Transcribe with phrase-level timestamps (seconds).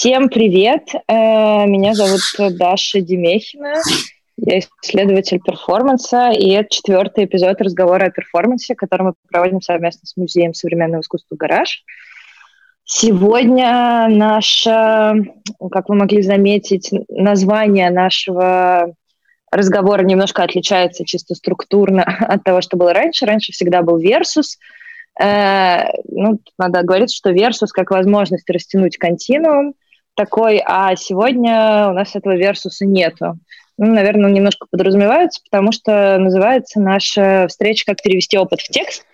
[0.00, 0.94] Всем привет!
[1.08, 2.22] Э, меня зовут
[2.56, 3.74] Даша Демехина.
[4.38, 10.16] Я исследователь перформанса, и это четвертый эпизод разговора о перформансе, который мы проводим совместно с
[10.16, 11.84] Музеем современного искусства «Гараж».
[12.82, 15.34] Сегодня наше,
[15.70, 18.94] как вы могли заметить, название нашего
[19.52, 23.26] разговора немножко отличается чисто структурно от того, что было раньше.
[23.26, 24.56] Раньше всегда был «Версус»,
[25.20, 29.74] Э, ну, надо говорить, что версус как возможность растянуть континуум
[30.20, 33.38] такой, а сегодня у нас этого версуса нету.
[33.78, 39.06] Ну, наверное, немножко подразумевается, потому что называется наша встреча «Как перевести опыт в текст».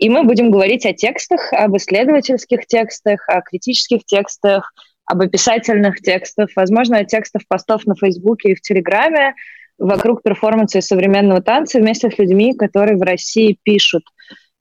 [0.00, 4.72] И мы будем говорить о текстах, об исследовательских текстах, о критических текстах,
[5.04, 9.34] об описательных текстах, возможно, о текстах постов на Фейсбуке и в Телеграме
[9.78, 14.02] вокруг перформанса и современного танца вместе с людьми, которые в России пишут–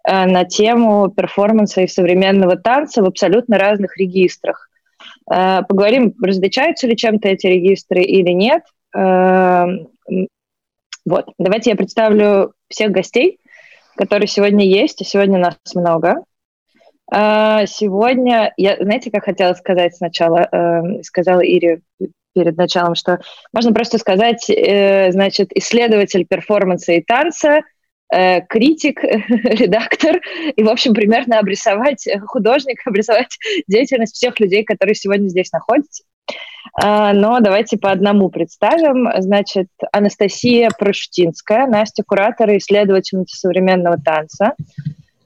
[0.07, 4.68] Э, на тему перформанса и современного танца в абсолютно разных регистрах.
[5.31, 8.63] Э, поговорим, различаются ли чем-то эти регистры или нет.
[8.95, 9.65] Э,
[11.05, 13.39] вот, давайте я представлю всех гостей,
[13.95, 16.23] которые сегодня есть, и сегодня нас много.
[17.11, 20.47] Сегодня, я, знаете, как хотела сказать сначала,
[21.01, 21.81] сказала Ире
[22.35, 23.19] перед началом, что
[23.51, 27.61] можно просто сказать, значит, исследователь перформанса и танца–
[28.11, 30.19] Э, критик, редактор
[30.55, 36.03] и, в общем, примерно обрисовать э, художник, обрисовать деятельность всех людей, которые сегодня здесь находятся.
[36.81, 39.09] А, но давайте по одному представим.
[39.21, 44.53] Значит, Анастасия Прошутинская, Настя куратор и исследовательница современного танца.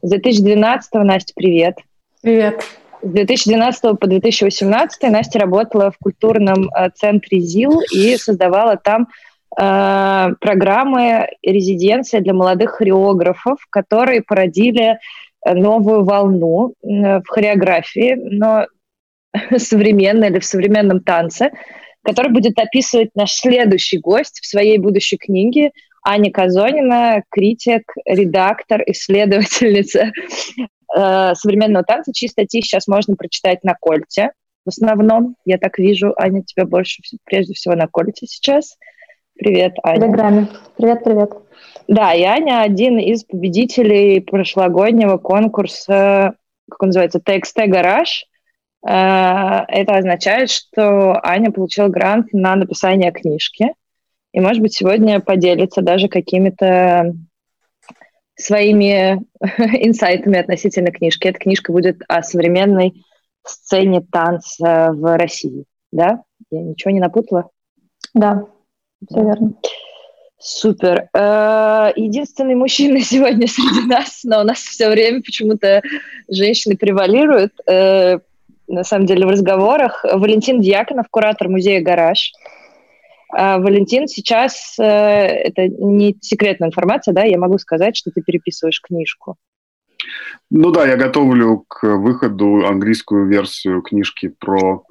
[0.01, 1.77] С 2012 Настя, привет.
[2.21, 2.63] Привет.
[3.01, 9.07] С 2012 по 2018 Настя работала в культурном э, центре ЗИЛ и создавала там
[9.55, 14.97] программы резиденции для молодых хореографов, которые породили
[15.45, 18.65] э, новую волну э, в хореографии, но
[19.57, 21.51] современной или в современном танце,
[22.03, 25.71] который будет описывать наш следующий гость в своей будущей книге
[26.05, 30.11] Аня Казонина, критик, редактор, исследовательница
[30.95, 34.31] э, современного танца, чьи статьи сейчас можно прочитать на Кольте.
[34.65, 38.77] В основном, я так вижу, Аня, тебя больше, прежде всего, на Кольте сейчас.
[39.35, 39.99] Привет, Аня.
[39.99, 40.47] В Телеграме.
[40.77, 41.31] Привет, привет.
[41.87, 46.35] Да, и Аня один из победителей прошлогоднего конкурса,
[46.69, 48.25] как он называется, TXT Гараж.
[48.85, 53.73] Э, это означает, что Аня получила грант на написание книжки.
[54.33, 57.13] И, может быть, сегодня поделится даже какими-то
[58.35, 61.27] своими инсайтами относительно книжки.
[61.27, 63.03] Эта книжка будет о современной
[63.43, 65.65] сцене танца в России.
[65.91, 66.23] Да?
[66.51, 67.49] Я ничего не напутала?
[68.13, 68.45] Да,
[69.09, 69.53] все верно.
[70.45, 71.07] Супер.
[71.15, 75.81] Э, единственный мужчина сегодня среди нас, но у нас все время почему-то
[76.27, 77.53] женщины превалируют.
[77.65, 78.19] Э,
[78.67, 80.03] на самом деле в разговорах.
[80.03, 82.33] Валентин Дьяконов, куратор музея «Гараж».
[83.33, 89.37] Э, Валентин, сейчас это не секретная информация, да, я могу сказать, что ты переписываешь книжку.
[90.51, 94.83] Ну да, я готовлю к выходу английскую версию книжки про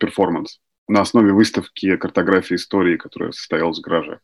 [0.00, 0.58] перформанс
[0.88, 4.20] на основе выставки картографии истории, которая состоялась в гараже.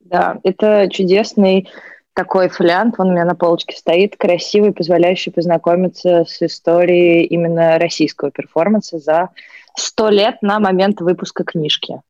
[0.00, 1.68] Да, это чудесный
[2.14, 8.30] такой фолиант, он у меня на полочке стоит, красивый, позволяющий познакомиться с историей именно российского
[8.30, 9.30] перформанса за
[9.76, 12.00] сто лет на момент выпуска книжки.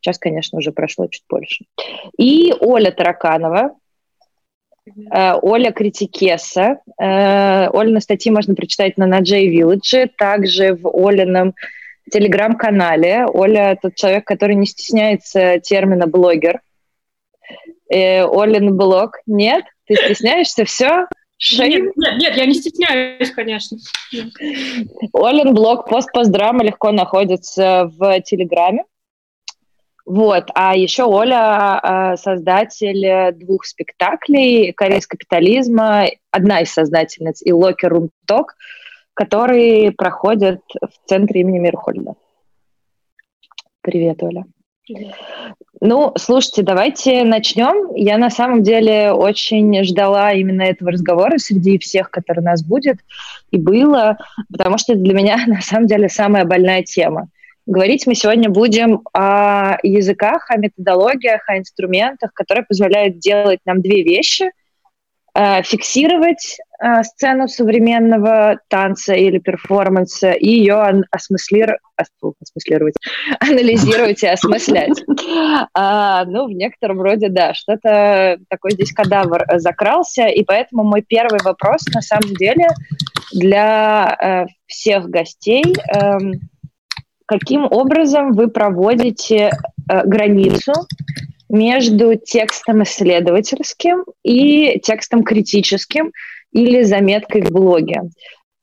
[0.00, 1.64] Сейчас, конечно, уже прошло чуть больше.
[2.18, 3.76] И Оля Тараканова,
[4.86, 6.78] э, Оля Критикеса.
[7.00, 11.54] Э, Оля на статьи можно прочитать на Наджей Вилледже, также в Олином
[12.10, 13.26] телеграм-канале.
[13.26, 16.60] Оля тот человек, который не стесняется термина блогер.
[17.92, 19.18] Э, Олин блог.
[19.26, 19.64] Нет?
[19.86, 20.64] Ты стесняешься?
[20.64, 21.06] Все?
[21.58, 23.76] Нет, нет, нет, я не стесняюсь, конечно.
[25.12, 28.84] Олин блог пост постдрама легко находится в Телеграме.
[30.04, 37.90] Вот, а еще Оля а, создатель двух спектаклей «Корейс капитализма», одна из создательниц, и «Локер
[37.90, 38.54] Рум Ток»,
[39.14, 42.14] которые проходят в центре имени Мирхольда.
[43.82, 44.44] Привет, Оля.
[44.86, 45.14] Привет.
[45.80, 47.94] Ну, слушайте, давайте начнем.
[47.94, 52.98] Я на самом деле очень ждала именно этого разговора среди всех, который у нас будет,
[53.50, 54.18] и было,
[54.50, 57.28] потому что для меня на самом деле самая больная тема.
[57.66, 64.02] Говорить мы сегодня будем о языках, о методологиях, о инструментах, которые позволяют делать нам две
[64.02, 64.50] вещи–
[65.34, 71.78] фиксировать э, сцену современного танца или перформанса и ее осмыслир...
[71.96, 72.94] осмыслировать,
[73.40, 75.02] анализировать и осмыслять.
[75.74, 81.40] А, ну, в некотором роде, да, что-то такой здесь кадавр закрался, и поэтому мой первый
[81.42, 82.68] вопрос, на самом деле,
[83.32, 86.18] для э, всех гостей, э,
[87.26, 89.50] каким образом вы проводите
[89.88, 90.72] э, границу
[91.52, 96.10] между текстом исследовательским и текстом критическим
[96.50, 98.00] или заметкой в блоге.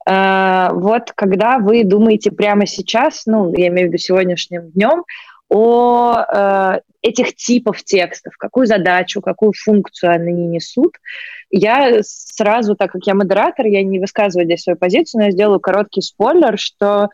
[0.05, 5.03] Э, вот когда вы думаете прямо сейчас, ну, я имею в виду сегодняшним днем,
[5.49, 10.95] о э, этих типов текстов, какую задачу, какую функцию они несут.
[11.49, 15.59] Я сразу, так как я модератор, я не высказываю здесь свою позицию, но я сделаю
[15.59, 17.09] короткий спойлер, что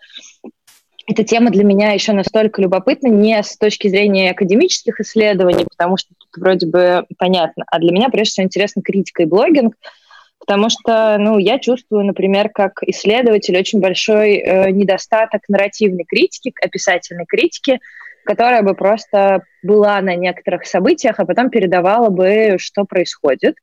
[1.08, 6.10] эта тема для меня еще настолько любопытна не с точки зрения академических исследований, потому что
[6.18, 9.76] тут вроде бы понятно, а для меня прежде всего интересна критика и блогинг,
[10.40, 17.26] потому что, ну, я чувствую, например, как исследователь очень большой э, недостаток нарративной критики, описательной
[17.26, 17.80] критики,
[18.26, 23.56] которая бы просто была на некоторых событиях, а потом передавала бы, что происходит.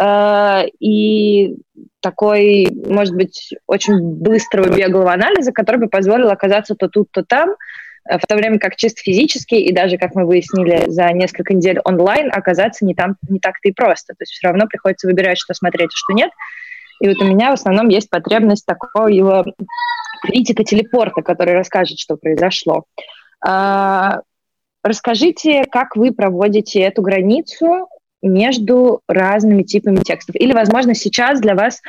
[0.00, 1.56] Э, и
[2.00, 7.50] такой, может быть, очень быстрого беглого анализа, который бы позволил оказаться то тут, то там,
[8.08, 11.80] э, в то время как чисто физически, и даже, как мы выяснили, за несколько недель
[11.84, 14.14] онлайн оказаться не, там, не так-то и просто.
[14.14, 16.30] То есть все равно приходится выбирать, что смотреть, а что нет.
[17.00, 19.44] И вот у меня в основном есть потребность такого его
[20.22, 22.84] критика телепорта, который расскажет, что произошло.
[23.44, 24.20] А,
[24.82, 27.88] расскажите, как вы проводите эту границу
[28.22, 30.36] между разными типами текстов?
[30.36, 31.82] Или, возможно, сейчас для вас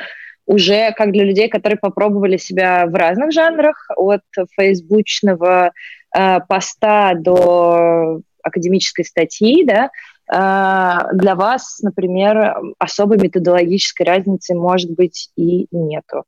[0.48, 4.22] уже как для людей, которые попробовали себя в разных жанрах, от
[4.56, 5.72] фейсбучного
[6.16, 9.90] э, поста до академической статьи, да,
[10.32, 16.24] э, для вас, например, особой методологической разницы, может быть, и нету.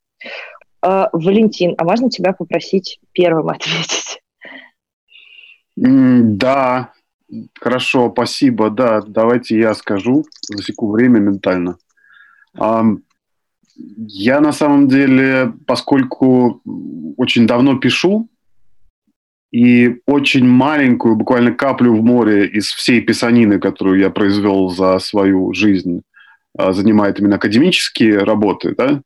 [0.83, 4.21] Э, Валентин, а можно тебя попросить первым ответить?
[5.77, 6.93] Да,
[7.59, 8.69] хорошо, спасибо.
[8.69, 11.79] Да, давайте я скажу, засеку время ментально.
[14.06, 16.61] Я на самом деле, поскольку
[17.17, 18.29] очень давно пишу,
[19.53, 25.53] и очень маленькую, буквально каплю в море из всей писанины, которую я произвел за свою
[25.55, 26.03] жизнь,
[26.56, 29.03] а, занимает именно академические работы, да,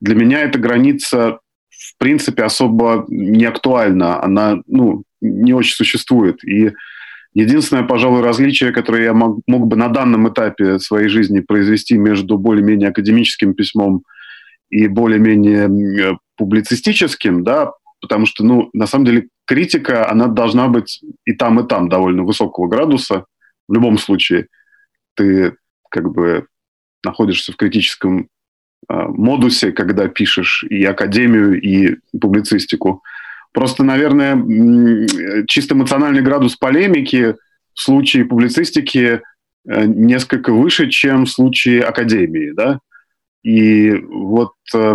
[0.00, 4.22] для меня эта граница в принципе особо не актуальна.
[4.22, 6.42] Она, ну, не очень существует.
[6.44, 6.72] И
[7.34, 12.38] единственное, пожалуй, различие, которое я мог, мог бы на данном этапе своей жизни произвести между
[12.38, 14.02] более-менее академическим письмом
[14.70, 21.32] и более-менее публицистическим, да, потому что, ну, на самом деле, критика, она должна быть и
[21.32, 23.24] там, и там довольно высокого градуса.
[23.68, 24.46] В любом случае,
[25.14, 25.56] ты
[25.90, 26.46] как бы
[27.04, 28.28] находишься в критическом
[28.88, 33.02] э, модусе, когда пишешь и академию, и публицистику.
[33.52, 37.34] Просто, наверное, чисто эмоциональный градус полемики
[37.74, 39.22] в случае публицистики
[39.68, 42.78] э, несколько выше, чем в случае академии, да.
[43.42, 44.94] И вот э,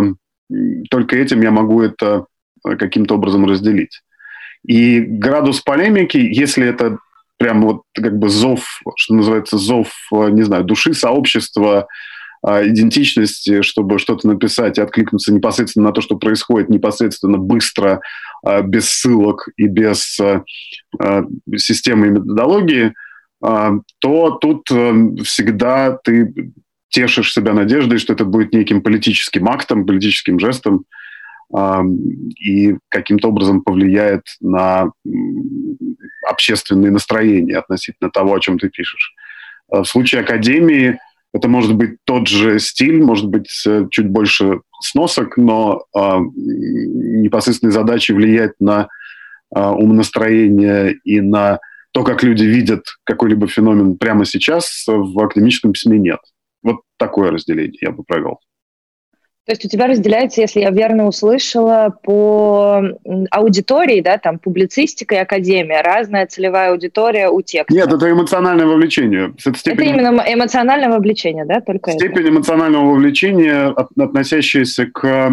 [0.90, 2.26] только этим я могу это
[2.66, 4.02] э, каким-то образом разделить.
[4.66, 6.98] И градус полемики, если это
[7.38, 11.86] прям вот как бы зов, что называется, зов, не знаю, души, сообщества,
[12.42, 18.00] а, идентичности, чтобы что-то написать и откликнуться непосредственно на то, что происходит, непосредственно быстро,
[18.64, 20.44] без ссылок и без а,
[21.56, 22.94] системы и методологии,
[23.40, 24.66] то тут
[25.24, 26.52] всегда ты
[26.88, 30.84] тешишь себя надеждой, что это будет неким политическим актом, политическим жестом
[32.40, 34.90] и каким-то образом повлияет на
[36.26, 39.14] общественные настроения относительно того, о чем ты пишешь.
[39.68, 40.98] В случае академии
[41.32, 43.48] это может быть тот же стиль, может быть
[43.90, 46.00] чуть больше сносок, но э,
[46.34, 48.88] непосредственной задачей влиять на
[49.54, 51.58] э, умонастроение и на
[51.92, 56.20] то, как люди видят какой-либо феномен прямо сейчас, в академическом письме нет.
[56.62, 58.38] Вот такое разделение я бы провел.
[59.46, 62.82] То есть у тебя разделяется, если я верно услышала, по
[63.30, 67.72] аудитории, да, там публицистика и академия, разная целевая аудитория у текста.
[67.72, 69.32] Нет, это эмоциональное вовлечение.
[69.44, 69.90] Это, степень...
[69.90, 72.30] это именно эмоциональное вовлечение, да, только Степень это.
[72.30, 75.30] эмоционального вовлечения, относящаяся к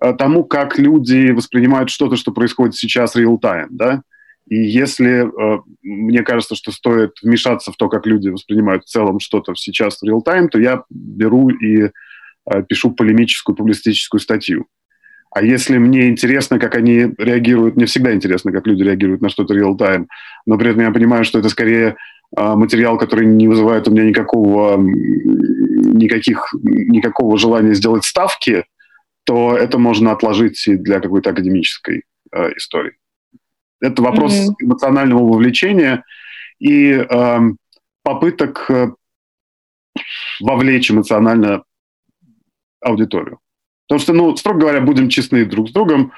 [0.00, 4.02] э, тому, как люди воспринимают что-то, что происходит сейчас real-time, да.
[4.48, 9.20] И если э, мне кажется, что стоит вмешаться в то, как люди воспринимают в целом
[9.20, 11.90] что-то сейчас в real-time, то я беру и
[12.68, 14.66] пишу полемическую публицистическую статью.
[15.34, 19.52] А если мне интересно, как они реагируют, мне всегда интересно, как люди реагируют на что-то
[19.52, 20.06] real-time,
[20.46, 21.96] но при этом я понимаю, что это скорее
[22.36, 28.64] э, материал, который не вызывает у меня никакого, никаких, никакого желания сделать ставки,
[29.24, 32.92] то это можно отложить и для какой-то академической э, истории.
[33.80, 34.54] Это вопрос mm-hmm.
[34.60, 36.04] эмоционального вовлечения
[36.60, 37.38] и э,
[38.04, 38.70] попыток
[40.40, 41.64] вовлечь эмоционально
[42.84, 43.38] аудиторию.
[43.86, 46.12] Потому что, ну, строго говоря, будем честны друг с другом,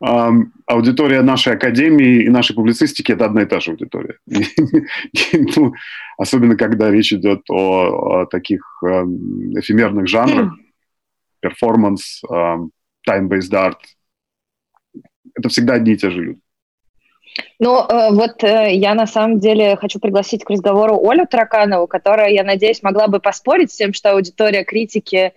[0.00, 4.18] аудитория нашей академии и нашей публицистики– это одна и та же аудитория.
[5.56, 5.74] Ну,
[6.16, 10.54] особенно, когда речь идет о, о таких эфемерных жанрах,
[11.40, 12.22] перформанс,
[13.08, 13.78] time-based art.
[15.34, 16.40] Это всегда одни и те же люди.
[17.58, 22.30] Ну, э, вот э, я на самом деле хочу пригласить к разговору Олю Тараканову, которая,
[22.30, 25.32] я надеюсь, могла бы поспорить с тем, что аудитория критики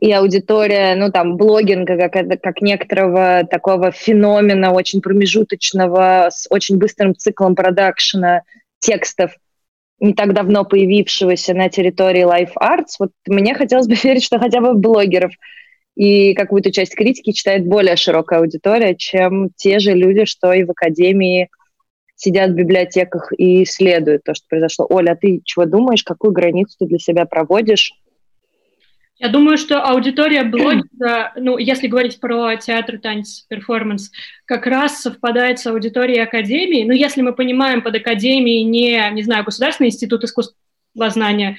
[0.00, 7.14] и аудитория, ну, там, блогинга, как, как некоторого такого феномена очень промежуточного, с очень быстрым
[7.14, 8.42] циклом продакшена
[8.80, 9.36] текстов,
[10.00, 12.96] не так давно появившегося на территории Life Arts.
[12.98, 15.32] Вот мне хотелось бы верить, что хотя бы блогеров
[15.94, 20.72] и какую-то часть критики читает более широкая аудитория, чем те же люди, что и в
[20.72, 21.48] академии
[22.16, 24.86] сидят в библиотеках и исследуют то, что произошло.
[24.88, 27.92] Оля, а ты чего думаешь, какую границу ты для себя проводишь?
[29.18, 34.10] Я думаю, что аудитория блогера, ну, если говорить про театр, танец, перформанс,
[34.44, 36.84] как раз совпадает с аудиторией академии.
[36.84, 41.58] Ну, если мы понимаем под академией не, не знаю, Государственный институт искусствознания,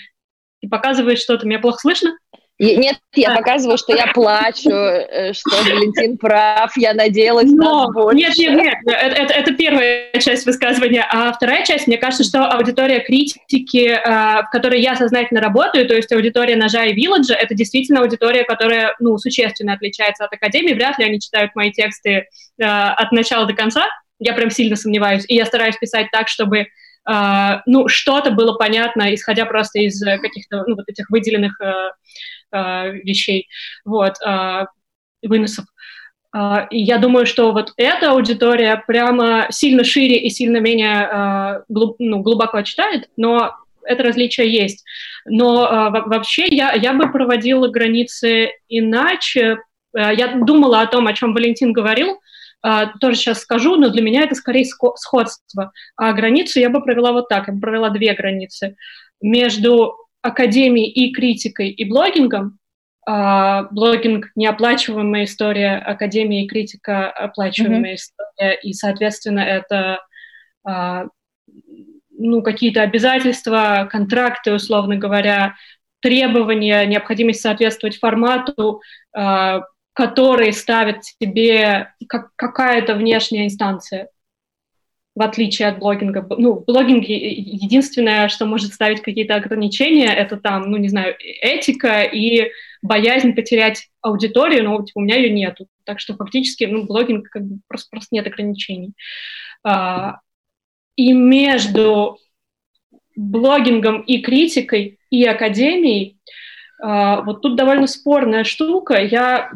[0.62, 2.18] ты показываешь что-то, меня плохо слышно?
[2.58, 8.18] Нет, я показываю, что я плачу, э, что Валентин прав, я надеялась Но, на больше.
[8.18, 11.06] Нет, нет, нет, это, это, это первая часть высказывания.
[11.12, 14.00] А вторая часть, мне кажется, что аудитория критики, э,
[14.44, 18.96] в которой я сознательно работаю, то есть аудитория «Ножа» и «Вилладжа», это действительно аудитория, которая
[19.00, 20.74] ну, существенно отличается от Академии.
[20.74, 23.84] Вряд ли они читают мои тексты э, от начала до конца.
[24.20, 25.26] Я прям сильно сомневаюсь.
[25.28, 26.68] И я стараюсь писать так, чтобы
[27.68, 31.56] ну, что-то было понятно, исходя просто из каких-то, ну, вот этих выделенных
[32.56, 33.48] uh, вещей,
[33.84, 34.16] вот,
[35.24, 35.66] выносов.
[36.70, 42.20] И я думаю, что вот эта аудитория прямо сильно шире и сильно менее глуб, ну,
[42.20, 44.84] глубоко читает, но это различие есть.
[45.26, 49.60] Но вообще я, я бы проводила границы иначе.
[49.94, 52.20] Я думала о том, о чем Валентин говорил,
[52.68, 55.72] а, тоже сейчас скажу, но для меня это скорее сходство.
[55.96, 58.76] А границу я бы провела вот так, я бы провела две границы.
[59.22, 62.60] Между академией и критикой и блогингом,
[63.08, 67.96] Uh, блогинг– неоплачиваемая история, академия и критика– оплачиваемая mm-hmm.
[67.98, 70.00] история, и, соответственно, это
[70.68, 71.08] uh,
[72.18, 75.54] ну, какие-то обязательства, контракты, условно говоря,
[76.00, 78.82] требования, необходимость соответствовать формату,
[79.16, 79.62] uh,
[79.94, 84.10] которые ставят тебе как, какая-то внешняя инстанция,
[85.16, 86.26] в отличие от блогинга.
[86.38, 92.04] Ну, в блогинге единственное, что может ставить какие-то ограничения, это там, ну, не знаю, этика
[92.04, 95.68] и боязнь потерять аудиторию, но типа, у меня ее нету.
[95.86, 98.94] Так что фактически, ну, блогинг как бы просто, просто нет ограничений.
[99.64, 100.20] А,
[100.98, 102.18] и между
[103.16, 106.20] блогингом и критикой и академией
[106.82, 109.02] а, вот тут довольно спорная штука.
[109.02, 109.52] Я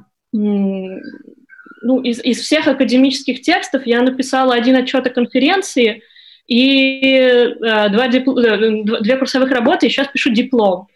[1.82, 6.04] ну, из, из всех академических текстов я написала один отчет о конференции
[6.48, 8.38] и э, два дипл...
[8.38, 10.88] Э, две курсовых работы, и сейчас пишу диплом.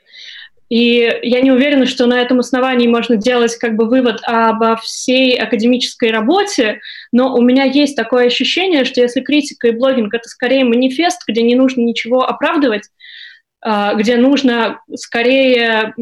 [0.70, 5.38] И я не уверена, что на этом основании можно делать как бы вывод обо всей
[5.38, 6.80] академической работе,
[7.12, 11.44] но у меня есть такое ощущение, что если критика и блогинг— это скорее манифест, где
[11.44, 12.90] не нужно ничего оправдывать,
[13.63, 15.93] где нужно скорее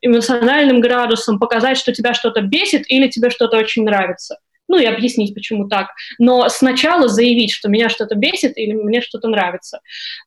[0.00, 4.38] эмоциональным градусом показать, что тебя что-то бесит или тебе что-то очень нравится.
[4.68, 5.88] Ну и объяснить, почему так.
[6.18, 9.80] Но сначала заявить, что меня что-то бесит или мне что-то нравится.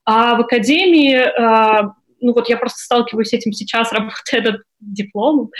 [0.04, 5.52] А в академии а, ну вот я просто сталкиваюсь с этим сейчас, работая над дипломом,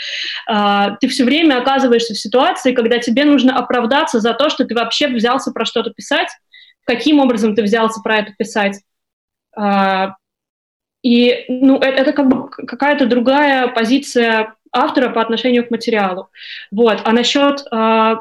[0.50, 4.74] uh, ты все время оказываешься в ситуации, когда тебе нужно оправдаться за то, что ты
[4.74, 6.28] вообще взялся про что-то писать,
[6.84, 8.80] каким образом ты взялся про это писать,
[11.02, 16.28] и ну, это, это как бы какая-то другая позиция автора по отношению к материалу.
[16.70, 17.00] Вот.
[17.04, 18.14] А насчет э,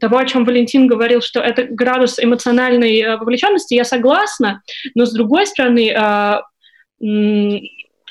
[0.00, 4.62] того, о чем Валентин говорил, что это градус эмоциональной э, вовлеченности, я согласна,
[4.94, 7.60] но с другой стороны, э, э,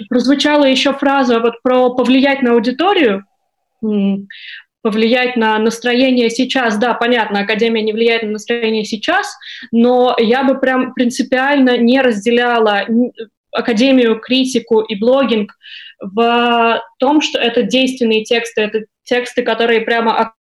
[0.10, 3.26] прозвучала еще фраза вот про повлиять на аудиторию,
[4.82, 6.78] повлиять на настроение сейчас.
[6.78, 9.36] Да, понятно, Академия не влияет на настроение сейчас,
[9.72, 12.86] но я бы прям принципиально не разделяла
[13.56, 15.54] академию, критику и блогинг
[16.00, 20.34] в том, что это действенные тексты, это тексты, которые прямо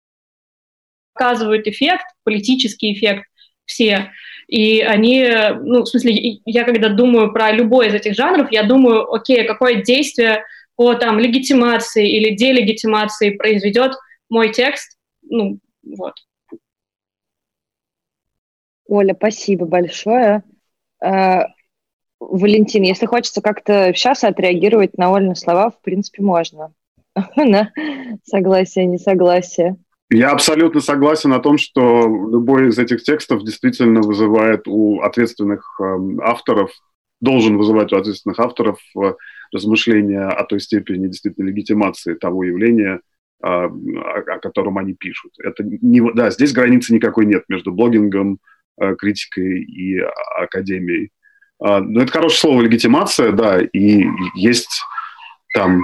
[1.14, 3.25] оказывают эффект, политический эффект
[3.64, 4.11] все.
[4.49, 5.26] И они,
[5.61, 9.83] ну, в смысле, я когда думаю про любой из этих жанров, я думаю, окей, какое
[9.83, 10.45] действие
[10.76, 13.92] по там легитимации или делегитимации произведет
[14.28, 16.14] мой текст, ну, вот.
[18.87, 20.42] Оля, спасибо большое.
[22.31, 26.73] Валентин, если хочется как-то сейчас отреагировать на Ольны слова, в принципе, можно.
[27.37, 27.71] На
[28.25, 29.76] согласие, несогласие.
[30.11, 35.85] Я абсолютно согласен о том, что любой из этих текстов действительно вызывает у ответственных э,
[36.23, 36.71] авторов,
[37.21, 39.14] должен вызывать у ответственных авторов э,
[39.52, 43.00] размышления о той степени действительно легитимации того явления,
[43.43, 45.33] э, о, о котором они пишут.
[45.43, 48.38] Это не, да, здесь границы никакой нет между блогингом,
[48.79, 49.99] э, критикой и
[50.37, 51.11] академией.
[51.64, 54.83] Э, но это хорошее слово легитимация, да, и есть
[55.54, 55.83] там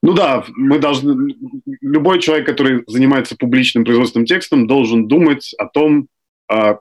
[0.00, 1.34] ну да, мы должны,
[1.80, 6.06] любой человек, который занимается публичным производством текстом, должен думать о том,
[6.48, 6.78] а,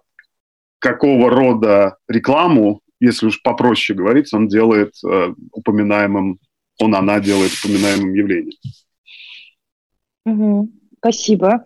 [0.80, 6.40] какого рода рекламу, если уж попроще говорить, он делает а, упоминаемым,
[6.80, 8.58] он, она делает упоминаемым явлением.
[10.26, 10.72] Угу.
[11.00, 11.64] Спасибо.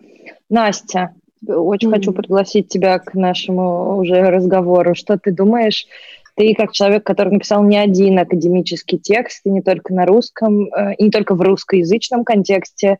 [0.48, 1.14] Настя,
[1.46, 4.94] очень хочу пригласить тебя к нашему уже разговору.
[4.94, 5.86] Что ты думаешь
[6.34, 10.94] ты как человек, который написал не один академический текст, и не только на русском, э,
[10.94, 12.98] и не только в русскоязычном контексте,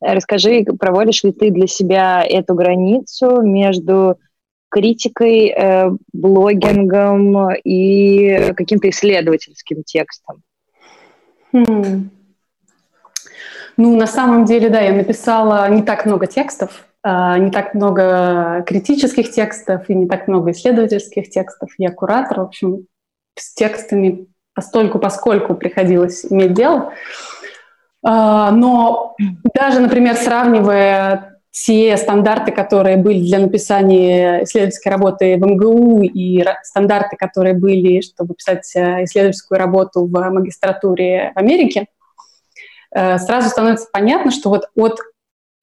[0.00, 4.16] расскажи, проводишь ли ты для себя эту границу между
[4.68, 10.42] критикой, э, блогингом и каким-то исследовательским текстом?
[11.52, 12.10] Хм.
[13.76, 19.30] Ну, на самом деле, да, я написала не так много текстов, не так много критических
[19.30, 21.70] текстов и не так много исследовательских текстов.
[21.78, 22.86] Я куратор, в общем,
[23.36, 26.92] с текстами постольку поскольку приходилось иметь дело.
[28.04, 29.14] А, но
[29.54, 37.16] даже, например, сравнивая те стандарты, которые были для написания исследовательской работы в МГУ и стандарты,
[37.16, 41.88] которые были, чтобы писать э, исследовательскую работу в магистратуре в Америке,
[42.94, 44.98] э, сразу становится понятно, что вот от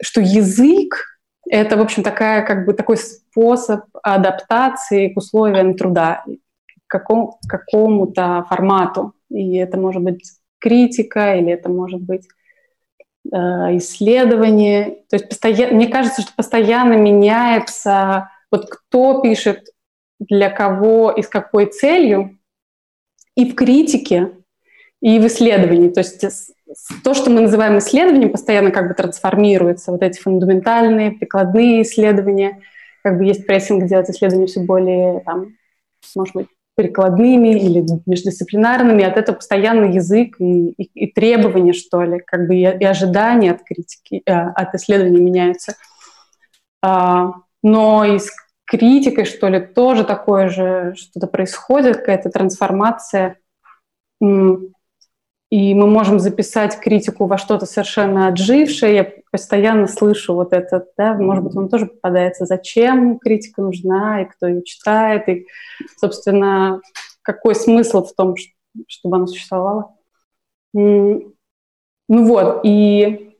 [0.02, 1.19] что язык
[1.50, 6.24] это, в общем, такая, как бы такой способ адаптации к условиям труда,
[6.88, 9.14] к какому, какому-то формату.
[9.32, 10.22] И это может быть
[10.60, 12.28] критика, или это может быть
[13.32, 13.36] э,
[13.78, 15.04] исследование.
[15.10, 19.70] То есть постоянно, мне кажется, что постоянно меняется, вот кто пишет
[20.20, 22.38] для кого и с какой целью,
[23.36, 24.34] и в критике,
[25.02, 25.90] и в исследовании.
[25.90, 26.24] То есть
[27.04, 29.92] то, что мы называем исследованием, постоянно как бы трансформируется.
[29.92, 32.62] Вот эти фундаментальные, прикладные исследования.
[33.04, 35.56] Как бы есть прессинг делать исследования все более, там,
[36.16, 39.04] может быть, прикладными или междисциплинарными.
[39.04, 43.52] От этого постоянно язык и, и, и требования, что ли, как бы и, и ожидания
[43.52, 45.76] от критики, э, от исследований меняются.
[46.82, 48.32] А, но и с
[48.66, 53.38] критикой, что ли, тоже такое же что-то происходит, какая-то трансформация
[55.50, 58.96] и мы можем записать критику во что-то совершенно отжившее.
[58.96, 64.26] Я постоянно слышу вот это, да, может быть, вам тоже попадается, зачем критика нужна, и
[64.26, 65.48] кто ее читает, и,
[65.98, 66.82] собственно,
[67.24, 68.36] какой смысл в том,
[68.88, 69.96] чтобы она существовала.
[70.74, 71.34] Ну
[72.08, 73.36] вот, и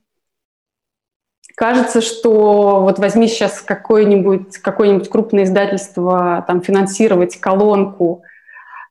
[1.56, 8.24] кажется, что вот возьми сейчас какое-нибудь какое крупное издательство там финансировать колонку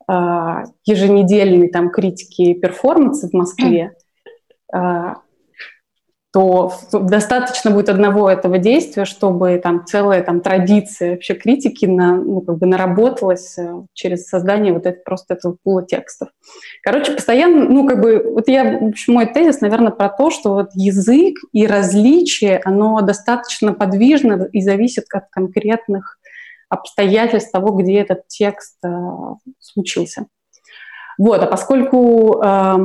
[0.09, 3.93] еженедельной там критики перформанса в Москве,
[4.73, 5.17] а,
[6.33, 12.43] то достаточно будет одного этого действия, чтобы там целая там традиция вообще критики на, ну,
[12.43, 16.29] как бы наработалась э, через создание вот это, просто этого пула текстов.
[16.83, 20.53] Короче, постоянно, ну, как бы, вот я, в общем, мой тезис, наверное, про то, что
[20.53, 26.18] вот язык и различие, оно достаточно подвижно и зависит от конкретных
[26.69, 28.89] обстоятельств того, где этот текст э,
[29.59, 30.27] случился.
[31.19, 32.77] Вот, а поскольку э,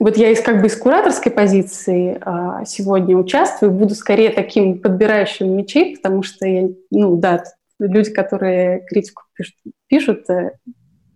[0.00, 5.56] вот я из как бы из кураторской позиции э, сегодня участвую, буду скорее таким подбирающим
[5.56, 7.44] мечей, потому что я, ну да,
[7.78, 9.54] люди, которые критику пишут,
[9.86, 10.52] пишут э,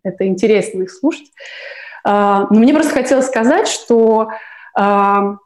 [0.05, 1.31] это интересно их слушать.
[2.07, 4.29] Э, но мне просто хотелось сказать, что
[4.79, 5.37] э,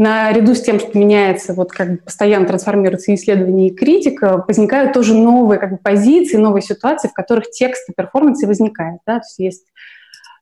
[0.00, 5.14] наряду с тем, что меняется, вот как бы постоянно трансформируется исследование и критика, возникают тоже
[5.14, 9.00] новые как бы, позиции, новые ситуации, в которых текст и перформанс возникает.
[9.06, 9.18] Да?
[9.18, 9.66] То есть есть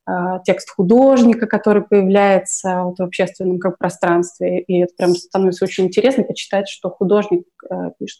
[0.07, 0.13] э,
[0.45, 6.23] текст художника, который появляется вот, в общественном как, пространстве, и это прям становится очень интересно
[6.23, 8.19] почитать, что художник э, пишет.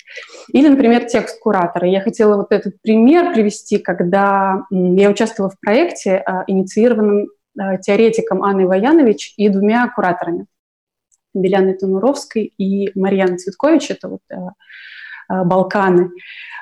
[0.52, 1.88] Или, например, текст куратора.
[1.88, 8.44] Я хотела вот этот пример привести, когда я участвовала в проекте, э, инициированном э, теоретиком
[8.44, 10.46] Анной Ваянович и двумя кураторами–
[11.34, 16.12] Беляной Тунуровской и Марьяны Цветкович, это вот э, э, Балканы.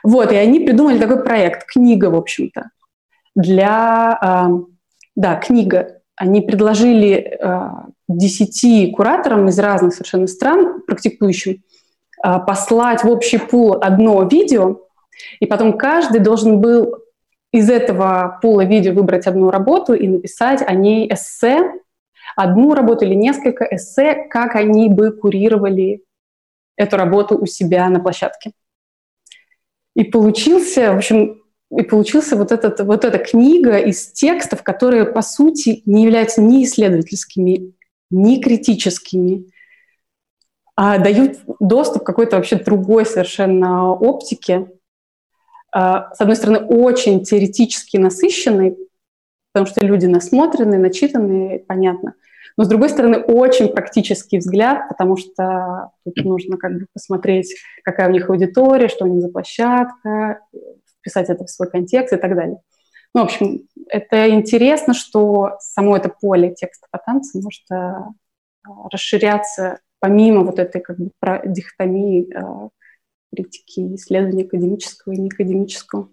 [0.04, 2.70] Вот, и они придумали такой проект, книга, в общем-то,
[3.36, 4.48] для, э,
[5.16, 6.02] да, книга.
[6.16, 7.40] Они предложили
[8.08, 11.62] десяти кураторам из разных совершенно стран, практикующим,
[12.20, 14.80] послать в общий пул одно видео,
[15.40, 16.96] и потом каждый должен был
[17.52, 21.72] из этого пула видео выбрать одну работу и написать о ней эссе
[22.38, 26.04] одну работу или несколько эссе, как они бы курировали
[26.78, 28.52] эту работу у себя на площадке.
[29.96, 31.42] И получился, в общем,
[31.76, 36.64] и получился вот, этот, вот эта книга из текстов, которые, по сути, не являются ни
[36.64, 37.74] исследовательскими,
[38.12, 39.52] ни критическими,
[40.76, 44.70] а дают доступ к какой-то вообще другой совершенно оптике.
[45.72, 48.78] А, с одной стороны, очень теоретически насыщенный,
[49.58, 52.14] потому что люди насмотренные, начитанные, понятно.
[52.58, 58.08] Но, с другой стороны, очень практический взгляд, потому что тут нужно как бы посмотреть, какая
[58.08, 60.42] у них аудитория, что у них за площадка,
[61.00, 62.60] вписать это в свой контекст и так далее.
[63.16, 68.10] Ну, в общем, это интересно, что само это поле текста по танцам может а,
[68.92, 71.10] расширяться помимо вот этой как бы
[71.46, 72.70] дихотомии э,
[73.34, 76.10] критики исследования академического и неакадемического.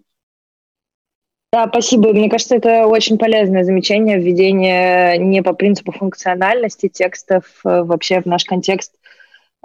[1.55, 2.13] Да, спасибо.
[2.13, 8.27] Мне кажется, это очень полезное замечание, введение не по принципу функциональности текстов э, вообще в
[8.27, 8.93] наш контекст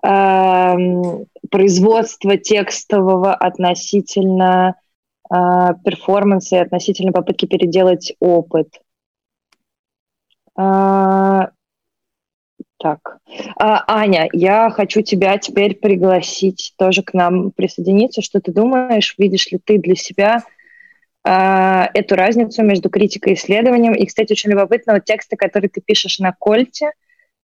[0.05, 0.75] э,
[1.49, 4.75] производства текстового относительно
[5.33, 5.35] э,
[5.83, 8.67] перформанса и относительно попытки переделать опыт.
[10.59, 11.47] Э,
[12.77, 13.17] так,
[13.57, 18.21] а, Аня, я хочу тебя теперь пригласить тоже к нам присоединиться.
[18.21, 19.15] Что ты думаешь?
[19.17, 20.43] Видишь ли ты для себя
[21.31, 23.93] эту разницу между критикой и исследованием?
[23.93, 26.91] И, кстати, очень любопытно, вот тексты, которые ты пишешь на кольте,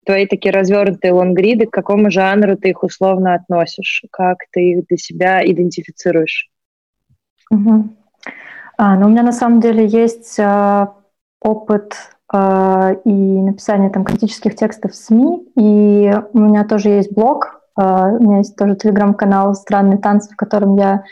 [0.05, 4.03] твои такие развернутые лонгриды, к какому жанру ты их условно относишь?
[4.11, 6.49] Как ты их для себя идентифицируешь?
[7.51, 7.89] Угу.
[8.77, 10.87] А, ну, у меня на самом деле есть э,
[11.41, 11.93] опыт
[12.31, 15.47] а, и написание там критических текстов в СМИ.
[15.55, 20.35] И у меня тоже есть блог, а, у меня есть тоже телеграм-канал «Странные танцы», в
[20.35, 21.03] котором я,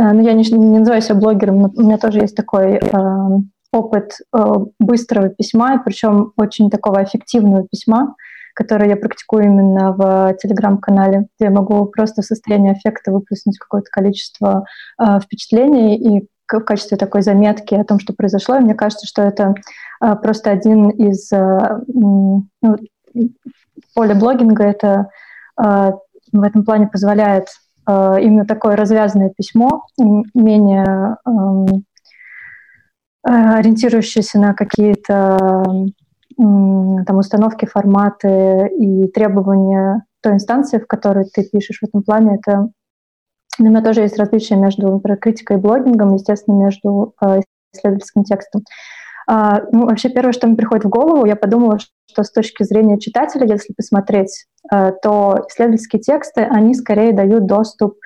[0.00, 3.28] ну, я не, не называю себя блогером, но у меня тоже есть такой а,
[3.72, 8.14] опыт э, быстрого письма, причем очень такого эффективного письма,
[8.54, 13.90] которое я практикую именно в телеграм-канале, где я могу просто в состоянии эффекта выплеснуть какое-то
[13.90, 14.64] количество
[15.00, 18.56] э, впечатлений и в качестве такой заметки о том, что произошло.
[18.56, 19.54] И мне кажется, что это
[20.00, 22.46] а, просто один из а, ну,
[23.94, 24.64] поля блогинга.
[24.64, 25.10] Это
[25.56, 25.92] а,
[26.32, 27.48] в этом плане позволяет
[27.88, 29.86] именно такое развязанное письмо,
[30.34, 31.16] менее
[33.22, 35.62] ориентирующееся на какие-то
[36.36, 42.68] там установки, форматы и требования той инстанции, в которой ты пишешь в этом плане, это
[43.58, 47.40] у меня тоже есть различия между например, критикой и блогингом, естественно, между э,
[47.72, 48.62] исследовательским текстом.
[49.30, 52.98] А, ну, вообще, первое, что мне приходит в голову, я подумала, что с точки зрения
[52.98, 57.96] читателя, если посмотреть, э, то исследовательские тексты, они скорее дают доступ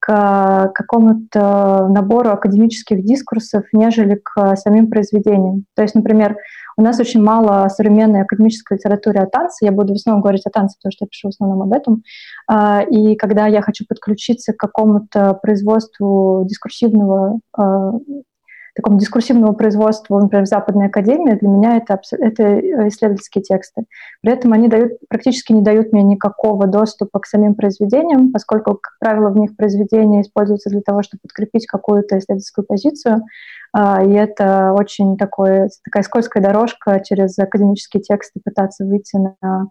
[0.00, 5.64] к какому-то набору академических дискурсов, нежели к самим произведениям.
[5.76, 6.36] То есть, например,
[6.76, 9.64] у нас очень мало современной академической литературы о танце.
[9.64, 12.02] Я буду в основном говорить о танце, потому что я пишу в основном об этом.
[12.48, 17.38] А, и когда я хочу подключиться к какому-то производству дискурсивного
[18.74, 23.84] а, такому дискурсивному производству, например, в Западной Академии, для меня это, это э, исследовательские тексты.
[24.22, 28.94] При этом они дают, практически не дают мне никакого доступа к самим произведениям, поскольку, как
[28.98, 33.22] правило, в них произведения используются для того, чтобы подкрепить какую-то исследовательскую позицию,
[33.72, 39.68] а, и это очень такой, такая скользкая дорожка через академические тексты пытаться выйти на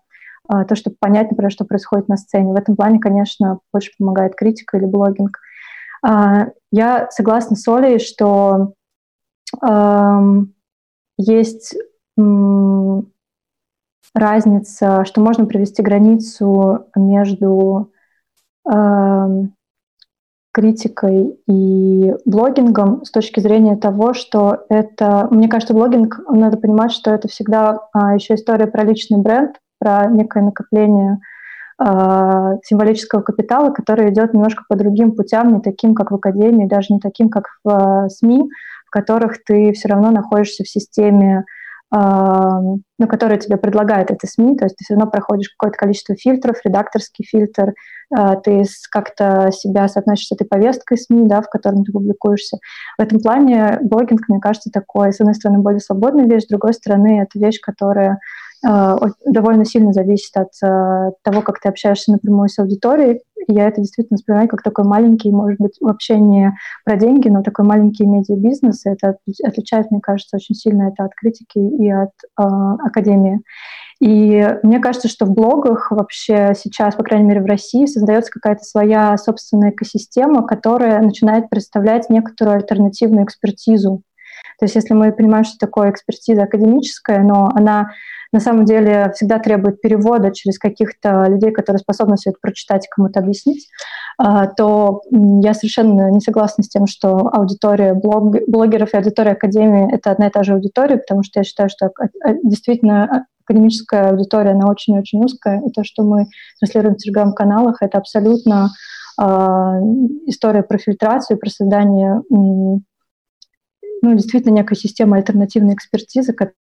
[0.47, 2.51] а, то, чтобы понять, например, что происходит на сцене.
[2.51, 5.39] В этом плане, конечно, больше помогает критика или блогинг.
[6.05, 8.73] А, я согласна с Олей, что
[11.17, 11.75] есть
[14.15, 17.91] разница, что можно провести границу между
[20.53, 27.11] критикой и блогингом с точки зрения того, что это, мне кажется, блогинг, надо понимать, что
[27.11, 31.19] это всегда а, еще история про личный бренд, про некое накопление
[31.79, 36.93] а, символического капитала, который идет немножко по другим путям, не таким, как в академии, даже
[36.93, 38.47] не таким, как в а, СМИ,
[38.93, 41.43] которых ты все равно находишься в системе,
[41.91, 46.57] ну, которая тебе предлагает эти СМИ, то есть ты все равно проходишь какое-то количество фильтров,
[46.63, 47.73] редакторский фильтр,
[48.11, 52.57] а, ты как-то себя соотносишь с этой повесткой СМИ, да, в котором ты публикуешься.
[52.97, 56.73] В этом плане блогинг, мне кажется, такой, с одной стороны, более свободная вещь, с другой
[56.73, 58.17] стороны, это вещь, которая
[58.65, 63.21] Э, довольно сильно зависит от э, того, как ты общаешься напрямую с аудиторией.
[63.47, 66.53] И я это действительно воспринимаю как такой маленький, может быть, вообще не
[66.85, 68.85] про деньги, но такой маленький медиабизнес.
[68.85, 73.41] Это отличает, мне кажется, очень сильно это от критики и от э, академии.
[73.99, 78.63] И мне кажется, что в блогах вообще сейчас, по крайней мере в России, создается какая-то
[78.63, 84.01] своя собственная экосистема, которая начинает представлять некоторую альтернативную экспертизу.
[84.59, 87.91] То есть если мы понимаем, что такое экспертиза академическая, но она
[88.33, 92.89] на самом деле всегда требует перевода через каких-то людей, которые способны все это прочитать и
[92.89, 93.69] кому-то объяснить,
[94.17, 99.93] а, то я совершенно не согласна с тем, что аудитория блог, блогеров и аудитория академии—
[99.93, 101.91] это одна и та же аудитория, потому что я считаю, что
[102.43, 106.27] действительно академическая аудитория, она очень-очень узкая, и то, что мы
[106.59, 108.71] транслируем в телеграм-каналах, это абсолютно
[110.25, 112.23] история про фильтрацию, про создание
[114.03, 116.33] ну, действительно некой системы альтернативной экспертизы,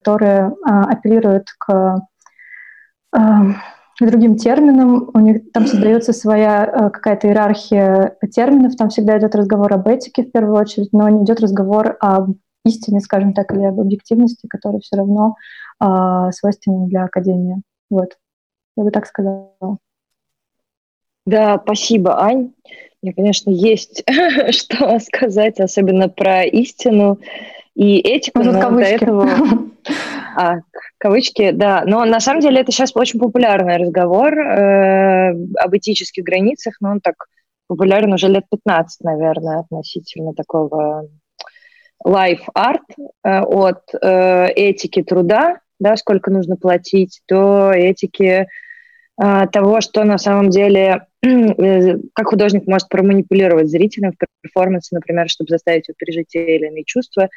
[0.04, 2.02] которая э, апеллирует к,
[3.16, 5.10] э, к другим терминам.
[5.14, 10.24] У них там создается своя э, какая-то иерархия терминов, там всегда идет разговор об этике
[10.24, 12.34] в первую очередь, но не идет разговор об
[12.66, 15.36] истине, скажем так, или об объективности, которая все равно
[15.82, 17.62] э, свойственен для Академии.
[17.90, 18.18] Вот,
[18.76, 19.78] я бы так сказала.
[21.26, 22.52] Да, спасибо, Ань.
[23.02, 24.04] Мне, конечно, есть
[24.50, 27.20] что сказать, особенно про истину
[27.76, 28.44] и этику.
[28.44, 28.94] Ну, кавычки.
[28.94, 29.30] этого...
[30.36, 30.62] А,
[30.98, 31.84] кавычки, да.
[31.86, 37.02] Но на самом деле это сейчас очень популярный разговор э, об этических границах, но он
[37.02, 37.14] так
[37.68, 41.08] популярен уже лет 15, наверное, относительно такого
[42.04, 42.80] life-art
[43.24, 48.48] э, от э, этики труда да, сколько нужно платить, до этики
[49.22, 55.30] э, того, что на самом деле, э, как художник может проманипулировать зрителем в перформансе, например,
[55.30, 57.30] чтобы заставить его пережить те или иные чувства,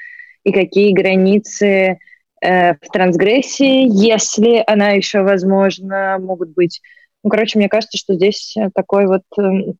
[0.46, 1.98] и какие границы
[2.40, 6.80] э, в трансгрессии, если она еще возможна, могут быть.
[7.24, 9.72] Ну, короче, мне кажется, что здесь такой вот, э,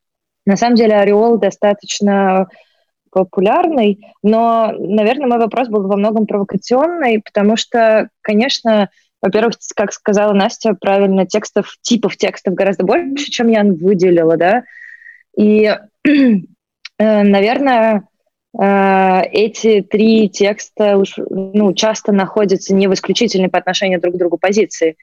[0.45, 2.49] на самом деле, ореол достаточно
[3.13, 8.91] популярный, но, наверное, мой вопрос был во многом провокационный, потому что, конечно,
[9.23, 14.65] во-первых, как сказала Настя правильно, текстов, типов текстов гораздо больше, чем я выделила, да,
[15.39, 16.43] и, э,
[16.99, 18.01] наверное, э,
[18.59, 24.39] эти три текста уж, ну, часто находятся не в исключительной по отношению друг к другу
[24.39, 24.97] позиции.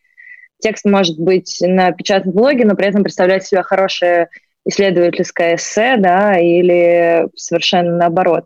[0.60, 4.30] Текст может быть на печатном блоге, но при этом представлять себя хорошее
[4.66, 8.46] исследовательское эссе, да, или совершенно наоборот.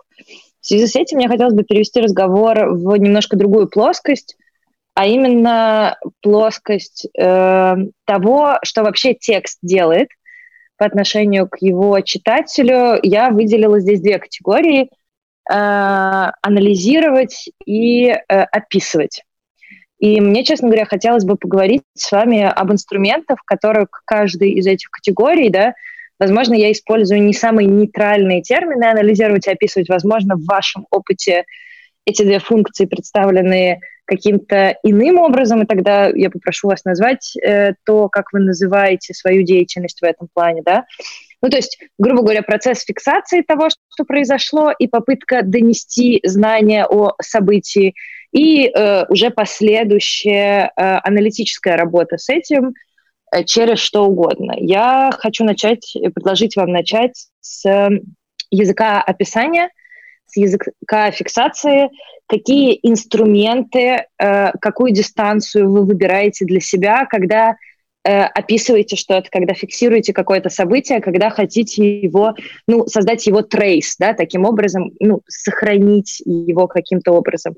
[0.60, 4.36] В связи с этим мне хотелось бы перевести разговор в немножко другую плоскость,
[4.96, 10.10] а именно плоскость э, того, что вообще текст делает
[10.78, 13.00] по отношению к его читателю.
[13.04, 15.54] Я выделила здесь две категории э,–
[16.42, 19.24] анализировать и э, описывать.
[20.00, 24.68] И мне, честно говоря, хотелось бы поговорить с вами об инструментах, которые к каждой из
[24.68, 25.74] этих категорий да,
[26.20, 29.90] Возможно, я использую не самые нейтральные термины анализировать и описывать.
[29.90, 31.46] Возможно, в вашем опыте
[32.08, 38.08] эти две функции представлены каким-то иным образом, и тогда я попрошу вас назвать э, то,
[38.08, 40.86] как вы называете свою деятельность в этом плане, да.
[41.42, 47.14] Ну, то есть, грубо говоря, процесс фиксации того, что произошло, и попытка донести знания о
[47.22, 47.94] событии,
[48.32, 52.74] и э, уже последующая э, аналитическая работа с этим–
[53.32, 54.54] Э, через что угодно.
[54.58, 57.90] Я хочу начать, э, предложить вам начать с
[58.50, 59.70] языка описания,
[60.28, 61.90] с языка фиксации,
[62.28, 67.56] какие инструменты, э, какую дистанцию вы выбираете для себя, когда
[68.08, 72.36] Э, описываете что-то, когда фиксируете какое-то событие, когда хотите его,
[72.66, 77.56] ну, создать его трейс, да, таким образом, ну, сохранить его каким-то образом.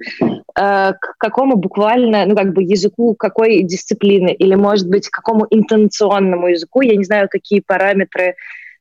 [0.59, 5.45] Э, к какому буквально, ну, как бы языку какой дисциплины, или, может быть, к какому
[5.51, 8.33] интенционному языку, я не знаю, какие параметры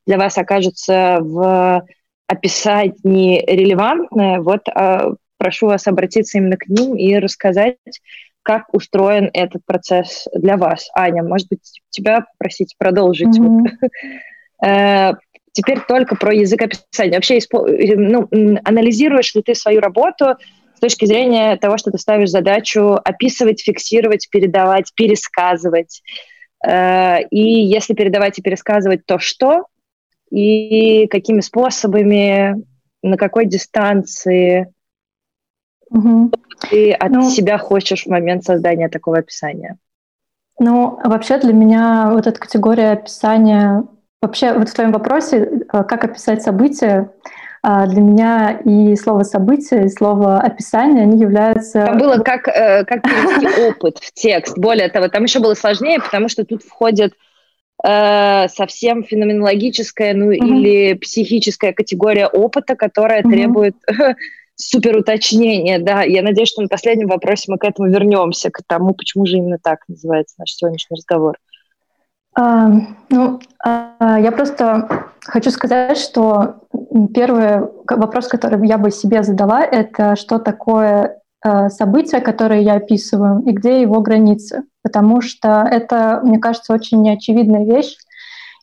[0.07, 1.85] для вас окажутся в
[2.29, 7.77] описании релевантные, вот э, прошу вас обратиться именно к ним и рассказать,
[8.43, 10.89] как устроен этот процесс для вас.
[10.95, 13.37] Аня, может быть, тебя попросить продолжить?
[13.37, 15.15] Mm-hmm.
[15.51, 17.15] Теперь только про язык описания.
[17.15, 18.29] Вообще, ну,
[18.63, 20.35] анализируешь ли ты свою работу
[20.75, 26.01] с точки зрения того, что ты ставишь задачу описывать, фиксировать, передавать, пересказывать?
[26.65, 29.65] Э, и если передавать и пересказывать, то что?
[30.29, 32.63] И какими способами,
[33.01, 34.71] на какой дистанции?
[35.89, 36.31] Угу.
[36.69, 39.77] Ты от ну, себя хочешь в момент создания такого описания?
[40.59, 43.85] Ну, вообще для меня вот эта категория описания,
[44.21, 47.11] вообще вот в твоем вопросе, э, как описать события,
[47.63, 51.85] э, для меня и слово событие, и слово описание, они являются...
[51.85, 54.57] Там было как, э, как перевести опыт в текст.
[54.57, 57.13] Более того, там еще было сложнее, потому что тут входит
[57.81, 63.75] совсем феноменологическая, ну или психическая категория опыта, которая требует
[64.59, 66.03] супер уточнение, да.
[66.03, 69.57] Я надеюсь, что на последнем вопросе мы к этому вернемся, к тому, почему же именно
[69.61, 71.37] так называется наш сегодняшний разговор.
[72.37, 72.69] А,
[73.09, 76.61] ну, а, я просто хочу сказать, что
[77.13, 83.41] первый вопрос, который я бы себе задала, это что такое э, событие, которое я описываю,
[83.41, 84.63] и где его границы.
[84.83, 87.95] Потому что это, мне кажется, очень неочевидная вещь,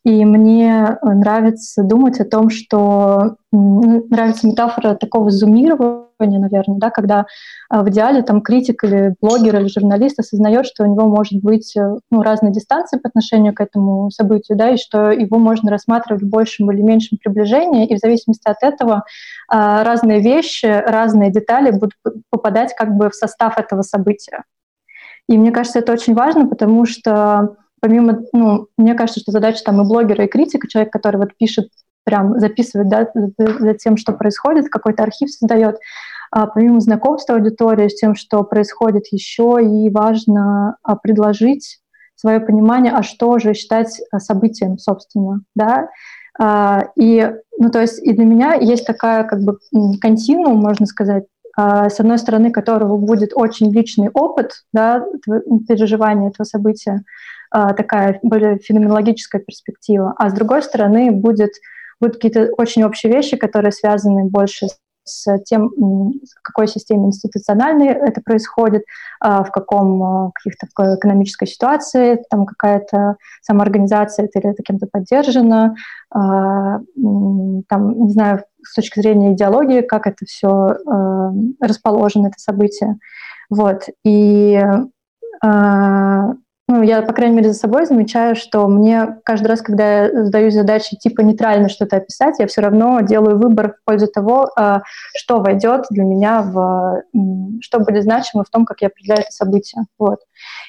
[0.06, 7.26] и мне нравится думать о том, что нравится метафора такого зумирования, наверное, да, когда
[7.68, 11.76] а, в идеале там критик или блогер или журналист осознает, что у него может быть
[11.76, 16.22] э, ну, разные дистанции по отношению к этому событию, да, и что его можно рассматривать
[16.22, 19.02] в большем или меньшем приближении, и в зависимости от этого
[19.48, 21.94] разные вещи, разные детали будут
[22.30, 24.44] попадать как бы в состав этого события.
[25.28, 29.80] И мне кажется, это очень важно, потому что помимо, ну, мне кажется, что задача там
[29.80, 31.68] и блогера, и критика, человек, который вот пишет,
[32.04, 35.76] прям записывает, да, за тем, что происходит, какой-то архив создает,
[36.30, 41.80] а помимо знакомства аудитории с тем, что происходит еще, и важно а, предложить
[42.14, 45.88] свое понимание, а что же считать а, событием, собственно, да,
[46.38, 49.58] а, и, ну, то есть и для меня есть такая как бы
[50.00, 51.24] континуум, можно сказать,
[51.58, 55.02] с одной стороны, которого будет очень личный опыт, да,
[55.66, 57.02] переживания этого события,
[57.50, 61.52] такая более феноменологическая перспектива, а с другой стороны будет,
[62.00, 64.68] будут какие-то очень общие вещи, которые связаны больше
[65.06, 68.82] с тем, в какой системе институциональной это происходит,
[69.20, 75.76] а, в каком а, каких-то экономической ситуации, там какая-то самоорганизация это или это кем-то поддержана,
[76.10, 80.76] там, не знаю, с точки зрения идеологии, как это все
[81.60, 82.96] расположено, это событие.
[83.50, 83.88] Вот.
[84.04, 84.60] И
[86.68, 90.54] ну, я, по крайней мере, за собой замечаю, что мне каждый раз, когда я задаюсь
[90.54, 94.82] задачей типа нейтрально что-то описать, я все равно делаю выбор в пользу того, а,
[95.16, 97.02] что войдет для меня в...
[97.60, 99.84] что будет значимо в том, как я определяю это событие.
[99.96, 100.18] Вот.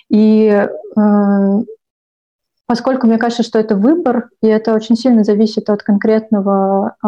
[0.10, 1.64] И э,
[2.68, 7.08] поскольку мне кажется, что это выбор, и это очень сильно зависит от конкретного э,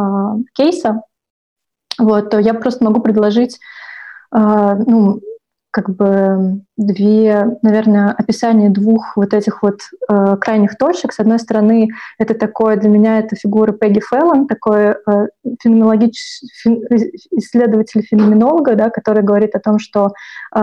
[0.56, 1.04] кейса,
[2.00, 3.60] вот, то я просто могу предложить
[4.36, 5.20] э, ну,
[5.72, 11.12] как бы две, наверное, описание двух вот этих вот э, крайних точек.
[11.12, 14.96] С одной стороны, это такое для меня это фигура Пегги Фелан, такой э,
[15.62, 16.82] феноменологич, фен,
[17.32, 20.10] исследователь феноменолога, да, который говорит о том, что э,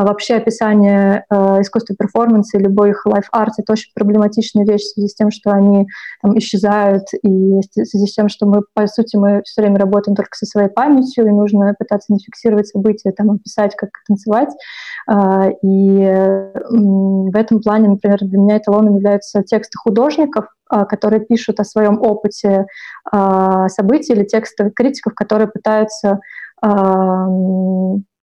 [0.00, 4.94] вообще описание э, искусства перформанса и любой их live art— это очень проблематичная вещь в
[4.94, 5.87] связи с тем, что они
[6.22, 10.16] там исчезают, и в связи с тем, что мы, по сути, мы все время работаем
[10.16, 14.48] только со своей памятью, и нужно пытаться не фиксировать события, там, описать, как танцевать.
[15.11, 21.61] Э, и в этом плане, например, для меня эталоном являются тексты художников, а, которые пишут
[21.61, 22.66] о своем опыте
[23.11, 26.21] а, событий или тексты критиков, которые пытаются
[26.62, 27.27] а,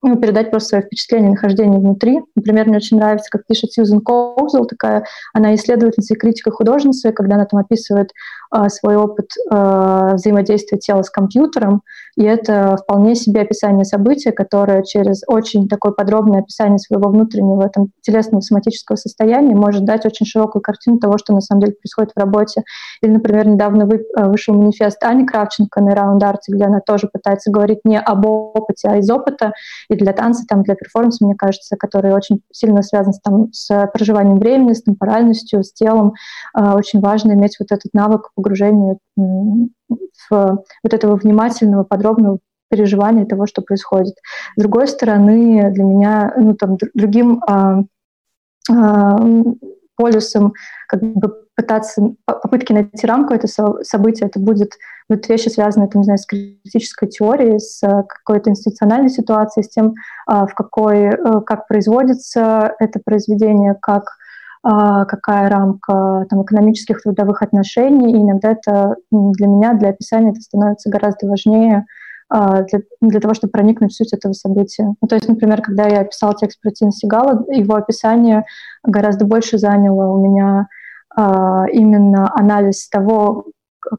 [0.03, 2.21] ну, передать просто свое впечатление нахождения внутри.
[2.35, 7.37] Например, мне очень нравится, как пишет Сьюзен Коузел, такая, она исследовательница и критика художница, когда
[7.37, 8.11] она там описывает
[8.55, 11.83] э, свой опыт э, взаимодействия тела с компьютером,
[12.17, 17.89] и это вполне себе описание события, которое через очень такое подробное описание своего внутреннего там,
[18.03, 22.19] телесного соматического состояния может дать очень широкую картину того, что на самом деле происходит в
[22.19, 22.65] работе.
[23.03, 27.51] Или, например, недавно э, вышел манифест Ани Кравченко на Round Art, где она тоже пытается
[27.51, 29.53] говорить не об опыте, а из опыта,
[29.89, 34.39] и для танца, там, для перформанса, мне кажется, который очень сильно связан там, с проживанием
[34.39, 36.13] времени, с темпоральностью, с телом.
[36.57, 38.99] Э, очень важно иметь вот этот навык погружения
[40.31, 42.39] вот этого внимательного, подробного
[42.73, 44.15] переживания того, что происходит.
[44.57, 47.83] С другой стороны, для меня, ну, там, другим а,
[48.71, 49.19] а,
[49.97, 50.55] полюсом
[50.89, 53.47] как бы пытаться, попытки найти рамку это
[53.83, 54.73] событие, это будет,
[55.09, 59.93] будут вещи, связанные, там, не знаю, с критической теорией, с какой-то институциональной ситуацией, с тем,
[60.27, 64.22] а, в какой, э, как производится это произведение, как а,
[64.63, 70.89] какая рамка там, экономических трудовых отношений, и иногда это для меня, для описания это становится
[70.89, 71.85] гораздо важнее
[72.35, 74.95] а, для, для того, чтобы проникнуть в суть этого события.
[75.03, 78.47] Ну, то есть, например, когда я писала текст про Тина Сигала, его описание
[78.83, 80.69] гораздо больше заняло у меня
[81.15, 83.45] а, именно анализ того,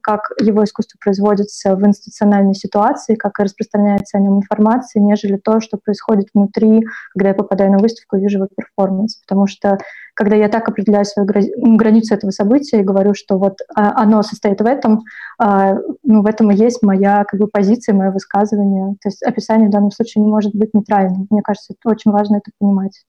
[0.02, 5.78] как его искусство производится в институциональной ситуации, как распространяется о нем информация, нежели то, что
[5.78, 9.18] происходит внутри, когда я попадаю на выставку и вижу его перформанс.
[9.18, 9.78] Потому что
[10.14, 14.62] когда я так определяю свою границу этого события и говорю, что вот а, оно состоит
[14.62, 15.02] в этом,
[15.40, 18.96] а, ну, в этом и есть моя как бы, позиция, мое высказывание.
[19.02, 21.28] То есть описание в данном случае не может быть нейтральным.
[21.30, 23.04] Мне кажется, это очень важно это понимать.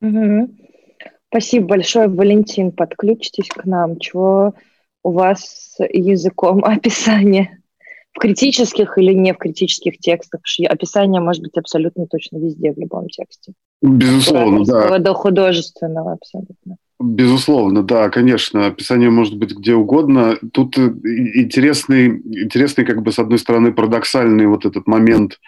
[0.00, 0.56] Угу.
[1.28, 2.72] Спасибо большое, Валентин.
[2.72, 3.98] Подключитесь к нам.
[3.98, 4.54] Чего
[5.02, 7.58] у вас языком описания
[8.12, 10.42] в критических или не в критических текстах?
[10.68, 13.52] Описание может быть абсолютно точно везде, в любом тексте.
[13.80, 14.98] Безусловно, да.
[14.98, 16.76] До художественного абсолютно.
[17.00, 20.38] Безусловно, да, конечно, описание может быть где угодно.
[20.52, 25.38] Тут интересный, интересный, как бы, с одной стороны, парадоксальный вот этот момент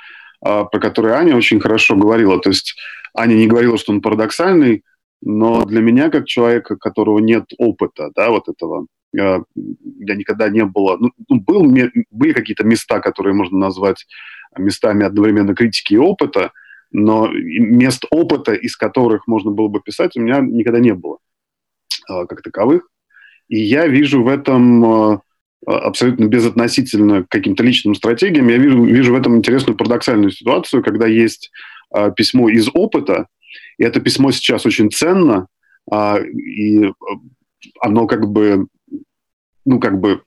[0.45, 2.39] про который Аня очень хорошо говорила.
[2.39, 2.75] То есть
[3.15, 4.83] Аня не говорила, что он парадоксальный,
[5.23, 10.97] но для меня, как человека, которого нет опыта, да, вот этого, я никогда не было,
[10.99, 11.63] ну, ну был,
[12.11, 14.07] были какие-то места, которые можно назвать
[14.59, 16.53] местами одновременно критики и опыта,
[16.91, 21.19] но мест опыта, из которых можно было бы писать, у меня никогда не было
[22.07, 22.89] как таковых.
[23.49, 25.21] И я вижу в этом
[25.67, 31.07] абсолютно безотносительно к каким-то личным стратегиям, я вижу, вижу в этом интересную парадоксальную ситуацию, когда
[31.07, 31.51] есть
[32.17, 33.29] письмо из опыта,
[33.79, 35.47] и это письмо сейчас очень ценно,
[35.91, 36.93] и
[37.81, 38.67] оно как бы,
[39.65, 40.23] ну как бы,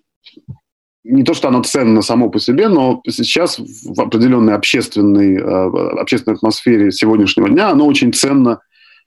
[1.03, 6.35] не то, что оно ценно само по себе, но сейчас в определенной общественной, э, общественной
[6.35, 8.59] атмосфере сегодняшнего дня оно очень ценно,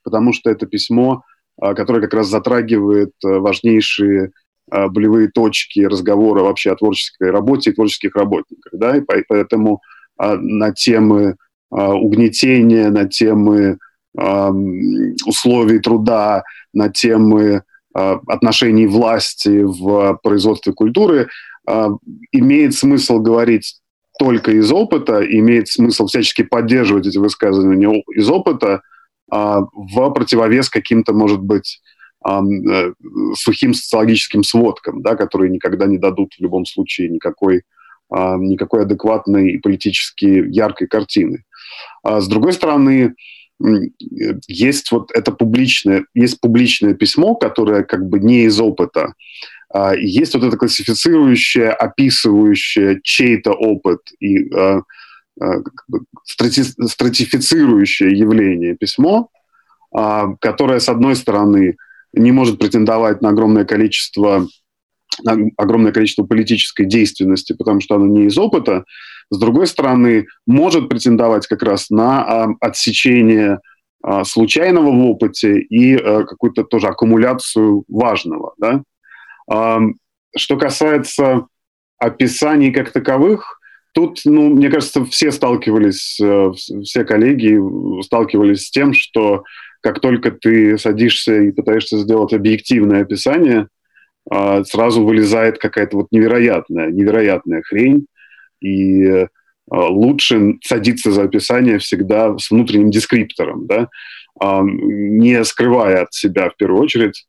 [0.03, 1.23] потому что это письмо,
[1.61, 4.31] э, которое как раз затрагивает важнейшие
[4.69, 8.71] а, болевые точки разговора вообще о творческой работе и творческих работниках.
[8.73, 8.95] Да?
[8.95, 9.81] И поэтому
[10.17, 11.35] на темы
[11.69, 13.79] угнетения, на темы
[15.25, 17.63] условий труда, на темы
[17.93, 21.27] отношений власти в производстве культуры
[22.31, 23.79] имеет смысл говорить
[24.17, 28.81] только из опыта, имеет смысл всячески поддерживать эти высказывания из опыта
[29.29, 31.81] в противовес каким-то, может быть,
[32.23, 32.93] Э,
[33.35, 37.63] сухим социологическим сводкам, да, которые никогда не дадут в любом случае никакой,
[38.11, 41.45] никакой адекватной политически яркой картины.
[42.03, 43.15] А с другой стороны,
[44.47, 49.13] есть вот это публичное, есть публичное письмо, которое как бы не из опыта,
[49.73, 54.81] а есть вот это классифицирующее, описывающее чей-то опыт и а,
[55.39, 59.29] а, как бы стратифицирующее явление письмо,
[60.39, 61.75] которое, с одной стороны,
[62.13, 64.47] не может претендовать на огромное количество
[65.57, 68.85] огромное количество политической действенности, потому что оно не из опыта.
[69.29, 73.59] С другой стороны, может претендовать как раз на а, отсечение
[74.03, 78.53] а, случайного в опыте и а, какую-то тоже аккумуляцию важного.
[78.57, 78.83] Да?
[80.35, 81.47] Что касается
[81.97, 83.61] описаний как таковых,
[83.93, 86.51] тут, ну, мне кажется, все сталкивались, э,
[86.83, 87.59] все коллеги
[88.03, 89.43] сталкивались с тем, что
[89.81, 93.67] как только ты садишься и пытаешься сделать объективное описание,
[94.29, 98.05] а, сразу вылезает какая-то вот невероятная, невероятная хрень,
[98.61, 99.27] и а,
[99.69, 103.89] лучше садиться за описание всегда с внутренним дескриптором, да,
[104.39, 107.25] а, не скрывая от себя в первую очередь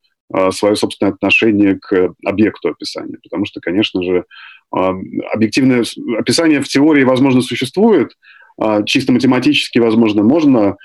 [0.52, 4.24] свое собственное отношение к объекту описания, потому что, конечно же,
[4.70, 5.84] объективное
[6.18, 8.12] описание в теории, возможно, существует,
[8.86, 10.76] чисто математически, возможно, можно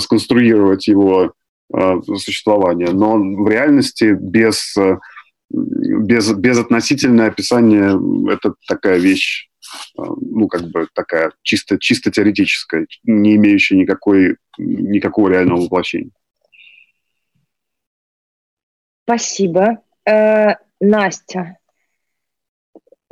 [0.00, 1.34] сконструировать его
[2.16, 4.76] существование, но в реальности без,
[5.50, 7.98] без, без относительное описание
[8.32, 9.48] это такая вещь,
[9.96, 16.10] ну, как бы такая чисто, чисто теоретическая, не имеющая никакой, никакого реального воплощения.
[19.04, 19.82] Спасибо.
[20.06, 21.58] Э, Настя,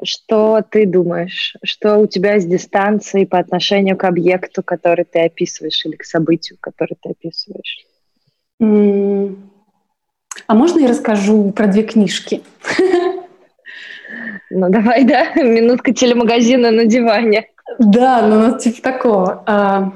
[0.02, 1.56] что ты думаешь?
[1.64, 6.56] Что у тебя с дистанцией по отношению к объекту, который ты описываешь, или к событию,
[6.60, 7.84] который ты описываешь?
[10.46, 12.42] А можно я расскажу про две книжки?
[14.50, 17.48] Ну, давай, да, минутка телемагазина на диване.
[17.78, 19.42] Да, ну, типа такого.
[19.46, 19.92] А,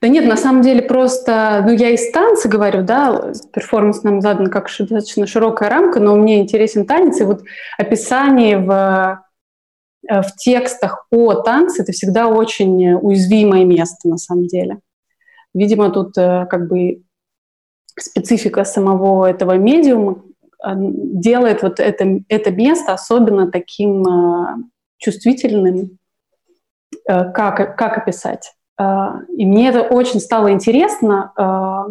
[0.00, 4.48] да нет, на самом деле просто, ну я из танца говорю, да, перформанс нам задан
[4.48, 7.42] как достаточно широкая рамка, но мне интересен танец, и вот
[7.78, 9.22] описание в,
[10.08, 14.78] э, в текстах о танце— это всегда очень уязвимое место на самом деле.
[15.54, 17.02] Видимо, тут э, как бы
[18.00, 20.22] специфика самого этого медиума
[20.64, 24.04] э, делает вот это, это место особенно таким
[24.98, 25.98] чувствительным,
[27.06, 28.52] как, как описать.
[28.78, 31.86] А, и мне это очень стало интересно, а,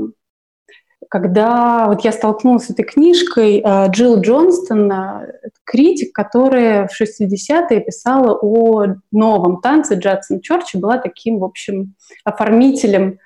[1.10, 4.92] когда вот я столкнулась с этой книжкой а, Джилл Джонстон,
[5.66, 11.94] критик, которая в 60-е писала о новом танце Джадсон Чорчи, была таким, в общем,
[12.24, 13.20] оформителем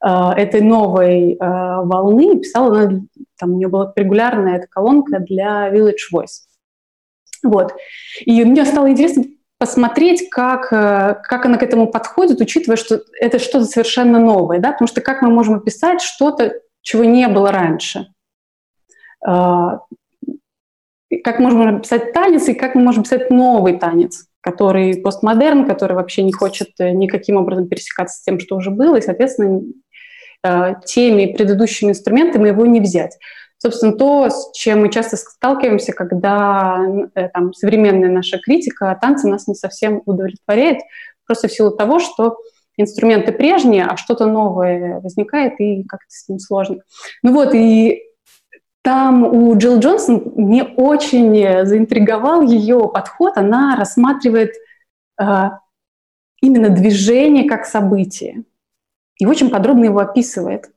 [0.00, 2.38] этой новой волны.
[2.38, 3.00] Писала она,
[3.38, 6.46] там у нее была регулярная эта колонка для Village Voice.
[7.42, 7.74] Вот.
[8.20, 9.24] И мне стало интересно,
[9.58, 14.72] посмотреть, как, э, как она к этому подходит, учитывая, что это что-то совершенно новое, да,
[14.72, 18.06] потому что как мы можем описать что-то, чего не было раньше.
[19.20, 19.80] Как
[21.38, 26.22] мы можем описать танец и как мы можем писать новый танец, который постмодерн, который вообще
[26.22, 29.62] не хочет э, никаким образом пересекаться с тем, что уже было, и, соответственно, э,
[30.86, 33.18] теми предыдущими инструментами его не взять.
[33.60, 36.78] Собственно, то, с чем мы часто сталкиваемся, когда
[37.16, 40.78] э, там, современная наша критика танца нас не совсем удовлетворяет,
[41.26, 42.36] просто в силу того, что
[42.76, 46.78] инструменты прежние, а что-то новое возникает, и как-то с ним сложно.
[47.24, 48.00] Ну вот, и
[48.82, 53.36] там у Джилл Джонсон мне очень заинтриговал ее подход.
[53.36, 54.52] Она рассматривает
[55.20, 55.24] э,
[56.40, 58.44] именно движение как событие
[59.18, 60.70] и очень подробно его описывает.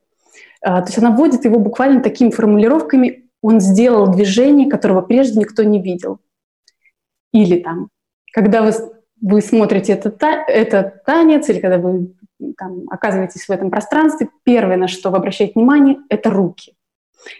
[0.64, 3.28] Э, то есть она вводит его буквально такими формулировками.
[3.42, 6.18] Он сделал движение, которого прежде никто не видел.
[7.32, 7.88] Или там,
[8.32, 8.72] когда вы,
[9.20, 12.14] вы смотрите этот, этот танец, или когда вы
[12.58, 16.74] там, оказываетесь в этом пространстве, первое, на что вы обращаете внимание, это руки.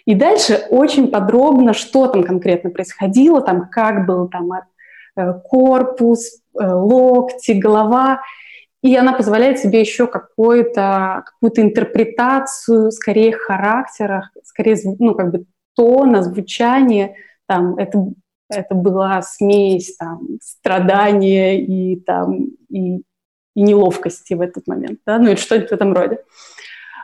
[0.04, 6.64] И дальше очень подробно, что там конкретно происходило, там как был там э, корпус, э,
[6.64, 8.20] локти, голова.
[8.82, 15.44] И она позволяет себе еще какую-то какую интерпретацию, скорее характера, скорее ну, как бы
[15.76, 17.14] тона, звучания.
[17.46, 18.06] Там, это,
[18.48, 23.02] это была смесь там, страдания и, там, и,
[23.54, 24.98] и неловкости в этот момент.
[25.06, 25.18] Да?
[25.18, 26.18] Ну, или что-нибудь в этом роде.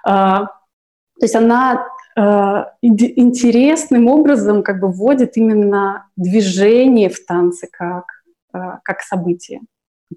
[0.04, 1.86] А, то есть она
[2.18, 8.06] Э, интересным образом как бы вводит именно движение в танце как,
[8.52, 9.60] э, как событие.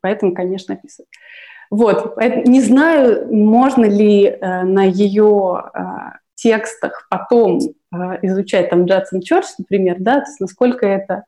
[0.02, 1.10] Поэтому, конечно, описывает.
[1.72, 2.18] Вот.
[2.46, 5.72] Не знаю, можно ли э, на ее
[6.36, 7.60] текстах потом
[8.22, 11.24] изучать там Джадсон Чорч, например, да, то есть насколько это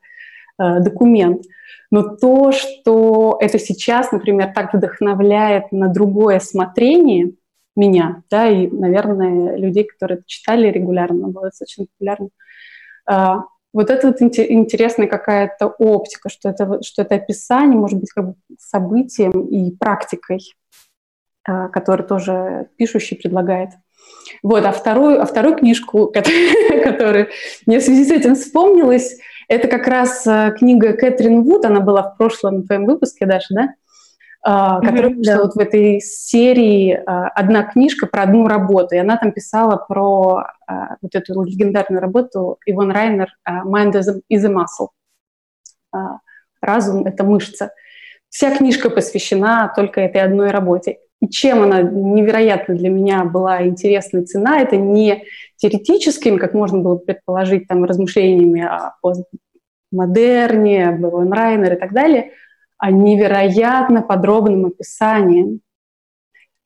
[0.58, 1.42] документ.
[1.90, 7.32] Но то, что это сейчас, например, так вдохновляет на другое смотрение–
[7.76, 12.28] меня, да, и, наверное, людей, которые это читали регулярно, было достаточно популярно.
[13.74, 18.34] Вот это вот интересная какая-то оптика, что это, что это описание может быть как бы
[18.56, 20.38] событием и практикой,
[21.44, 23.70] а, которую тоже пишущий предлагает.
[24.44, 26.06] Вот, а вторую, а вторую книжку,
[26.84, 27.28] которую
[27.66, 29.18] мне в связи с этим вспомнилась,
[29.48, 33.74] это как раз а, книга Кэтрин Вуд, она была в прошлом твоем выпуске даже, да?
[34.46, 35.40] Uh, которая mm-hmm, да.
[35.40, 40.44] вот в этой серии uh, одна книжка про одну работу, и она там писала про
[40.70, 44.88] uh, вот эту легендарную работу Иван Райнер «Mind is a, muscle».
[46.60, 47.72] Разум— это мышца.
[48.28, 50.98] Вся книжка посвящена только этой одной работе.
[51.22, 55.24] И чем она невероятно для меня была интересной цена, это не
[55.56, 58.94] теоретическими, как можно было предположить, там, размышлениями о
[59.90, 62.43] постмодерне, Иван Райнер и так далее— а
[62.82, 65.60] невероятно подробным описанием.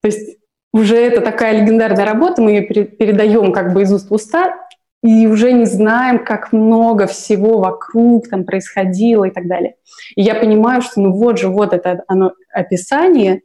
[0.01, 0.39] То есть
[0.73, 4.55] уже это такая легендарная работа, мы ее передаем как бы из уст в уста,
[5.03, 9.77] и уже не знаем, как много всего вокруг там происходило и так далее.
[10.17, 13.43] И я понимаю, что ну вот же, вот это оно описание,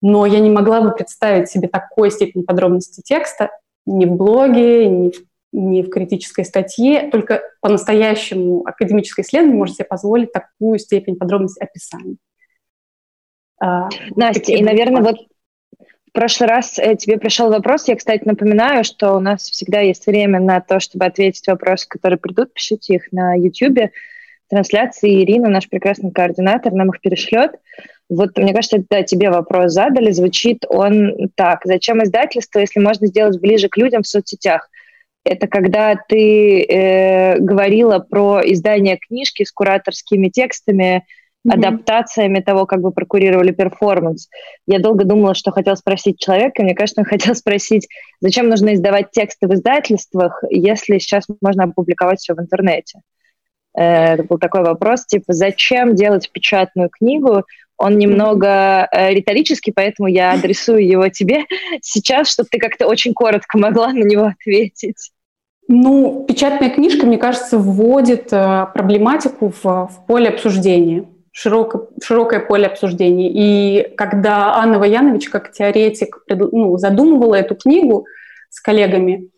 [0.00, 3.50] но я не могла бы представить себе такой степени подробности текста
[3.86, 5.14] ни в блоге, ни в
[5.54, 12.16] не в критической статье, только по-настоящему академическое исследование может себе позволить такую степень подробности описания.
[13.60, 15.16] А, Настя, и, наверное, вот
[15.78, 17.86] в прошлый раз э, тебе пришел вопрос.
[17.86, 22.18] Я, кстати, напоминаю, что у нас всегда есть время на то, чтобы ответить вопросы, которые
[22.18, 22.52] придут.
[22.52, 23.90] Пишите их на YouTube.
[24.48, 27.52] Трансляции Ирина, наш прекрасный координатор, нам их перешлет.
[28.08, 30.10] Вот, мне кажется, это тебе вопрос задали.
[30.10, 31.60] Звучит он так.
[31.64, 34.68] Зачем издательство, если можно сделать ближе к людям в соцсетях?
[35.24, 41.04] Это когда ты э, говорила про издание книжки с кураторскими текстами,
[41.46, 41.52] mm-hmm.
[41.52, 44.28] адаптациями того, как вы прокурировали перформанс.
[44.66, 46.62] Я долго думала, что хотел спросить человека.
[46.62, 47.88] Мне кажется, он хотел спросить,
[48.20, 53.00] зачем нужно издавать тексты в издательствах, если сейчас можно опубликовать все в интернете.
[53.76, 57.44] Э, это был такой вопрос, типа, зачем делать печатную книгу,
[57.76, 61.44] он немного э, риторический, поэтому я адресую его тебе
[61.82, 65.10] сейчас, чтобы ты как-то очень коротко могла на него ответить.
[65.66, 72.66] Ну, печатная книжка, мне кажется, вводит э, проблематику в, в поле обсуждения, широкое, широкое поле
[72.66, 73.30] обсуждения.
[73.32, 78.06] И когда Анна Ваянович, как теоретик, ну, задумывала эту книгу
[78.50, 79.30] с коллегами,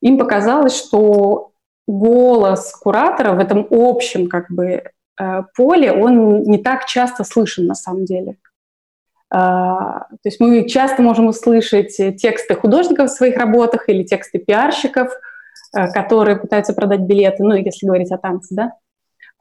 [0.00, 1.52] им показалось, что
[1.86, 4.84] голос куратора в этом общем как бы
[5.20, 8.38] э, поле, он не так часто слышен на самом деле.
[9.28, 15.12] А, то есть мы часто можем услышать тексты художников в своих работах или тексты пиарщиков–
[15.92, 18.72] которые пытаются продать билеты, ну, если говорить о танце, да,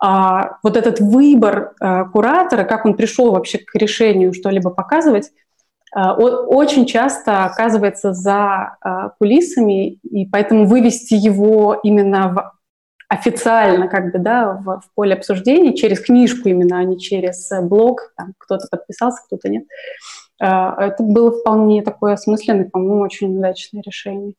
[0.06, 5.32] а вот этот выбор а, куратора, как он пришел вообще к решению что-либо показывать,
[5.96, 8.78] а, очень часто оказывается за
[9.18, 12.54] кулисами, и поэтому вывести его именно в
[13.08, 18.12] официально как бы, да, в, в поле обсуждения, через книжку именно, а не через блог,
[18.18, 19.64] там кто-то подписался, кто-то нет.
[20.40, 24.34] Это было вполне такое осмысленное, по-моему, очень удачное решение.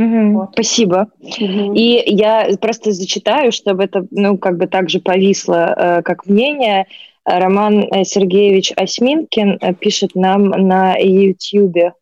[0.00, 0.50] Угу, вот.
[0.52, 1.08] Спасибо.
[1.20, 1.74] Угу.
[1.74, 6.86] И я просто зачитаю, чтобы это, ну, как бы также повисло э, как мнение.
[7.26, 11.92] Роман Сергеевич Осьминкин пишет нам на YouTube.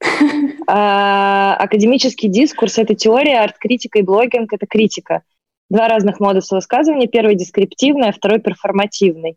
[0.72, 5.22] А, академический дискурс– это теория, арт-критика и блогинг– это критика.
[5.68, 7.08] Два разных модуса высказывания.
[7.08, 9.36] Первый– дескриптивный, а второй– перформативный.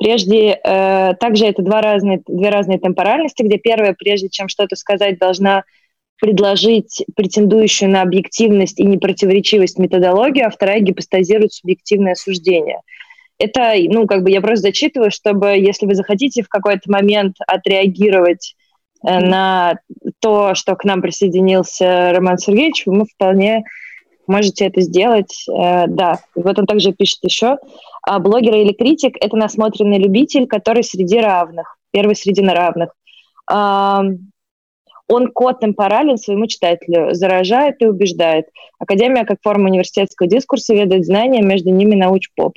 [0.00, 5.20] Прежде, э, также это два разные, две разные темпоральности, где первая, прежде чем что-то сказать,
[5.20, 5.62] должна
[6.22, 12.78] предложить претендующую на объективность и непротиворечивость методологию, а вторая гипостазирует субъективное суждение.
[13.38, 18.54] Это, ну, как бы я просто зачитываю, чтобы, если вы захотите в какой-то момент отреагировать
[19.04, 19.80] э, на
[20.20, 23.64] то, что к нам присоединился Роман Сергеевич, вы вполне
[24.28, 25.44] можете это сделать.
[25.48, 27.58] Э, да, вот он также пишет еще.
[28.06, 32.90] А блогер или критик– это насмотренный любитель, который среди равных, первый среди равных.
[35.12, 38.46] Он код темпорален своему читателю, заражает и убеждает.
[38.78, 42.54] Академия как форма университетского дискурса ведает знания, между ними науч-поп.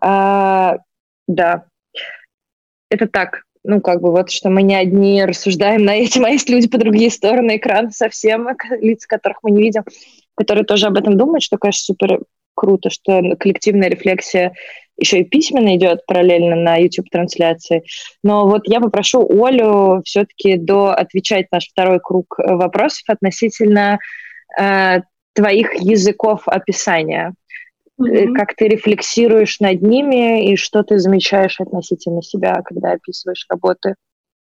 [0.00, 0.78] А,
[1.26, 1.64] да,
[2.90, 3.44] это так.
[3.64, 6.78] Ну, как бы вот, что мы не одни рассуждаем на этим, а есть люди по
[6.78, 8.48] другие стороны экрана совсем,
[8.80, 9.84] лица которых мы не видим,
[10.34, 12.20] которые тоже об этом думают, что, конечно, супер
[12.62, 14.54] круто, что коллективная рефлексия
[14.96, 17.82] еще и письменно идет параллельно на YouTube-трансляции.
[18.22, 23.98] Но вот я попрошу Олю все-таки до отвечать наш второй круг э, вопросов относительно
[24.60, 25.00] э,
[25.32, 27.34] твоих языков описания.
[28.00, 28.34] Mm-hmm.
[28.34, 33.96] Как ты рефлексируешь над ними и что ты замечаешь относительно себя, когда описываешь работы?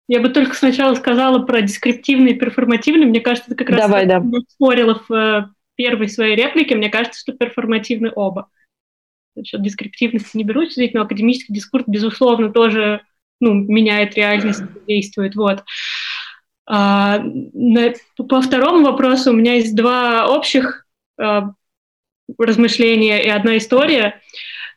[0.06, 3.06] Я бы только сначала сказала про дескриптивный и перформативный.
[3.06, 4.22] Мне кажется, это как раз Давай, да.
[4.50, 5.46] спорила в э,
[5.76, 6.74] первой своей реплике.
[6.74, 8.48] Мне кажется, что перформативны оба
[9.34, 13.02] насчет дескриптивности не берусь судить, но академический дискурс, безусловно, тоже
[13.40, 15.34] ну, меняет реальность, действует.
[15.34, 15.64] Вот.
[16.66, 20.86] А, на, по второму вопросу у меня есть два общих
[21.18, 21.50] а,
[22.38, 24.20] размышления и одна история.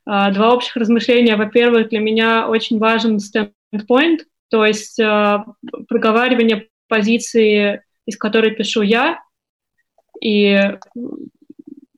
[0.05, 1.35] А, два общих размышления.
[1.35, 4.19] Во-первых, для меня очень важен standpoint,
[4.49, 5.45] то есть а,
[5.87, 9.21] проговаривание позиции, из которой пишу я,
[10.21, 10.59] и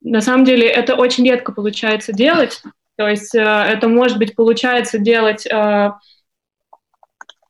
[0.01, 2.61] на самом деле это очень редко получается делать.
[2.97, 5.91] То есть э, это, может быть, получается делать, э,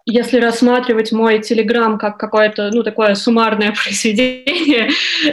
[0.06, 4.90] если рассматривать мой телеграм как какое-то, ну, такое суммарное произведение,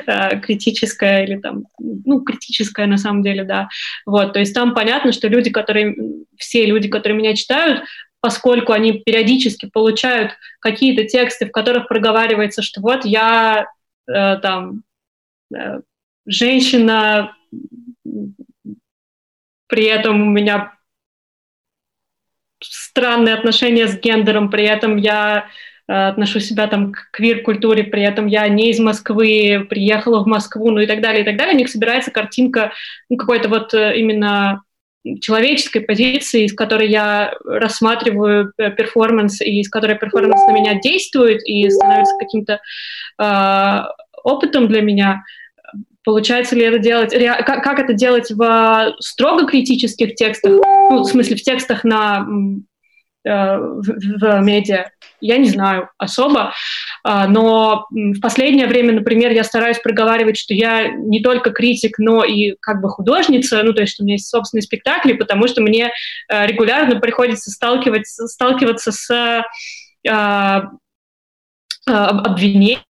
[0.06, 3.68] э, критическое или там, ну, критическое на самом деле, да.
[4.06, 5.96] Вот, то есть там понятно, что люди, которые,
[6.38, 7.82] все люди, которые меня читают,
[8.20, 13.66] поскольку они периодически получают какие-то тексты, в которых проговаривается, что вот я
[14.06, 14.82] там
[16.26, 17.34] женщина,
[19.68, 20.76] при этом у меня
[22.62, 25.48] странные отношения с гендером, при этом я
[25.88, 30.70] э, отношу себя там к квир-культуре, при этом я не из Москвы, приехала в Москву,
[30.70, 32.72] ну и так далее, и так далее, у них собирается картинка
[33.10, 34.62] ну, какой-то вот э, именно
[35.20, 41.46] человеческой позиции, из которой я рассматриваю э, перформанс, и из которой перформанс на меня действует
[41.46, 42.60] и становится каким-то
[43.20, 43.82] э,
[44.26, 45.22] опытом для меня.
[46.04, 51.36] Получается ли это делать, как, как это делать в строго критических текстах, ну, в смысле
[51.36, 52.26] в текстах на
[53.24, 56.52] э, в, в медиа, я не знаю особо,
[57.02, 62.24] а, но в последнее время, например, я стараюсь проговаривать, что я не только критик, но
[62.24, 65.62] и как бы художница, ну то есть что у меня есть собственные спектакли, потому что
[65.62, 65.90] мне
[66.28, 69.42] э, регулярно приходится сталкиваться, сталкиваться с
[70.08, 70.62] э,
[71.86, 72.82] обвинениями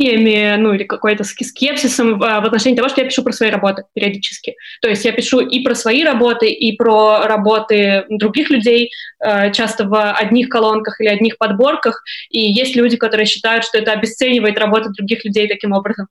[0.00, 4.56] ну, или какой-то скепсисом в отношении того, что я пишу про свои работы периодически.
[4.80, 8.90] То есть я пишу и про свои работы, и про работы других людей,
[9.22, 13.92] э, часто в одних колонках или одних подборках, и есть люди, которые считают, что это
[13.92, 16.06] обесценивает работу других людей таким образом.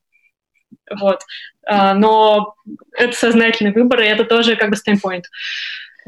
[0.99, 1.21] Вот.
[1.65, 2.55] А, но
[2.97, 5.23] это сознательный выбор, и это тоже как бы standpoint.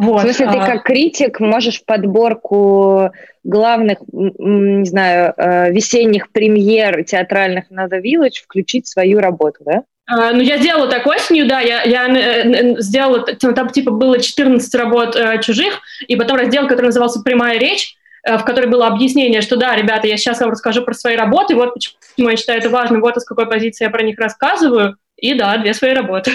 [0.02, 0.22] Вот.
[0.22, 0.66] В смысле, ты а.
[0.66, 3.12] как критик можешь в подборку
[3.44, 9.84] главных, не знаю, э, весенних премьер театральных на The Village включить свою работу, да?
[10.12, 14.74] Uh, ну, я сделала так осенью, да, я, я э, сделала, там типа было 14
[14.74, 19.76] работ чужих, и потом раздел, который назывался «Прямая речь», в которой было объяснение, что да,
[19.76, 23.18] ребята, я сейчас вам расскажу про свои работы, вот почему я считаю это важным, вот
[23.18, 26.32] из какой позиции я про них рассказываю, и да, две свои работы.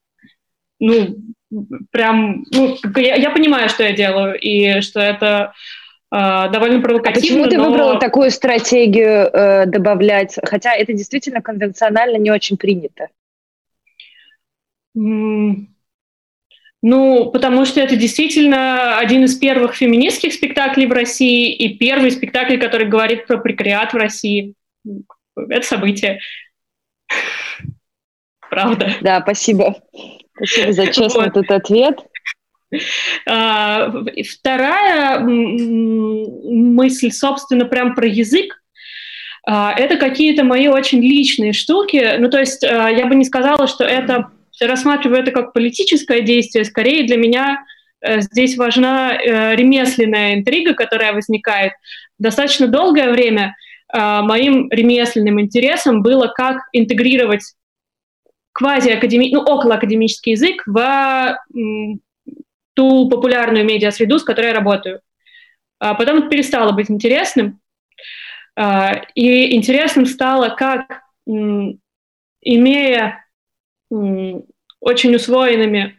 [0.78, 1.16] ну,
[1.90, 5.52] прям, ну, я, я понимаю, что я делаю, и что это
[6.10, 6.16] э,
[6.52, 7.18] довольно провокативно.
[7.18, 7.70] А почему ты но...
[7.70, 13.08] выбрала такую стратегию э, добавлять, хотя это действительно конвенционально не очень принято?
[14.96, 15.66] Mm.
[16.84, 22.58] Ну, потому что это действительно один из первых феминистских спектаклей в России и первый спектакль,
[22.58, 24.54] который говорит про прекриат в России.
[25.36, 26.18] Это событие.
[28.50, 28.96] Правда.
[29.00, 29.76] Да, спасибо.
[30.44, 31.36] Спасибо за честный вот.
[31.36, 31.98] этот ответ.
[33.26, 33.92] А,
[34.30, 38.58] вторая мысль, собственно, прям про язык.
[39.46, 42.16] А, это какие-то мои очень личные штуки.
[42.18, 44.30] Ну, то есть а, я бы не сказала, что это
[44.60, 46.64] рассматриваю это как политическое действие.
[46.64, 47.64] Скорее для меня
[48.00, 51.72] э, здесь важна э, ремесленная интрига, которая возникает.
[52.18, 53.56] Достаточно долгое время
[53.94, 57.42] моим ремесленным интересом было, как интегрировать
[58.52, 59.30] квази-академи...
[59.32, 61.38] ну, околоакадемический язык в
[62.74, 65.00] ту популярную медиа-среду, с которой я работаю.
[65.78, 67.60] А потом это перестало быть интересным.
[68.54, 73.24] А, и интересным стало, как, имея
[74.80, 75.98] очень усвоенными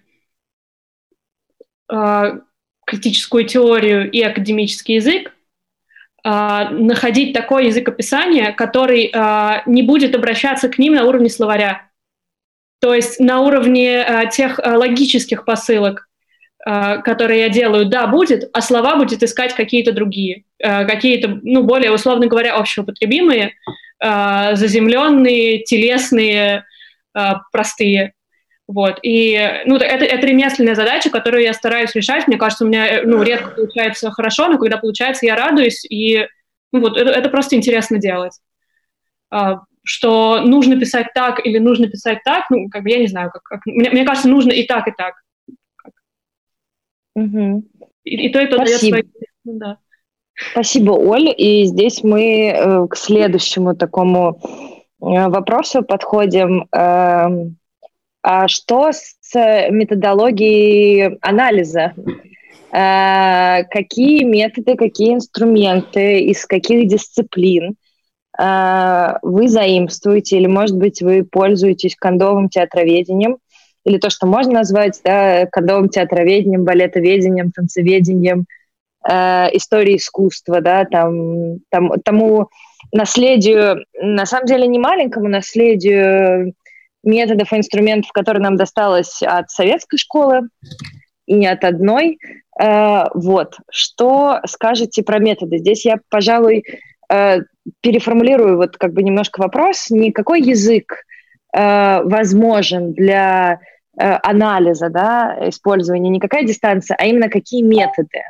[1.87, 2.39] а,
[2.85, 5.33] критическую теорию и академический язык,
[6.23, 9.11] а, находить такой язык описания, который
[9.65, 11.89] не будет обращаться к ним на уровне словаря.
[12.83, 16.07] То есть на уровне тех логических посылок,
[16.65, 21.63] Э, которые я делаю, да, будет, а слова будет искать какие-то другие, э, какие-то, ну,
[21.63, 23.55] более, условно говоря, общеупотребимые,
[23.99, 26.65] э, заземленные, телесные,
[27.51, 28.13] простые.
[28.67, 28.97] Вот.
[29.03, 32.27] И ну, это, это ремесленная задача, которую я стараюсь решать.
[32.27, 35.85] Мне кажется, у меня ну, редко получается хорошо, но когда получается, я радуюсь.
[35.85, 36.27] И
[36.71, 38.33] ну, вот, это, это просто интересно делать.
[39.83, 43.43] Что нужно писать так или нужно писать так, ну, как бы я не знаю, как,
[43.43, 45.13] как мне, мне кажется, нужно и так, и так.
[47.15, 47.63] Угу.
[48.05, 48.65] И, и то, и то Спасибо.
[48.65, 49.03] дает свои...
[49.45, 49.77] Ну да.
[50.51, 51.33] Спасибо, Оль.
[51.35, 56.67] И здесь мы э, к следующему такому э, вопросу подходим.
[56.71, 57.27] Э,
[58.23, 59.15] а что с
[59.69, 61.93] методологией анализа?
[62.71, 67.75] Э, какие методы, какие инструменты, из каких дисциплин
[68.35, 73.37] вы заимствуете, или, может быть, вы пользуетесь кондовым театроведением,
[73.85, 78.45] или то, что можно назвать да, кодовым театроведением, балетоведением, танцеведением,
[79.07, 82.49] э, историей искусства, да, там, там, тому
[82.91, 86.53] наследию, на самом деле не маленькому наследию
[87.03, 90.47] методов и инструментов, которые нам досталось от советской школы,
[91.25, 92.19] и не от одной.
[92.61, 93.57] Э, вот.
[93.69, 95.57] Что скажете про методы?
[95.57, 96.63] Здесь я, пожалуй,
[97.11, 97.39] э,
[97.81, 99.89] переформулирую вот как бы немножко вопрос.
[99.89, 101.03] Не какой язык
[101.55, 103.59] э, возможен для
[103.95, 108.23] Э, анализа, да, использования, не какая дистанция, а именно какие методы,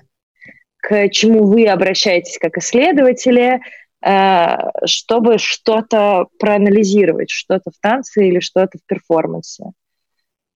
[0.77, 3.61] к чему вы обращаетесь как исследователи,
[4.05, 9.63] э, чтобы что-то проанализировать, что-то в танце или что-то в перформансе.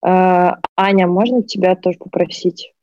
[0.06, 2.74] Э, Аня, можно тебя тоже попросить?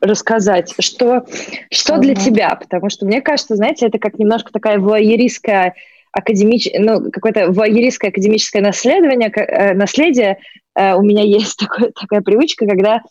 [0.00, 1.24] Рассказать, что,
[1.70, 5.74] что для тебя, потому что мне кажется, знаете, это как немножко такая вуайеристская
[6.12, 6.68] академич...
[6.78, 10.38] ну, какое-то воеристское академическое наследование, э, наследие,
[10.74, 13.02] э, у меня есть такое, такая привычка, когда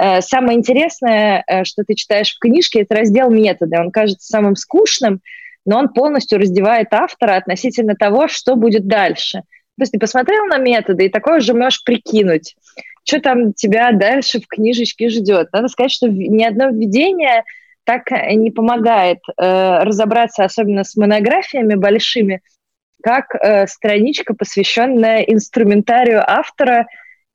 [0.00, 3.78] э, самое интересное, что ты читаешь в книжке, это раздел методы.
[3.78, 5.20] Он кажется самым скучным,
[5.66, 9.42] но он полностью раздевает автора относительно того, что будет дальше.
[9.76, 12.54] То есть ты посмотрел на методы, и такое уже можешь прикинуть,
[13.04, 15.50] что там тебя дальше в книжечке ждет.
[15.52, 17.44] Надо сказать, что ни одно введение
[17.84, 22.40] так э, не помогает э, разобраться, особенно с монографиями большими,
[23.02, 26.86] как э, страничка, посвященная инструментарию автора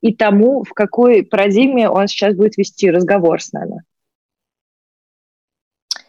[0.01, 3.84] и тому, в какой парадигме он сейчас будет вести разговор с нами.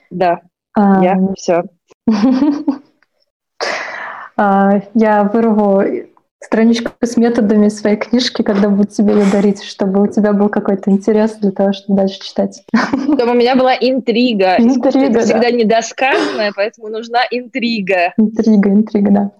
[0.08, 0.40] Да,
[0.74, 1.04] а...
[1.04, 1.64] я все.
[4.42, 5.82] А, я вырву
[6.42, 10.90] страничку с методами своей книжки, когда будут тебе ее дарить, чтобы у тебя был какой-то
[10.90, 12.64] интерес для того, чтобы дальше читать.
[12.92, 14.56] Чтобы у меня была интрига.
[14.58, 15.20] Интрига, да.
[15.20, 18.14] всегда недосказанная, поэтому нужна интрига.
[18.16, 19.30] Интрига, интрига, да.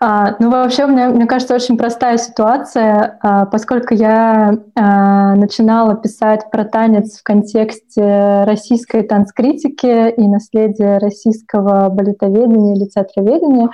[0.00, 6.50] А, ну, вообще, мне, мне кажется, очень простая ситуация, а, поскольку я а, начинала писать
[6.52, 13.70] про танец в контексте российской танцкритики и наследия российского балетоведения или театроведения,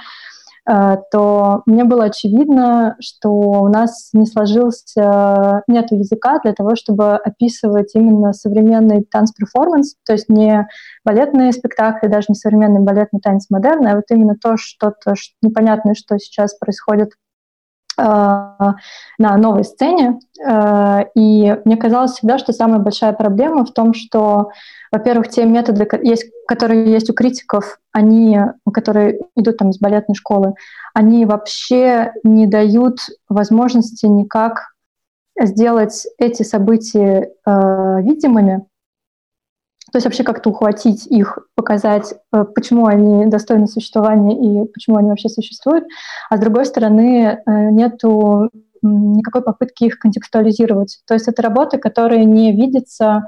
[1.11, 7.95] то мне было очевидно, что у нас не сложился, нет языка для того, чтобы описывать
[7.95, 10.69] именно современный танц-перформанс, то есть не
[11.05, 16.19] балетные спектакли, даже не современный балетный танец модерн, а вот именно то, что-то непонятное, что
[16.19, 17.30] сейчас происходит э,
[18.01, 20.19] на новой сцене.
[20.45, 24.51] Э, и мне казалось всегда, что самая большая проблема в том, что
[24.93, 28.41] во-первых, те методы, есть, которые есть у критиков, они,
[28.73, 30.55] которые идут там из балетной школы,
[30.95, 32.99] они вообще не дают
[33.29, 34.73] возможности никак
[35.41, 38.67] сделать эти события э, видимыми,
[39.93, 45.11] то есть вообще как-то ухватить их, показать, э, почему они достойны существования и почему они
[45.11, 45.85] вообще существуют.
[46.29, 48.51] А с другой стороны, э, нету
[48.83, 51.01] никакой попытки их контекстуализировать.
[51.07, 53.27] То есть это работы, которые не видятся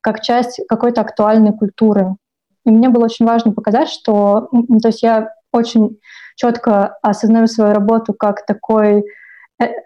[0.00, 2.16] как часть какой-то актуальной культуры.
[2.64, 4.48] И мне было очень важно показать, что
[4.82, 5.98] то есть я очень
[6.36, 9.04] четко осознаю свою работу как такой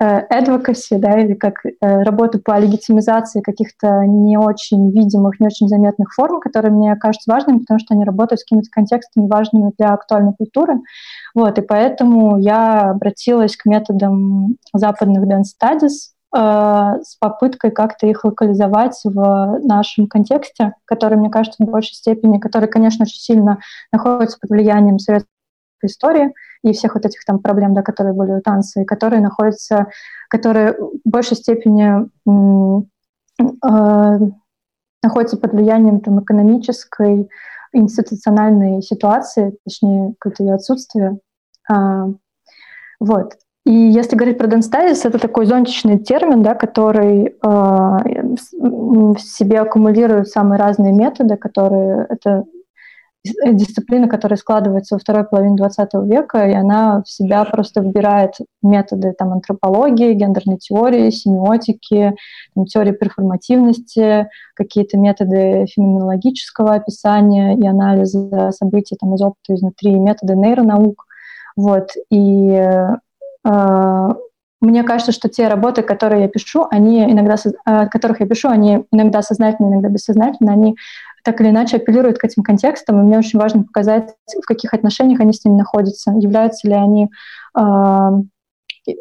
[0.01, 6.13] advocacy, да, или как э, работу по легитимизации каких-то не очень видимых, не очень заметных
[6.15, 10.35] форм, которые мне кажутся важными, потому что они работают с какими-то контекстами важными для актуальной
[10.35, 10.81] культуры.
[11.35, 19.01] Вот, и поэтому я обратилась к методам западных dance studies, с попыткой как-то их локализовать
[19.05, 23.59] в нашем контексте, который, мне кажется, в большей степени, который, конечно, очень сильно
[23.91, 25.31] находится под влиянием советской
[25.85, 29.89] истории, и всех вот этих там проблем, да, которые были у танца, и которые находятся,
[30.29, 32.09] которые в большей степени
[33.39, 34.19] э,
[35.03, 37.29] находятся под влиянием там, экономической,
[37.73, 41.19] институциональной ситуации, точнее, какое-то ее отсутствие.
[41.69, 42.09] А,
[43.01, 43.35] вот.
[43.65, 50.29] И если говорить про денстазис, это такой зонтичный термин, да, который э, в себе аккумулирует
[50.29, 52.45] самые разные методы, которые это
[53.53, 59.13] дисциплина, которая складывается во второй половине 20 века, и она в себя просто вбирает методы
[59.13, 62.15] там, антропологии, гендерной теории, семиотики,
[62.55, 70.35] там, теории перформативности, какие-то методы феноменологического описания и анализа событий там, из опыта изнутри, методы
[70.35, 71.05] нейронаук.
[71.57, 71.91] Вот.
[72.11, 74.09] И э,
[74.61, 78.85] мне кажется, что те работы, которые я пишу, они иногда, э, которых я пишу, они
[78.91, 80.77] иногда сознательно, иногда бессознательно, они
[81.27, 85.19] так или иначе апеллируют к этим контекстам, и мне очень важно показать, в каких отношениях
[85.19, 87.61] они с ними находятся, являются ли они, э,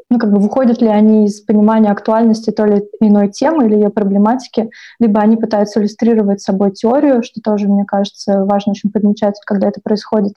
[0.09, 3.91] ну, как бы выходят ли они из понимания актуальности той или иной темы или ее
[3.91, 9.67] проблематики, либо они пытаются иллюстрировать собой теорию, что тоже, мне кажется, важно очень подмечать, когда
[9.67, 10.33] это происходит,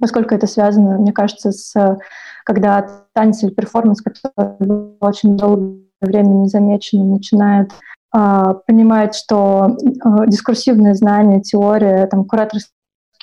[0.00, 1.96] поскольку это связано, мне кажется, с
[2.44, 8.03] когда танец или перформанс, который очень долгое время незамеченным, начинает а,
[8.66, 12.70] понимает, что а, дискурсивное знание, теория, там, кураторские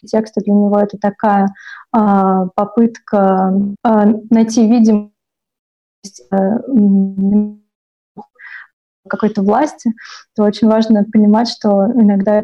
[0.05, 1.47] тексты для него это такая
[1.91, 5.11] а, попытка найти видимость
[9.07, 9.93] какой-то власти,
[10.35, 12.43] то очень важно понимать, что иногда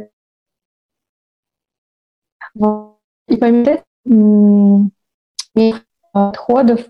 [3.28, 4.92] и помимо
[6.14, 6.86] отходов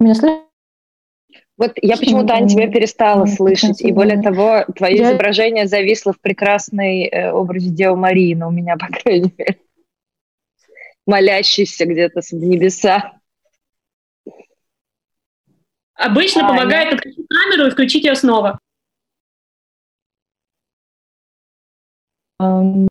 [0.00, 0.47] меня слышно?
[1.58, 3.80] Вот я почему-то, Аня, тебя перестала слышать.
[3.80, 5.10] И более того, твое я...
[5.10, 9.60] изображение зависло в прекрасной э, образе Девы Марии, но у меня, по крайней мере,
[11.04, 13.20] молящийся где-то в небеса.
[15.94, 16.48] Обычно Аня.
[16.48, 18.60] помогает отключить камеру и включить ее снова.
[22.40, 22.86] Um,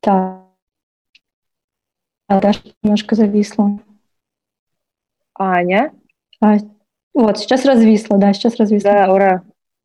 [0.00, 0.46] так.
[2.28, 3.78] А Даша немножко зависла.
[5.34, 5.92] Аня?
[6.40, 6.56] А,
[7.14, 8.90] вот, сейчас развисло, да, сейчас развисло.
[8.90, 9.42] Да, ура.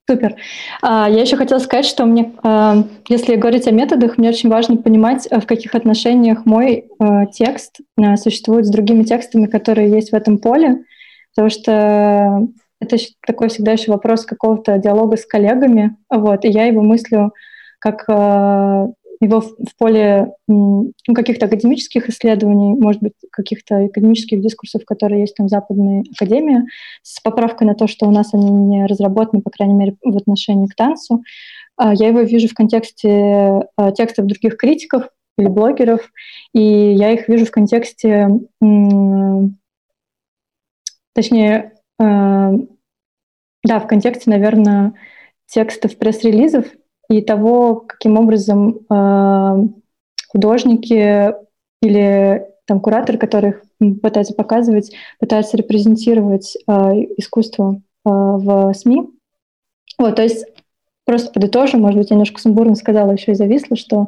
[0.07, 0.35] Супер.
[0.83, 4.77] А, я еще хотела сказать, что мне, а, если говорить о методах, мне очень важно
[4.77, 7.79] понимать, в каких отношениях мой а, текст
[8.17, 10.83] существует с другими текстами, которые есть в этом поле,
[11.33, 12.47] потому что
[12.79, 17.33] это такой всегда еще вопрос какого-то диалога с коллегами, вот, и я его мыслю
[17.79, 18.05] как
[19.19, 25.47] его в, поле ну, каких-то академических исследований, может быть, каких-то академических дискурсов, которые есть там
[25.47, 26.63] в Западной Академии,
[27.01, 30.67] с поправкой на то, что у нас они не разработаны, по крайней мере, в отношении
[30.67, 31.23] к танцу.
[31.77, 36.09] А, я его вижу в контексте а, текстов других критиков или блогеров,
[36.53, 38.29] и я их вижу в контексте,
[41.13, 42.51] точнее, а,
[43.63, 44.93] да, в контексте, наверное,
[45.47, 46.65] текстов пресс-релизов
[47.09, 49.67] и того, каким образом э,
[50.29, 51.33] художники
[51.81, 53.63] или там кураторы, которых
[54.01, 56.71] пытаются показывать, пытаются репрезентировать э,
[57.17, 59.09] искусство э, в СМИ.
[59.97, 60.45] Вот, то есть
[61.05, 64.07] просто подытожу, может быть, я немножко сумбурно сказала, еще и зависла, что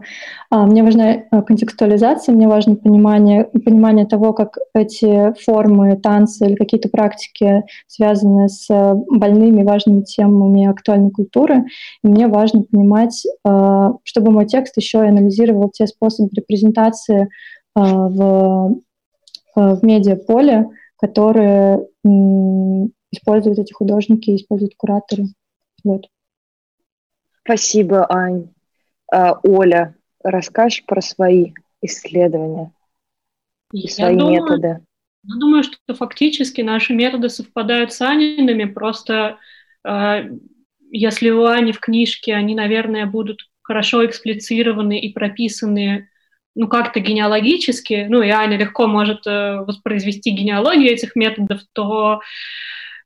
[0.50, 6.56] а, мне важна а, контекстуализация, мне важно понимание, понимание того, как эти формы танца или
[6.56, 11.66] какие-то практики связаны с а, больными, важными темами актуальной культуры.
[12.04, 17.30] И мне важно понимать, а, чтобы мой текст еще и анализировал те способы репрезентации
[17.76, 18.76] а, в,
[19.56, 25.26] а, в медиаполе, которые м, используют эти художники, используют кураторы.
[25.84, 26.08] Вот.
[27.48, 28.50] Спасибо, Ань.
[29.10, 32.74] А, Оля, расскажешь про свои исследования
[33.72, 34.68] и свои думаю, методы?
[35.24, 39.38] Я думаю, что фактически наши методы совпадают с Аниными, просто
[39.86, 40.30] э,
[40.91, 46.10] если у Ани в книжке они, наверное, будут хорошо эксплицированы и прописаны
[46.54, 52.20] ну, как-то генеалогически, ну, и Аня легко может э, воспроизвести генеалогию этих методов, то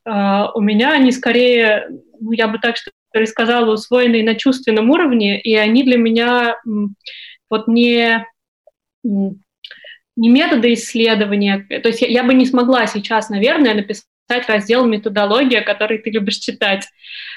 [0.03, 1.89] э, у меня они скорее,
[2.19, 2.77] ну, я бы так
[3.13, 6.55] что сказала, усвоены на чувственном уровне, и они для меня
[7.49, 8.25] вот не,
[9.03, 11.65] не методы исследования.
[11.69, 14.05] То есть я, я бы не смогла сейчас, наверное, написать
[14.47, 16.87] раздел «Методология», который ты любишь читать.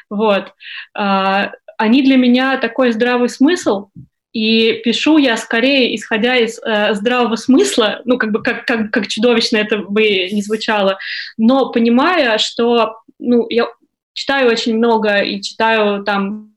[0.09, 0.53] Вот.
[0.97, 3.89] Э, они для меня такой здравый смысл,
[4.33, 9.07] и пишу я скорее, исходя из э, здравого смысла, ну, как бы как, как, как
[9.07, 10.99] чудовищно это бы не звучало,
[11.37, 13.67] но понимая, что, ну, я
[14.15, 16.55] читаю очень много и читаю там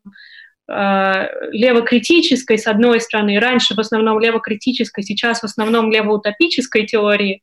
[0.68, 7.42] э, левокритической, с одной стороны, раньше в основном левокритической, сейчас в основном левоутопической теории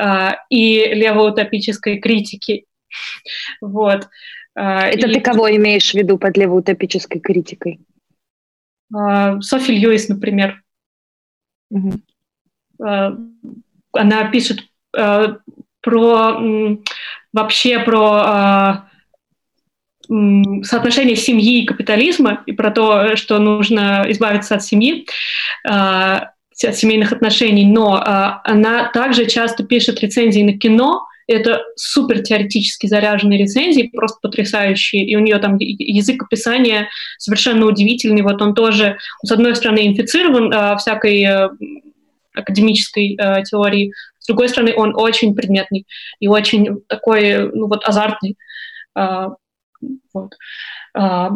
[0.00, 2.64] э, и левоутопической критики.
[3.60, 4.08] Вот.
[4.54, 5.14] Э, это и...
[5.14, 7.80] ты кого имеешь в виду под левоутопической критикой?
[8.94, 10.62] А, Софи Льюис, например.
[11.70, 11.92] Угу.
[12.78, 14.60] Она пишет
[14.96, 15.38] а,
[15.80, 16.78] про
[17.32, 18.85] вообще про
[20.08, 25.06] соотношение семьи и капитализма и про то, что нужно избавиться от семьи,
[25.64, 28.02] от семейных отношений, но
[28.44, 35.04] она также часто пишет рецензии на кино, это супер теоретически заряженные рецензии, просто потрясающие.
[35.04, 36.88] И у нее там язык описания
[37.18, 38.22] совершенно удивительный.
[38.22, 41.48] Вот он тоже, с одной стороны, инфицирован э, всякой э,
[42.32, 45.86] академической э, теорией, с другой стороны, он очень предметный
[46.20, 48.36] и очень такой, ну вот, азартный.
[50.20, 50.34] Вот.
[50.98, 51.30] Э,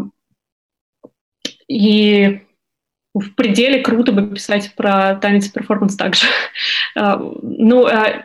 [1.68, 2.40] и
[3.14, 6.26] в пределе круто бы писать про танец и перформанс также.
[6.96, 8.22] Э, ну, э,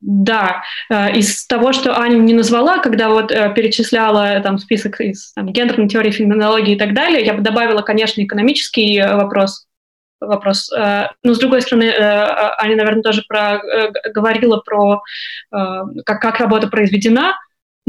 [0.00, 5.52] да, э, из того, что Аня не назвала, когда вот перечисляла там список из там,
[5.52, 9.66] гендерной теории, феноменологии и так далее, я бы добавила, конечно, экономический вопрос,
[10.20, 10.70] вопрос.
[10.70, 13.60] Но, с другой стороны, Аня, наверное, тоже про,
[14.12, 15.02] говорила про
[15.50, 17.34] как, как работа произведена.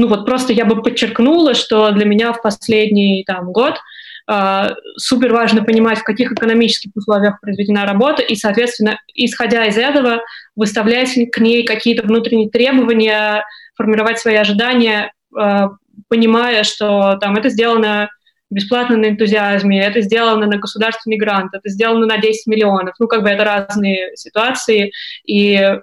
[0.02, 3.76] Ну вот просто я бы подчеркнула, что для меня в последний там, год–
[4.26, 10.22] а, супер важно понимать, в каких экономических условиях произведена работа, и, соответственно, исходя из этого,
[10.54, 13.44] выставлять к ней какие-то внутренние требования,
[13.74, 15.70] формировать свои ожидания, а,
[16.08, 18.10] понимая, что там это сделано
[18.50, 22.94] бесплатно на энтузиазме, это сделано на государственный грант, это сделано на 10 миллионов.
[22.98, 24.92] Ну, как бы это разные ситуации,
[25.24, 25.78] и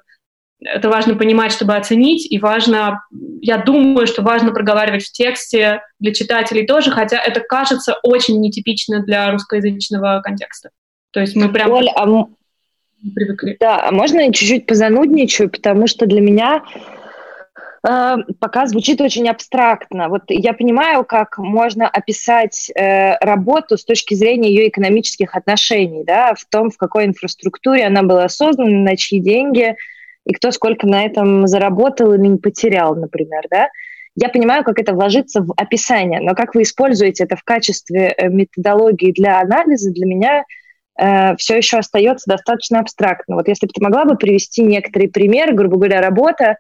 [0.62, 3.04] это важно понимать, чтобы оценить, и важно,
[3.42, 9.02] я думаю, что важно проговаривать в тексте для читателей тоже, хотя это кажется очень нетипично
[9.02, 10.70] для русскоязычного контекста.
[11.12, 11.72] То есть мы прям...
[11.72, 12.06] Оль, а
[13.16, 13.56] привыкли.
[13.60, 16.62] Да, а можно я чуть-чуть позанудничаю, потому что для меня
[17.88, 20.10] э, пока звучит очень абстрактно.
[20.10, 26.34] Вот я понимаю, как можно описать э, работу с точки зрения ее экономических отношений, да,
[26.34, 29.76] в том, в какой инфраструктуре она была создана, на чьи деньги–
[30.26, 33.70] и кто сколько на этом заработал или не потерял, например, да.
[34.16, 38.28] Я понимаю, как это вложится в описание, но как вы используете это в качестве э,
[38.28, 40.44] методологии для анализа, для меня
[41.00, 43.36] э, все еще остается достаточно абстрактно.
[43.36, 46.58] Вот если бы ты могла бы привести некоторый пример, грубо говоря, работа,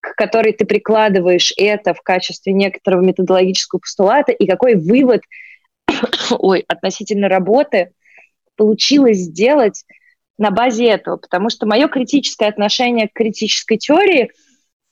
[0.00, 5.22] к которой ты прикладываешь это в качестве некоторого методологического постулата, и какой вывод
[6.30, 7.92] ой, относительно работы
[8.56, 9.84] получилось сделать
[10.38, 14.30] на базе этого, потому что мое критическое отношение к критической теории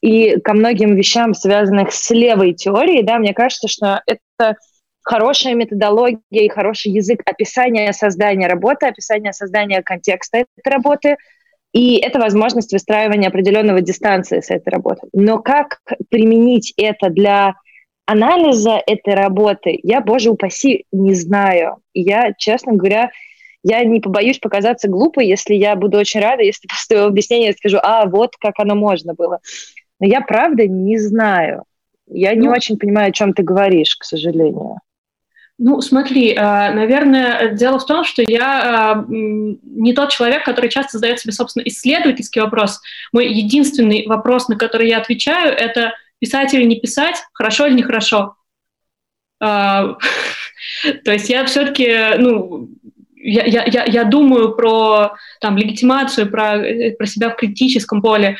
[0.00, 4.56] и ко многим вещам, связанных с левой теорией, да, мне кажется, что это
[5.02, 11.16] хорошая методология и хороший язык описания создания работы, описания создания контекста этой работы,
[11.72, 15.10] и это возможность выстраивания определенного дистанции с этой работой.
[15.12, 17.54] Но как применить это для
[18.06, 21.78] анализа этой работы, я, боже упаси, не знаю.
[21.92, 23.10] Я, честно говоря,
[23.64, 27.52] я не побоюсь показаться глупой, если я буду очень рада, если после твоего объяснения я
[27.54, 29.40] скажу, а, вот как оно можно было.
[29.98, 31.64] Но я правда не знаю.
[32.06, 34.78] Я ну, не очень понимаю, о чем ты говоришь, к сожалению.
[35.56, 40.98] Ну, смотри, а, наверное, дело в том, что я а, не тот человек, который часто
[40.98, 42.82] задает себе, собственно, исследовательский вопрос.
[43.12, 48.36] Мой единственный вопрос, на который я отвечаю, это писать или не писать, хорошо или нехорошо.
[49.40, 49.96] А,
[51.04, 52.68] то есть я все-таки, ну,
[53.24, 56.58] я, я, я думаю про там, легитимацию, про,
[56.98, 58.36] про себя в критическом поле.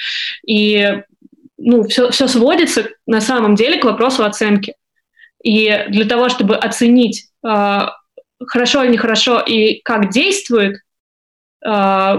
[0.47, 1.03] И
[1.57, 4.75] ну, все, все сводится на самом деле к вопросу оценки.
[5.43, 7.79] И для того, чтобы оценить, э,
[8.47, 10.77] хорошо или нехорошо и как действует,
[11.67, 12.17] э,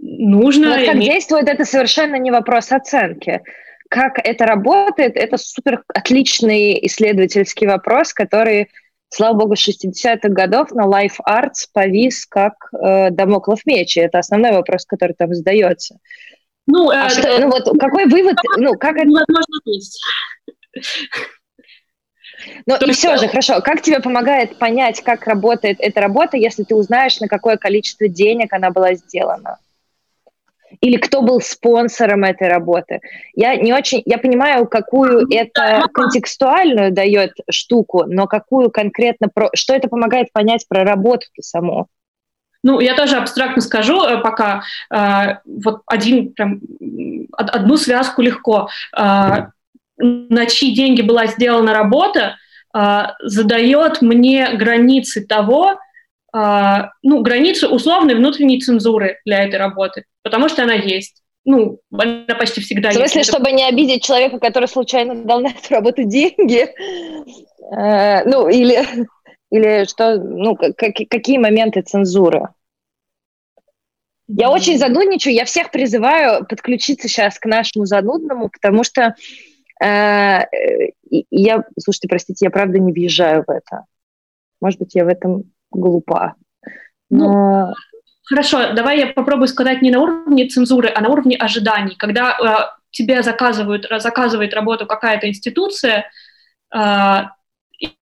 [0.00, 0.78] нужно...
[0.78, 3.42] Но как действует, это совершенно не вопрос оценки.
[3.88, 8.70] Как это работает, это супер отличный исследовательский вопрос, который
[9.08, 13.96] слава богу, с 60-х годов на Life Arts повис как э, домоклов меч.
[13.96, 15.98] И это основной вопрос, который там задается.
[16.66, 19.06] Ну, а э, что, ну вот какой вывод, ну как это...
[19.06, 20.00] Невозможно есть.
[22.66, 26.74] Ну и все же, хорошо, как тебе помогает понять, как работает эта работа, если ты
[26.74, 29.58] узнаешь, на какое количество денег она была сделана?
[30.80, 33.00] Или кто был спонсором этой работы?
[33.34, 39.50] Я не очень, я понимаю, какую ну, это контекстуальную дает штуку, но какую конкретно, про,
[39.54, 41.88] что это помогает понять про работу саму?
[42.62, 44.62] Ну, я тоже абстрактно скажу э, пока.
[44.92, 46.60] Э, вот один, прям,
[47.32, 48.68] одну связку легко.
[48.96, 49.46] Э,
[49.98, 52.36] на чьи деньги была сделана работа,
[53.22, 55.78] задает мне границы того,
[57.02, 61.22] ну, границы условной внутренней цензуры для этой работы, потому что она есть.
[61.44, 62.98] Ну, она почти всегда есть.
[62.98, 63.30] В смысле, есть.
[63.30, 66.68] чтобы не обидеть человека, который случайно дал на эту работу деньги?
[67.70, 68.84] Ну, или,
[69.50, 72.48] или что, ну, какие моменты цензуры?
[74.28, 79.14] Я очень занудничаю, я всех призываю подключиться сейчас к нашему занудному, потому что
[79.80, 80.40] э,
[81.30, 83.84] я, слушайте, простите, я правда не въезжаю в это.
[84.60, 86.34] Может быть, я в этом глупа.
[87.10, 87.68] Но...
[87.68, 87.74] Ну,
[88.24, 91.96] хорошо, давай я попробую сказать не на уровне цензуры, а на уровне ожиданий.
[91.96, 96.10] Когда э, тебе заказывают, заказывает работу какая-то институция,
[96.74, 97.22] э,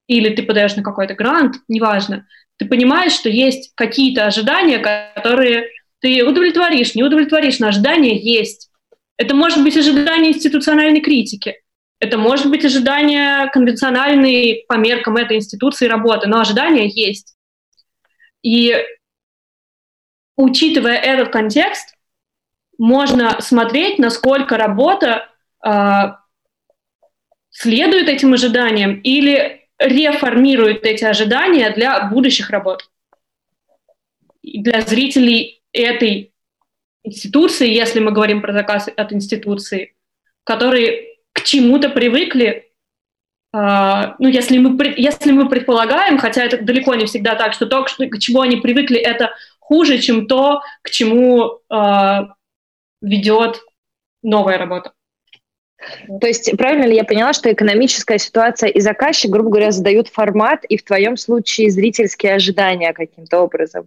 [0.07, 6.25] или ты подаешь на какой-то грант, неважно, ты понимаешь, что есть какие-то ожидания, которые ты
[6.25, 8.71] удовлетворишь, не удовлетворишь, но ожидание есть.
[9.17, 11.57] Это может быть ожидание институциональной критики,
[12.01, 17.34] это может быть ожидание конвенциональной по меркам этой институции работы, но ожидание есть.
[18.45, 18.77] И
[20.37, 21.97] учитывая этот контекст,
[22.77, 25.29] можно смотреть, насколько работа
[25.67, 25.71] э,
[27.51, 32.91] следует этим ожиданиям или реформирует эти ожидания для будущих работ.
[34.43, 36.35] Для зрителей этой
[37.03, 39.95] институции, если мы говорим про заказ от институции,
[40.45, 42.64] которые к чему-то привыкли,
[44.19, 48.19] ну, если мы, если мы предполагаем, хотя это далеко не всегда так, что то, к
[48.19, 49.31] чему они привыкли, это
[49.61, 52.27] хуже, чем то, к чему uh,
[53.01, 53.61] ведет
[54.23, 54.93] новая работа.
[56.21, 60.65] То есть правильно ли я поняла, что экономическая ситуация и заказчик, грубо говоря, задают формат,
[60.65, 63.87] и в твоем случае зрительские ожидания каким-то образом?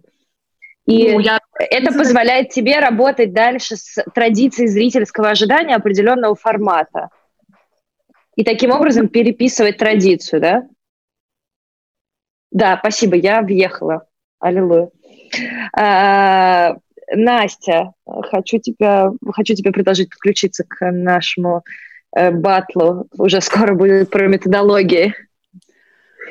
[0.86, 1.40] И ну, я...
[1.58, 7.10] это позволяет тебе работать дальше с традицией зрительского ожидания определенного формата.
[8.38, 10.68] И таким образом переписывать традицию, да?
[12.52, 14.06] Да, спасибо, я въехала.
[14.38, 14.90] Аллилуйя.
[15.76, 16.76] А,
[17.12, 21.64] Настя, хочу тебя, хочу тебе предложить подключиться к нашему
[22.14, 23.08] э, батлу.
[23.18, 25.16] Уже скоро будет про методологии.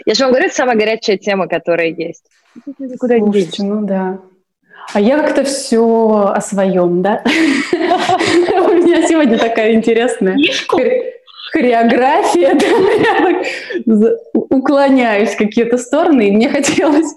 [0.05, 2.23] Я же вам говорю, это самая горячая тема, которая есть.
[2.77, 4.21] Никуда Слушайте, ну да.
[4.93, 7.21] А я как-то все о своем, да?
[7.25, 10.37] У меня сегодня такая интересная
[11.51, 12.53] хореография,
[13.85, 17.13] я уклоняюсь в какие-то стороны, и мне хотелось,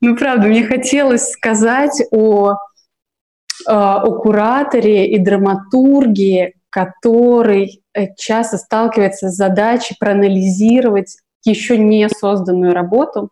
[0.00, 2.54] ну правда, мне хотелось сказать о,
[3.66, 12.74] а, о кураторе и драматургии, который э, часто сталкивается с задачей проанализировать еще не созданную
[12.74, 13.30] работу,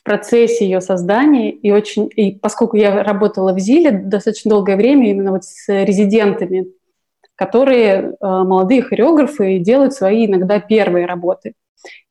[0.00, 1.50] в процессе ее создания.
[1.50, 6.68] И, очень, и поскольку я работала в ЗИЛе достаточно долгое время именно вот с резидентами,
[7.40, 11.54] которые э, молодые хореографы делают свои иногда первые работы.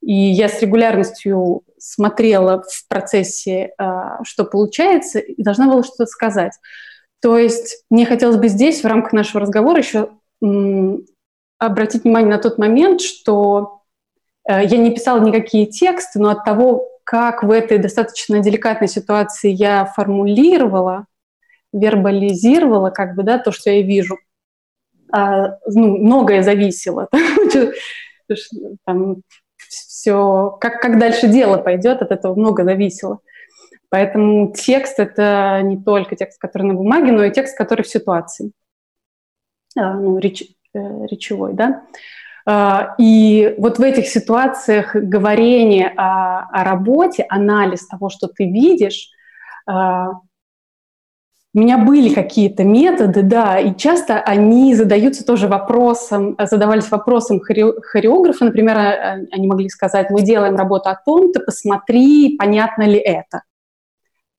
[0.01, 6.53] И я с регулярностью смотрела в процессе, э, что получается, и должна была что-то сказать.
[7.21, 10.09] То есть мне хотелось бы здесь, в рамках нашего разговора, еще
[11.59, 13.83] обратить внимание на тот момент, что
[14.49, 19.51] э, я не писала никакие тексты, но от того, как в этой достаточно деликатной ситуации
[19.51, 21.05] я формулировала,
[21.71, 24.17] вербализировала, как бы, да, то, что я вижу,
[25.11, 27.07] а, ну, многое зависело.
[28.85, 29.17] Там
[29.67, 33.19] все, как, как дальше дело пойдет, от этого много зависело.
[33.89, 38.51] Поэтому текст— это не только текст, который на бумаге, но и текст, который в ситуации,
[39.75, 41.83] а, ну, реч, э, речевой, да.
[42.45, 49.09] А, и вот в этих ситуациях говорение о, о работе, анализ того, что ты видишь,
[51.55, 58.45] у меня были какие-то методы, да, и часто они задаются тоже вопросом, задавались вопросом хореографа,
[58.45, 58.77] например,
[59.31, 63.41] они могли сказать, мы делаем работу о том-то, посмотри, понятно ли это.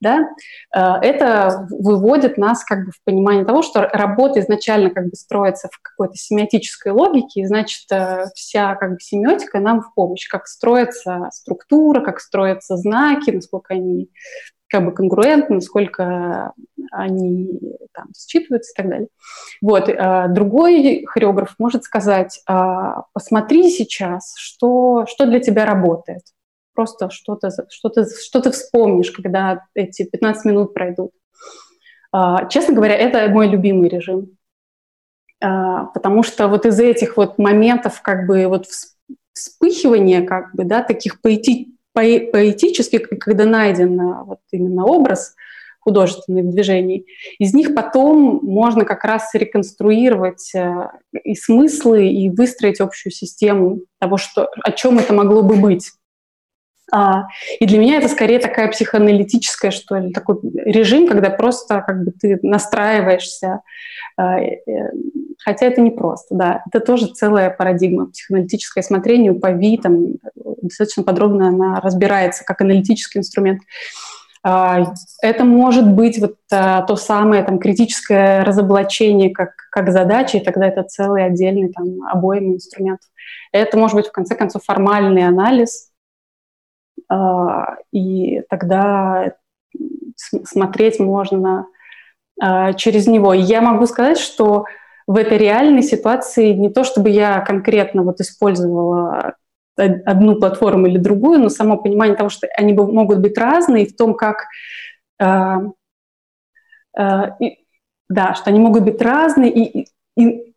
[0.01, 0.29] да,
[0.75, 5.69] э, это выводит нас как бы в понимание того, что работа изначально как бы строится
[5.71, 10.47] в какой-то семиотической логике, и значит э, вся как бы семиотика нам в помощь, как
[10.47, 14.11] строится структура, как строятся знаки, насколько они
[14.71, 16.53] как бы конгруентны, насколько
[16.93, 17.61] они
[17.93, 19.09] там считываются и так далее.
[19.61, 19.89] Вот.
[19.89, 22.43] Э, другой хореограф может сказать,
[23.13, 26.23] посмотри сейчас, что, что для тебя работает
[26.75, 31.11] просто что-то что -то, что -то вспомнишь, когда эти 15 минут пройдут.
[32.13, 34.37] А, честно говоря, это мой любимый режим.
[35.43, 38.67] А, потому что вот из этих вот моментов как бы вот
[39.33, 45.35] вспыхивания как бы, да, таких поэти, поэтических, когда найден а, вот именно образ
[45.81, 47.07] художественный в движении,
[47.39, 50.53] из них потом можно как раз реконструировать
[51.25, 55.91] и смыслы, и выстроить общую систему того, что, о чем это могло бы быть.
[56.93, 62.05] А, и для меня это скорее такая психоаналитическая, что ли, такой режим, когда просто как
[62.05, 63.61] бы ты настраиваешься,
[64.17, 64.39] а,
[65.39, 70.07] хотя это не просто, да, это тоже целая парадигма психоаналитическое смотрение, УПАВИ, там
[70.63, 73.63] достаточно подробно она разбирается как аналитический инструмент.
[74.43, 80.67] А, это может быть вот то самое там критическое разоблачение как, как задача, и тогда
[80.67, 83.01] это целый отдельный там обоим инструмент.
[83.53, 85.90] Это может быть в конце концов формальный анализ, а,
[87.93, 89.35] и тогда
[90.17, 91.67] смотреть можно
[92.41, 93.33] а, через него.
[93.33, 94.65] я могу сказать, что
[95.07, 99.35] в этой реальной ситуации не то, чтобы я конкретно вот использовала
[99.77, 104.15] одну платформу или другую, но само понимание того, что они могут быть разные, в том,
[104.15, 104.47] как
[105.19, 105.25] и,
[108.09, 109.89] да, что они могут быть разные, и,
[110.19, 110.55] и,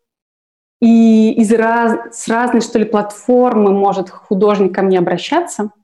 [0.80, 5.70] и из раз, с разной, что ли, платформы может художник ко мне обращаться–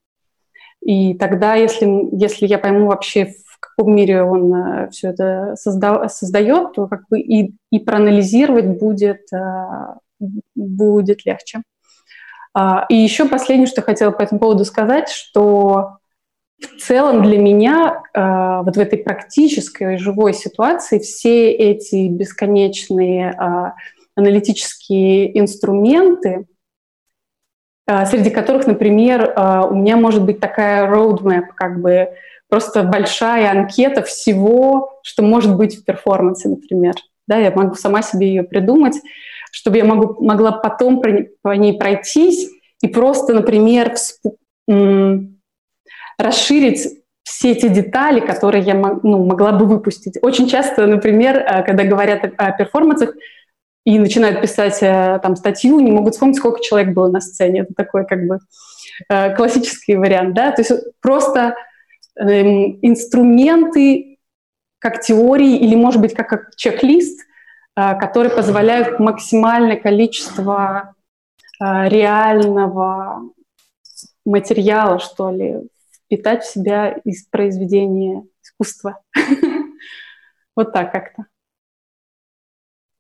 [0.81, 6.09] и тогда, если, если я пойму вообще, в каком мире он э, все это созда,
[6.09, 9.95] создает, то как бы и, и проанализировать будет, э,
[10.55, 11.63] будет легче.
[12.55, 15.99] А, и еще последнее, что хотела по этому поводу сказать, что
[16.59, 23.35] в целом для меня э, вот в этой практической живой ситуации все эти бесконечные
[24.17, 26.47] аналитические инструменты,
[27.87, 32.11] среди которых, например, э, у меня может быть такая roadmap, как бы
[32.49, 36.95] просто большая анкета всего, что может быть в перформансе, например.
[37.27, 38.97] Да, я могу сама себе ее придумать,
[39.53, 41.01] чтобы я могу, могла потом
[41.43, 42.49] по ней пройтись
[42.83, 43.95] и просто, например,
[46.19, 50.19] расширить все эти детали, которые я ну, могла бы выпустить.
[50.23, 53.15] Очень часто, например, э, когда говорят о перформансах,
[53.85, 57.61] и начинают писать э, там статью, не могут вспомнить, сколько человек было на сцене.
[57.61, 58.39] Это такой как бы
[59.09, 61.55] э, классический вариант, да, то есть просто
[62.19, 64.19] эм, инструменты
[64.79, 67.21] как теории или, может быть, как, как чек-лист,
[67.77, 70.95] э, которые позволяют максимальное количество
[71.63, 73.21] реального
[74.25, 75.69] материала, что ли,
[76.07, 79.01] впитать в себя из произведения искусства.
[80.57, 81.30] Вот так как-то.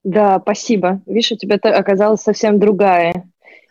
[0.03, 1.03] Да, спасибо.
[1.07, 3.31] Видишь, у тебя оказалась совсем другая.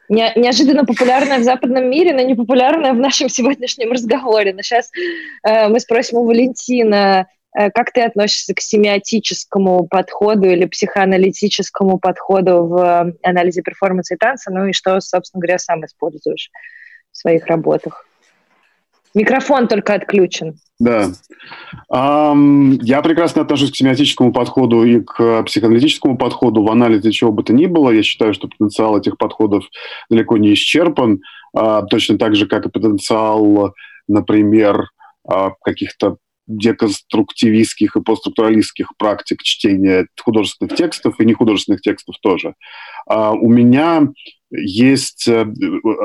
[0.10, 4.54] Не, неожиданно популярная в западном мире, но не популярная в нашем сегодняшнем разговоре.
[4.54, 4.92] Но сейчас
[5.44, 7.28] э, мы спросим у Валентина,
[7.58, 14.18] э, как ты относишься к семиотическому подходу или психоаналитическому подходу в э, анализе перформанса и
[14.18, 16.50] танца, ну и что, собственно говоря, сам используешь
[17.12, 18.09] в своих работах?
[19.16, 20.56] Микрофон только отключен.
[20.80, 21.10] Да.
[21.90, 27.54] Я прекрасно отношусь к семиотическому подходу и к психоаналитическому подходу в анализе чего бы то
[27.54, 27.90] ни было.
[27.90, 29.66] Я считаю, что потенциал этих подходов
[30.10, 31.22] далеко не исчерпан.
[31.54, 33.74] А, точно так же, как и потенциал,
[34.08, 34.90] например,
[35.28, 36.18] а, каких-то
[36.50, 42.56] деконструктивистских и постструктуралистских практик чтения художественных текстов и нехудожественных текстов тоже.
[43.08, 44.10] А, у меня
[44.52, 45.46] есть э,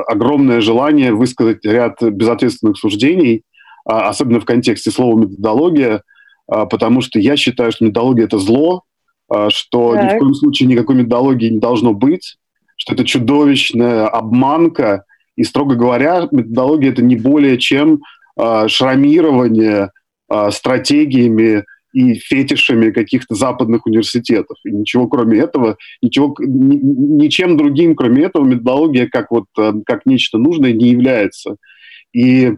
[0.07, 3.41] огромное желание высказать ряд безответственных суждений,
[3.85, 6.03] а, особенно в контексте слова методология,
[6.47, 8.83] а, потому что я считаю, что методология это зло,
[9.49, 10.03] что так.
[10.03, 12.37] ни в коем случае никакой методологии не должно быть,
[12.77, 15.05] что это чудовищная обманка,
[15.35, 18.01] и, строго говоря, методология это не более чем
[18.37, 19.89] шрамирование
[20.51, 21.63] стратегиями
[21.95, 24.57] и фетишами каких-то западных университетов.
[24.65, 30.05] И ничего кроме этого, ничего, ни, ничем другим, кроме этого, методология как, вот, э, как
[30.05, 31.55] нечто нужное не является.
[32.11, 32.51] И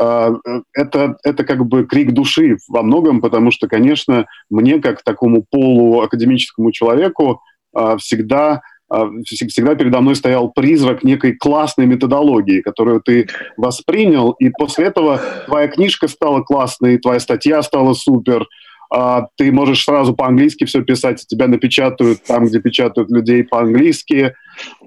[0.00, 0.30] э,
[0.72, 6.72] это, это как бы крик души во многом, потому что, конечно, мне, как такому полуакадемическому
[6.72, 7.42] человеку,
[7.76, 8.60] э, всегда а,
[9.24, 15.68] всегда передо мной стоял призрак некой классной методологии, которую ты воспринял, и после этого твоя
[15.68, 18.46] книжка стала классной, твоя статья стала супер,
[18.90, 24.34] а, ты можешь сразу по-английски все писать, тебя напечатают там, где печатают людей по-английски,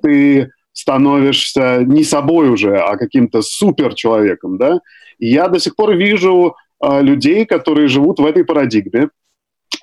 [0.02, 4.80] ты становишься не собой уже, а каким-то супер человеком, да?
[5.19, 9.10] И я до сих пор вижу э, людей, которые живут в этой парадигме,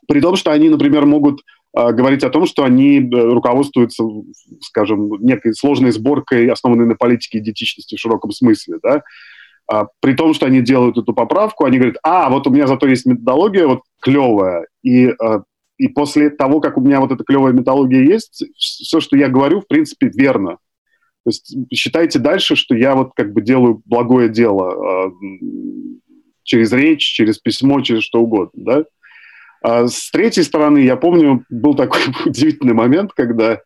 [0.08, 1.42] при том, что они, например, могут
[1.74, 4.04] говорить о том, что они э, руководствуются,
[4.60, 9.02] скажем, некой сложной сборкой, основанной на политике идентичности в широком смысле, да?
[9.70, 12.86] А, при том, что они делают эту поправку, они говорят, а, вот у меня зато
[12.86, 15.42] есть методология вот клевая, и, а,
[15.76, 19.60] и после того, как у меня вот эта клевая методология есть, все, что я говорю,
[19.60, 20.56] в принципе, верно.
[21.24, 25.12] То есть считайте дальше, что я вот как бы делаю благое дело а,
[26.44, 28.84] через речь, через письмо, через что угодно, да.
[29.62, 33.60] А с третьей стороны, я помню, был такой удивительный момент, когда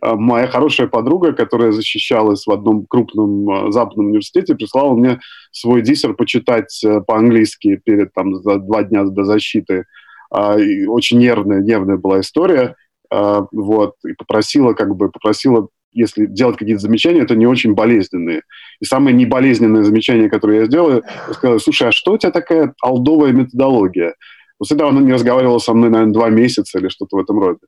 [0.00, 5.20] а, моя хорошая подруга, которая защищалась в одном крупном а, западном университете, прислала мне
[5.52, 9.84] свой диссер почитать э, по-английски перед там за два дня до защиты.
[10.30, 12.74] А, и очень нервная, нервная была история.
[13.08, 18.42] Вот, и попросила, как бы, попросила, если делать какие-то замечания, это не очень болезненные.
[18.80, 22.74] И самое неболезненное замечание, которое я сделала, я сказала, слушай, а что у тебя такая
[22.82, 24.16] алдовая методология?
[24.58, 27.60] После этого она не разговаривала со мной, наверное, два месяца или что-то в этом роде.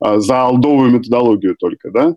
[0.00, 2.14] А, за алдовую методологию только, да?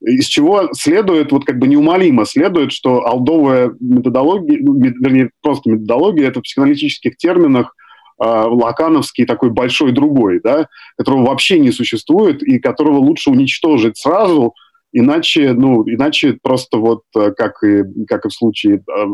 [0.00, 6.28] Из чего следует, вот как бы неумолимо следует, что алдовая методология, ну, вернее, просто методология,
[6.28, 7.76] это в психоаналитических терминах
[8.20, 14.54] э, лакановский такой большой другой, да, которого вообще не существует и которого лучше уничтожить сразу,
[14.92, 19.04] иначе, ну, иначе просто вот э, как и, как и в случае э,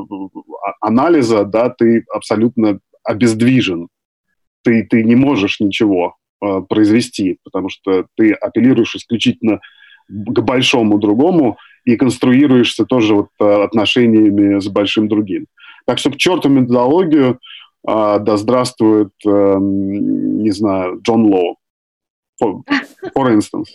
[0.81, 3.89] анализа, да, ты абсолютно обездвижен.
[4.69, 6.17] Ты, ты не можешь ничего.
[6.41, 9.59] Э, произвести, потому что ты апеллируешь исключительно
[10.09, 15.47] к большому другому и конструируешься тоже вот э, отношениями с большим другим.
[15.85, 17.41] Так что к черту методологию,
[17.89, 21.57] э, да здравствует, не знаю, Джон Лоу,
[22.41, 22.63] for,
[23.17, 23.67] for instance.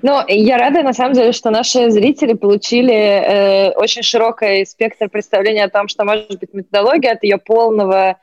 [0.00, 5.64] Ну, я рада, на самом деле, что наши зрители получили э, очень широкий спектр представления
[5.64, 8.16] о том, что может быть методология от ее полного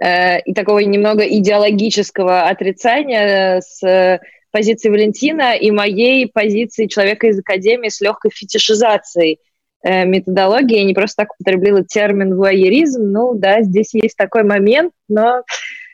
[0.00, 4.20] Э, и такого немного идеологического отрицания с э,
[4.50, 9.40] позиции Валентина и моей позиции человека из академии с легкой фетишизацией
[9.82, 10.78] э, методологии.
[10.78, 13.02] Я не просто так употребила термин вуайеризм.
[13.02, 15.42] Ну да, здесь есть такой момент, но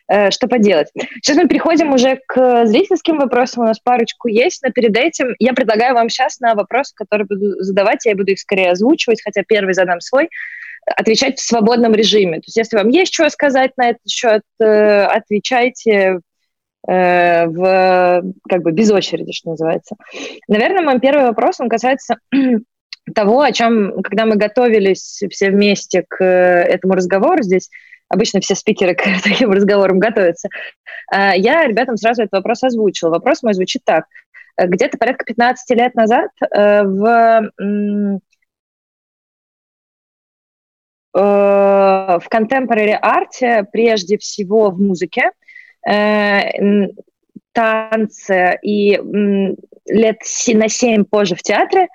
[0.09, 0.89] э, что поделать.
[1.21, 3.65] Сейчас мы переходим уже к зрительским вопросам.
[3.65, 7.61] У нас парочку есть, но перед этим я предлагаю вам сейчас на вопросы, которые буду
[7.61, 10.29] задавать, я буду их скорее озвучивать, хотя первый задам свой
[10.87, 12.37] отвечать в свободном режиме.
[12.37, 16.21] То есть если вам есть что сказать на этот счет, э, отвечайте
[16.89, 19.97] э, в, как бы без очереди, что называется.
[20.49, 22.17] Наверное, мой первый вопрос, он касается
[23.15, 27.69] того, о чем, когда мы готовились все вместе к этому разговору здесь,
[28.09, 30.49] обычно все спикеры к таким разговорам готовятся,
[31.13, 33.11] э, я ребятам сразу этот вопрос озвучила.
[33.11, 34.05] Вопрос мой звучит так.
[34.59, 38.19] Где-то порядка 15 лет назад в Э,
[41.21, 45.31] в contemporary арте, прежде всего в музыке,
[45.89, 46.89] э,
[47.53, 49.01] танце и
[49.87, 50.19] лет
[50.49, 51.89] на семь позже в театре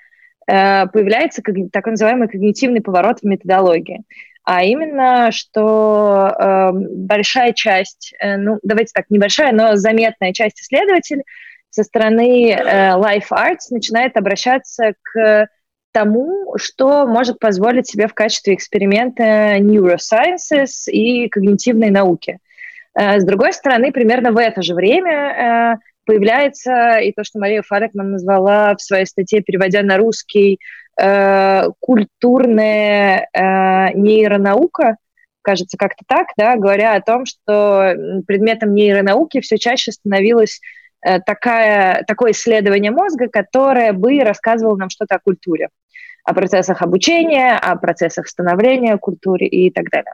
[0.47, 4.01] э, появляется так называемый когнитивный поворот в методологии.
[4.43, 11.23] А именно, что э, большая часть, э, ну, давайте так, небольшая, но заметная часть исследователей
[11.69, 15.47] со стороны э, Life Arts начинает обращаться к
[15.91, 22.39] тому, что может позволить себе в качестве эксперимента neurosciences и когнитивной науки.
[22.93, 27.61] Э, с другой стороны, примерно в это же время э, появляется и то, что Мария
[27.61, 30.59] Фарекман назвала в своей статье, переводя на русский,
[31.01, 33.27] э, культурная
[33.93, 34.97] нейронаука,
[35.41, 37.95] кажется, как-то так, да, говоря о том, что
[38.27, 40.59] предметом нейронауки все чаще становилось
[41.01, 45.69] такая, такое исследование мозга, которое бы рассказывало нам что-то о культуре
[46.23, 50.13] о процессах обучения, о процессах становления культуры и так далее.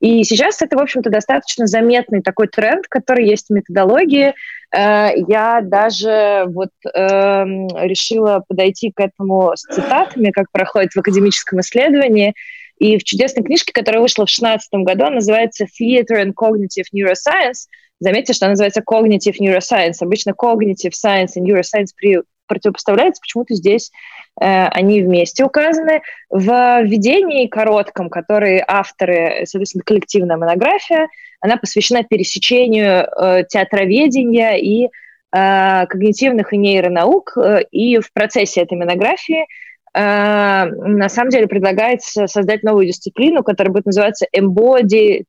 [0.00, 4.34] И сейчас это, в общем-то, достаточно заметный такой тренд, который есть в методологии.
[4.74, 11.60] Э, я даже вот эм, решила подойти к этому с цитатами, как проходит в академическом
[11.60, 12.34] исследовании.
[12.78, 17.68] И в чудесной книжке, которая вышла в 2016 году, называется «Theater and Cognitive Neuroscience»,
[18.02, 19.98] Заметьте, что она называется Cognitive Neuroscience.
[20.00, 23.92] Обычно Cognitive Science и Neuroscience при противопоставляется, почему-то здесь
[24.40, 26.02] э, они вместе указаны.
[26.28, 31.08] В введении коротком, который авторы, соответственно, коллективная монография,
[31.40, 38.76] она посвящена пересечению э, театроведения и э, когнитивных и нейронаук, э, и в процессе этой
[38.76, 39.46] монографии
[39.94, 45.24] э, на самом деле предлагается создать новую дисциплину, которая будет называться Embodied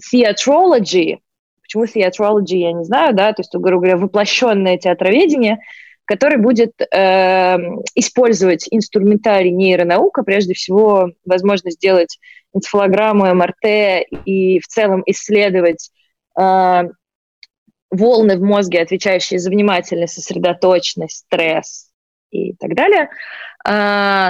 [0.00, 1.18] Theatrology.
[1.74, 5.58] Почему Theatrology, я не знаю, да, то есть, грубо говоря, воплощенное театроведение,
[6.04, 7.56] который будет э,
[7.94, 12.18] использовать инструментарий нейронаука, прежде всего, возможно, сделать
[12.54, 15.90] энцефалограмму, МРТ и в целом исследовать
[16.38, 16.82] э,
[17.90, 21.93] волны в мозге, отвечающие за внимательность, сосредоточенность, стресс
[22.34, 23.08] и так далее,
[23.66, 23.70] э,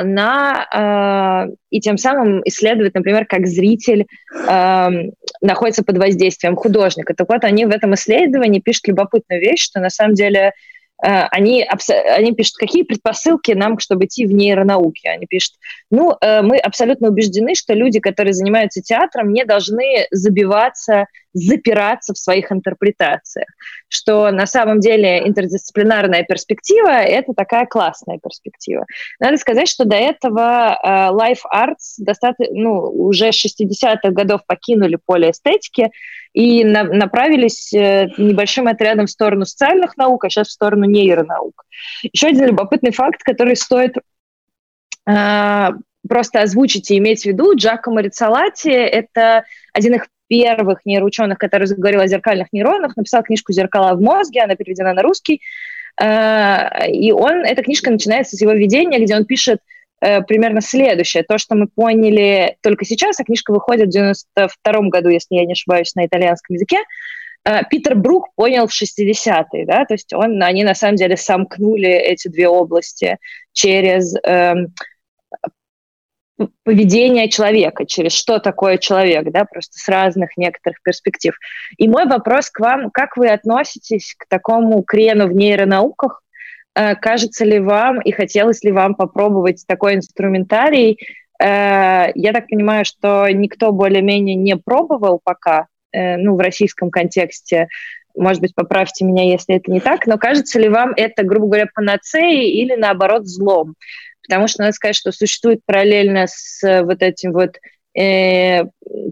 [0.05, 4.07] на, э, и тем самым исследовать, например, как зритель
[5.41, 7.15] находится под воздействием художника.
[7.15, 10.53] Так вот, они в этом исследовании пишут любопытную вещь, что на самом деле
[11.03, 11.67] Э, они,
[12.17, 15.07] они пишут, какие предпосылки нам, чтобы идти в нейронауки.
[15.07, 15.55] Они пишут,
[15.91, 22.19] ну, э, мы абсолютно убеждены, что люди, которые занимаются театром, не должны забиваться, запираться в
[22.19, 23.49] своих интерпретациях.
[23.89, 28.87] Что на самом деле интердисциплинарная перспектива— это такая классная перспектива.
[29.21, 35.31] Надо сказать, что до этого э, Life Arts достаточно, ну, уже 60-х годов покинули поле
[35.31, 35.91] эстетики,
[36.33, 41.65] и на, направились э, небольшим отрядом в сторону социальных наук, а сейчас в сторону нейронаук.
[42.03, 43.97] Еще один любопытный факт, который стоит
[45.09, 45.69] э,
[46.09, 47.55] просто озвучить и иметь в виду.
[47.57, 53.95] Джакомо Рицалати– это один из первых нейроученых, который заговорил о зеркальных нейронах, написал книжку «Зеркала
[53.95, 55.41] в мозге», она переведена на русский.
[56.01, 59.61] Э, и он, эта книжка начинается с его введения, где он пишет–
[60.05, 61.23] Э, примерно следующее.
[61.23, 65.53] То, что мы поняли только сейчас, а книжка выходит в 92 году, если я не
[65.53, 66.79] ошибаюсь, на итальянском языке,
[67.47, 71.89] э, Питер Брук понял в 60-е, да, то есть он, они на самом деле сомкнули
[71.89, 73.17] эти две области
[73.55, 74.55] через э,
[76.65, 81.37] поведение человека, через что такое человек, да, просто с разных некоторых перспектив.
[81.79, 86.25] И мой вопрос к вам, как вы относитесь к такому крену в нейронауках,
[86.75, 90.99] Э, кажется ли вам и хотелось ли вам попробовать такой инструментарий?
[91.41, 97.69] Э, я так понимаю, что никто более-менее не пробовал пока, э, ну, в российском контексте.
[98.17, 101.67] Может быть, поправьте меня, если это не так, но кажется ли вам это, грубо говоря,
[101.73, 103.75] панацеей или, наоборот, злом?
[104.27, 107.57] Потому что надо сказать, что существует параллельно с вот этим вот
[107.99, 108.65] э,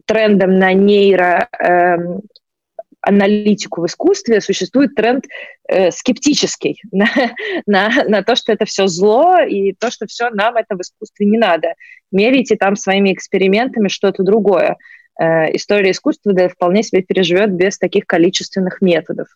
[0.07, 1.97] трендом на нейро э,
[3.03, 5.25] аналитику в искусстве, существует тренд
[5.69, 7.09] э, скептический на,
[7.67, 11.27] на, на то, что это все зло, и то, что все нам это в искусстве
[11.27, 11.75] не надо.
[12.11, 14.77] Мерите там своими экспериментами что-то другое.
[15.21, 19.27] Э, история искусства да, вполне себе переживет без таких количественных методов.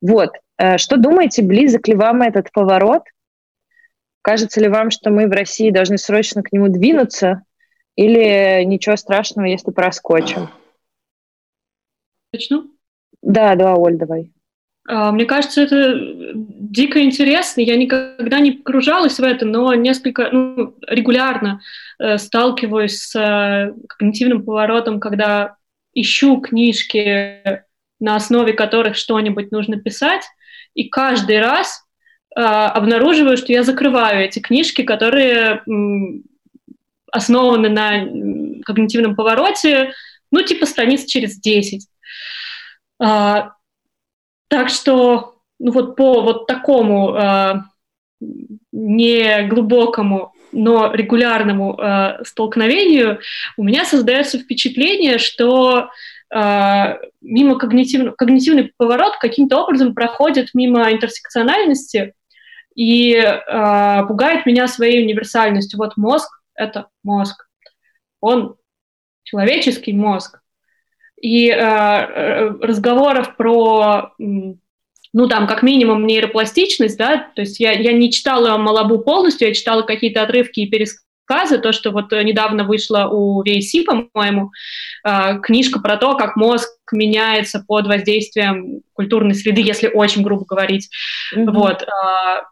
[0.00, 0.30] Вот.
[0.58, 3.02] Э, что думаете, близок ли вам этот поворот?
[4.24, 7.42] Кажется ли вам, что мы в России должны срочно к нему двинуться?
[7.94, 10.48] Или ничего страшного, если проскочим?
[12.32, 12.70] Начну?
[13.20, 14.32] Да, да, Оль, давай.
[14.88, 16.00] А, мне кажется, это
[16.34, 17.60] дико интересно.
[17.60, 21.60] Я никогда не погружалась в это, но несколько, ну, регулярно
[21.98, 25.56] э, сталкиваюсь с э, когнитивным поворотом, когда
[25.92, 27.60] ищу книжки,
[28.00, 30.24] на основе которых что-нибудь нужно писать,
[30.72, 31.83] и каждый раз
[32.34, 35.62] обнаруживаю, что я закрываю эти книжки, которые
[37.12, 38.04] основаны на
[38.64, 39.92] когнитивном повороте,
[40.32, 41.86] ну, типа страниц через 10.
[43.00, 43.52] А,
[44.48, 47.64] так что ну вот по вот такому а,
[48.72, 53.20] неглубокому, но регулярному а, столкновению
[53.56, 55.88] у меня создается впечатление, что
[56.32, 62.14] а, мимо когнитивного, когнитивный поворот каким-то образом проходит мимо интерсекциональности
[62.74, 65.78] и а, пугает меня своей универсальностью.
[65.78, 67.48] Вот мозг— это мозг.
[68.20, 68.56] Он
[69.22, 70.40] человеческий мозг
[71.24, 77.92] и э, э, разговоров про, ну там, как минимум нейропластичность, да, то есть я, я
[77.92, 83.08] не читала Малабу полностью, я читала какие-то отрывки и пересказы, то, что вот недавно вышла
[83.10, 84.50] у VC, по-моему,
[85.02, 90.90] э, книжка про то, как мозг меняется под воздействием культурной среды, если очень грубо говорить.
[91.34, 91.50] Mm-hmm.
[91.52, 91.82] Вот.
[91.84, 92.42] Э,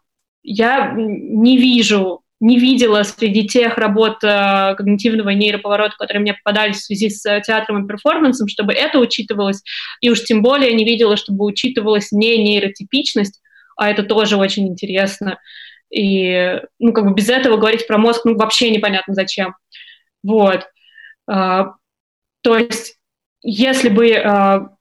[0.43, 6.83] я не вижу не видела среди тех работ э, когнитивного нейроповорота, которые мне попадались в
[6.83, 9.63] связи с театром и перформансом, чтобы это учитывалось,
[10.01, 13.41] и уж тем более не видела, чтобы учитывалась не нейротипичность,
[13.77, 15.39] а это тоже очень интересно.
[15.89, 19.55] И, ну, как бы без этого говорить про мозг, ну, вообще непонятно зачем.
[20.21, 20.67] Вот.
[21.27, 21.75] А,
[22.41, 22.97] то есть,
[23.41, 24.75] если бы а,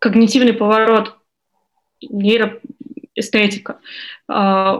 [0.00, 1.16] когнитивный поворот
[2.02, 2.60] нейро,
[3.14, 3.78] эстетика,
[4.28, 4.78] э,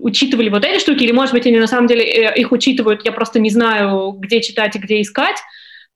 [0.00, 3.12] учитывали вот эти штуки, или, может быть, они на самом деле э, их учитывают, я
[3.12, 5.36] просто не знаю, где читать и где искать,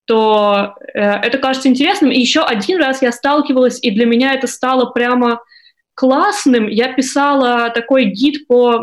[0.07, 2.11] то э, это кажется интересным.
[2.11, 5.41] И еще один раз я сталкивалась, и для меня это стало прямо
[5.95, 6.69] классным.
[6.69, 8.83] Я писала такой гид по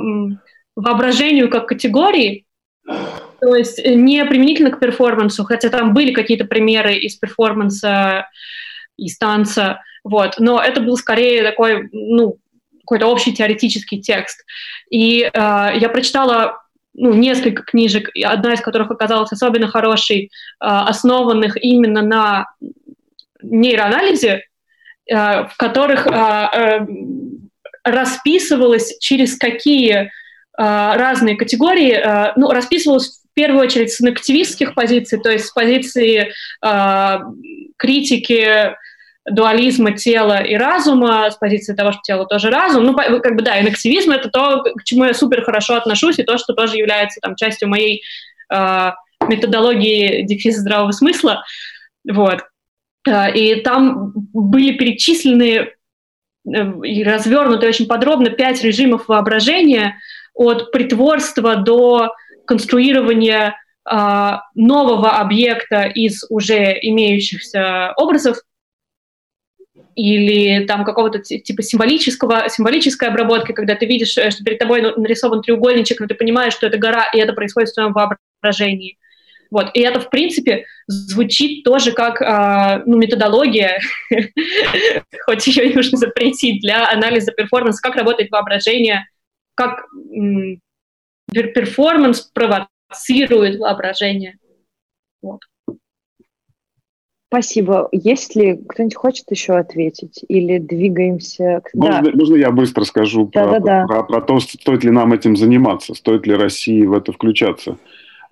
[0.75, 2.45] воображению как категории,
[3.39, 8.27] то есть э, не применительно к перформансу, хотя там были какие-то примеры из перформанса,
[8.97, 12.37] из танца, вот, но это был скорее такой, ну,
[12.91, 14.45] какой-то общий теоретический текст.
[14.89, 16.61] И э, я прочитала
[16.93, 20.27] ну, несколько книжек, одна из которых оказалась особенно хорошей, э,
[20.59, 22.47] основанных именно на
[23.41, 24.43] нейроанализе,
[25.09, 25.13] э,
[25.45, 26.79] в которых э, э,
[27.85, 30.11] расписывалось, через какие
[30.57, 31.97] разные категории,
[32.35, 36.33] ну, расписывалось в первую очередь с активистских позиций, то есть с позиции
[37.77, 38.75] критики
[39.29, 42.83] дуализма тела и разума, с позиции того, что тело тоже разум.
[42.83, 46.37] Ну, как бы, да, инактивизм— это то, к чему я супер хорошо отношусь, и то,
[46.37, 48.01] что тоже является там частью моей
[48.51, 48.91] э,
[49.27, 51.43] методологии дефиса здравого смысла.
[52.09, 52.41] Вот.
[53.07, 55.69] Э, и там были перечислены э,
[56.83, 59.97] и развернуты очень подробно пять режимов воображения
[60.33, 62.11] от притворства до
[62.47, 63.55] конструирования
[63.89, 68.37] э, нового объекта из уже имеющихся образов,
[70.01, 75.41] или там какого-то типа символического, символической обработки, когда ты видишь, э, что перед тобой нарисован
[75.41, 78.97] треугольничек, но ты понимаешь, что это гора, и это происходит в твоем воображении.
[79.51, 79.69] Вот.
[79.73, 83.79] И это, в принципе, звучит тоже как э, ну, методология,
[85.25, 89.05] хоть ее и нужно запретить, для анализа перформанса, как работает воображение,
[89.55, 89.85] как
[91.31, 94.37] перформанс провоцирует воображение.
[95.21, 95.41] Вот.
[97.31, 97.87] Спасибо.
[97.93, 100.19] Есть ли кто-нибудь хочет еще ответить?
[100.27, 101.61] Или двигаемся?
[101.73, 102.11] Можно, да.
[102.13, 103.85] можно я быстро скажу да, про, да, да.
[103.85, 107.77] Про, про то, стоит ли нам этим заниматься, стоит ли России в это включаться?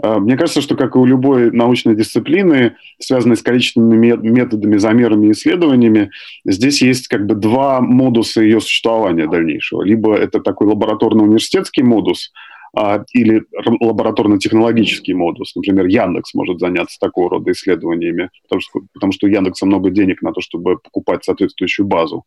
[0.04, 5.28] А, мне кажется, что, как и у любой научной дисциплины, связанной с количественными методами, замерами
[5.28, 6.12] и исследованиями,
[6.44, 9.82] здесь есть как бы два модуса ее существования дальнейшего.
[9.82, 12.34] Либо это такой лабораторно-университетский модус–
[13.14, 13.44] или
[13.82, 15.56] лабораторно-технологический модус.
[15.56, 20.22] Например, Яндекс может заняться такого рода исследованиями, потому что, потому что у Яндекса много денег
[20.22, 22.26] на то, чтобы покупать соответствующую базу.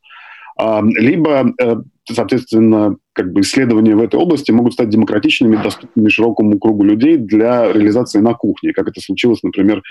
[0.57, 1.77] А, либо, э,
[2.11, 7.73] соответственно, как бы исследования в этой области могут стать демократичными, доступными широкому кругу людей для
[7.73, 9.83] реализации на кухне, как это случилось, например,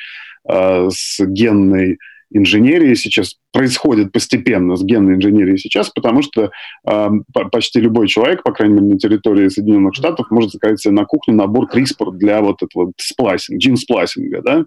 [0.47, 1.97] э, с генной
[2.31, 6.51] инженерии сейчас происходит постепенно с генной инженерией сейчас, потому что
[6.87, 7.09] э,
[7.51, 11.35] почти любой человек, по крайней мере, на территории Соединенных Штатов, может заказать себе на кухню
[11.35, 14.65] набор CRISPR для вот этого сплайсинга, gene-сплайсинга, да.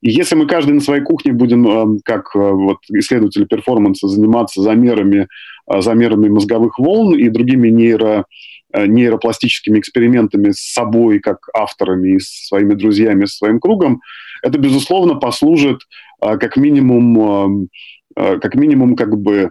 [0.00, 4.62] И если мы каждый на своей кухне будем, э, как э, вот исследователи перформанса, заниматься
[4.62, 5.28] замерами,
[5.70, 8.26] э, замерами мозговых волн и другими нейро
[8.74, 14.00] нейропластическими экспериментами с собой, как авторами, и с своими друзьями, с своим кругом,
[14.42, 15.80] это, безусловно, послужит
[16.20, 17.68] а, как минимум,
[18.16, 19.50] а, как минимум, как бы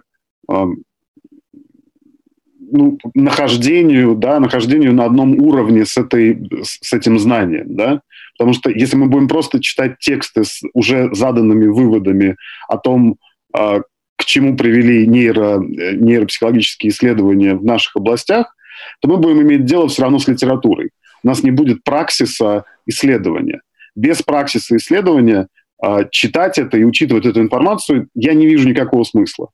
[2.60, 8.02] ну, нахождению, да, нахождению на одном уровне с, этой, с этим знанием, да,
[8.36, 12.36] потому что если мы будем просто читать тексты с уже заданными выводами
[12.68, 13.16] о том,
[13.52, 18.54] к чему привели нейро, нейропсихологические исследования в наших областях,
[19.00, 20.90] то мы будем иметь дело все равно с литературой.
[21.22, 23.60] У нас не будет праксиса исследования.
[23.94, 25.48] Без праксиса исследования
[25.82, 29.50] а, читать это и учитывать эту информацию, я не вижу никакого смысла.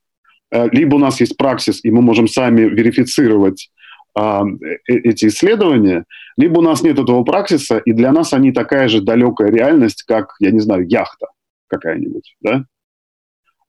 [0.51, 3.69] Э, либо у нас есть праксис, и мы можем сами верифицировать
[4.13, 6.05] а, э, эти исследования,
[6.37, 10.35] либо у нас нет этого праксиса, и для нас они такая же далекая реальность, как,
[10.39, 11.27] я не знаю, яхта
[11.67, 12.65] какая-нибудь, да?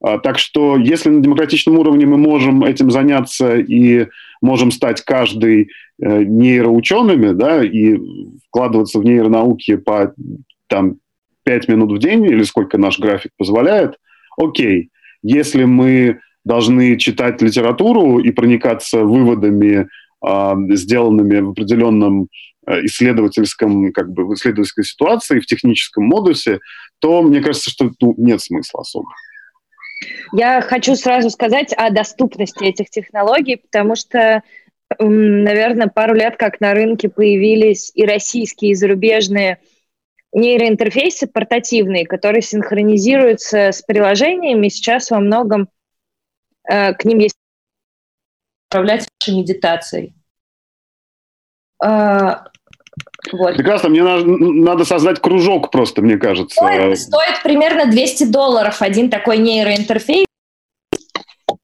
[0.02, 4.08] А, так что если на демократичном уровне мы можем этим заняться и
[4.40, 5.70] можем стать каждый
[6.02, 7.98] э, нейроучеными, да, и
[8.48, 10.12] вкладываться в нейронауки по
[10.66, 10.96] там,
[11.44, 13.96] 5 минут в день или сколько наш график позволяет,
[14.36, 14.90] окей.
[15.22, 19.86] Если мы должны читать литературу и проникаться выводами,
[20.26, 22.26] э, сделанными в определенном
[22.66, 26.58] э, исследовательском, как бы, в исследовательской ситуации, в техническом модусе,
[26.98, 29.08] то мне кажется, что ну, нет смысла особо.
[30.32, 34.42] Я хочу сразу сказать о доступности этих технологий, потому что,
[34.98, 39.58] наверное, пару лет как на рынке появились и российские, и зарубежные
[40.32, 44.68] нейроинтерфейсы портативные, которые синхронизируются с приложениями.
[44.68, 45.68] Сейчас во многом
[46.68, 47.36] э, к ним есть
[48.70, 50.14] управлять вашей медитацией.
[51.84, 52.44] Э,
[53.30, 53.56] вот.
[53.56, 56.56] Прекрасно, мне надо, надо создать кружок просто, мне кажется.
[56.56, 60.26] Стоит, стоит примерно 200 долларов один такой нейроинтерфейс.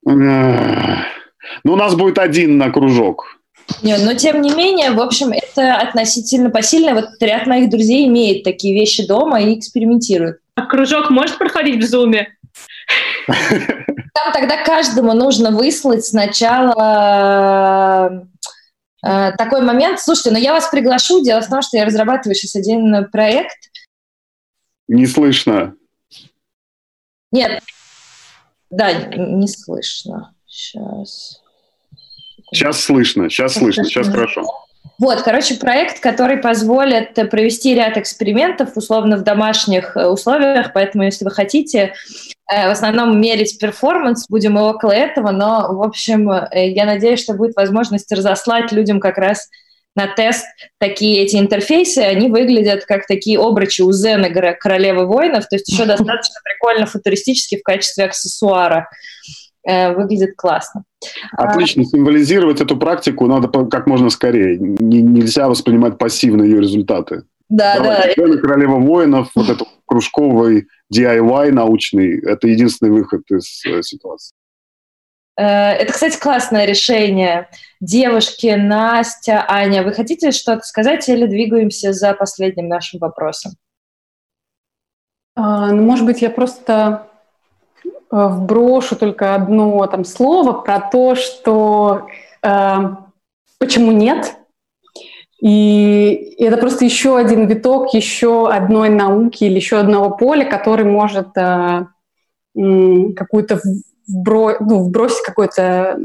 [0.05, 3.39] Ну, у нас будет один на кружок.
[3.83, 6.95] Не, но тем не менее, в общем, это относительно посильно.
[6.95, 10.39] Вот ряд моих друзей имеет такие вещи дома и экспериментирует.
[10.55, 12.29] А кружок может проходить в зуме?
[13.27, 16.79] Там тогда каждому нужно выслать сначала
[19.03, 20.01] такой момент.
[20.01, 21.23] Слушайте, ну я вас приглашу.
[21.23, 23.57] Дело в том, что я разрабатываю сейчас один проект.
[24.89, 25.75] Не слышно.
[27.31, 27.63] Нет.
[28.71, 30.35] Да, не слышно.
[30.47, 31.43] Сейчас.
[32.53, 34.43] Сейчас слышно, сейчас слышно, сейчас хорошо.
[34.99, 41.25] Вот, короче, проект, который позволит провести ряд экспериментов, условно, в домашних э, условиях, поэтому, если
[41.25, 41.95] вы хотите,
[42.53, 47.21] э, в основном мерить перформанс, будем и около этого, но, в общем, э, я надеюсь,
[47.21, 49.49] что будет возможность разослать людям как раз
[49.95, 50.47] на тест
[50.79, 55.85] такие эти интерфейсы, они выглядят как такие обручи у Зены королевы воинов, то есть еще
[55.87, 58.89] достаточно прикольно футуристически в качестве аксессуара.
[59.67, 60.85] Э, выглядит классно.
[61.33, 61.85] Отлично.
[61.85, 64.59] Символизировать эту практику надо как можно скорее.
[64.59, 67.25] нельзя воспринимать пассивно ее результаты.
[67.49, 68.27] Да, Давайте.
[68.27, 68.39] да.
[68.39, 74.35] Королева воинов, вот этот кружковый DIY научный, это единственный выход из э, ситуации.
[75.37, 77.49] Э, это, кстати, классное решение.
[77.81, 83.53] Девушки, Настя, Аня, вы хотите что-то сказать или двигаемся за последним нашим вопросом?
[85.37, 87.09] А, ну, может быть, я просто
[88.11, 92.07] вброшу только одно там слово про то, что
[92.43, 92.77] э,
[93.59, 94.37] почему нет.
[95.41, 101.29] И это просто еще один виток, еще одной науки или еще одного поля, который может
[101.37, 101.87] э,
[102.55, 103.61] какую-то
[104.09, 105.99] вбро, ну, вбросить какое-то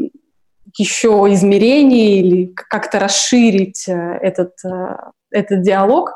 [0.78, 4.98] еще измерение или как-то расширить э, этот, э,
[5.32, 6.12] этот диалог.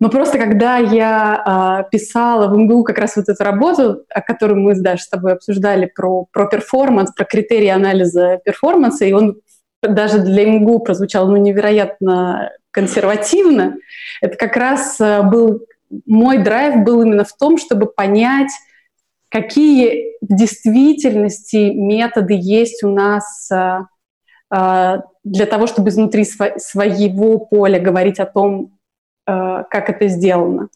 [0.00, 4.54] Но просто когда я э, писала в МГУ как раз вот эту работу, о которой
[4.54, 9.40] мы даже с тобой обсуждали, про, про перформанс, про критерии анализа перформанса, и он
[9.82, 13.76] даже для МГУ прозвучал ну, невероятно консервативно,
[14.20, 15.62] это как раз э, был...
[16.06, 18.50] Мой драйв был именно в том, чтобы понять,
[19.30, 23.80] какие в действительности методы есть у нас э,
[25.24, 28.77] для того, чтобы изнутри своего поля говорить о том,
[29.28, 30.68] как это сделано.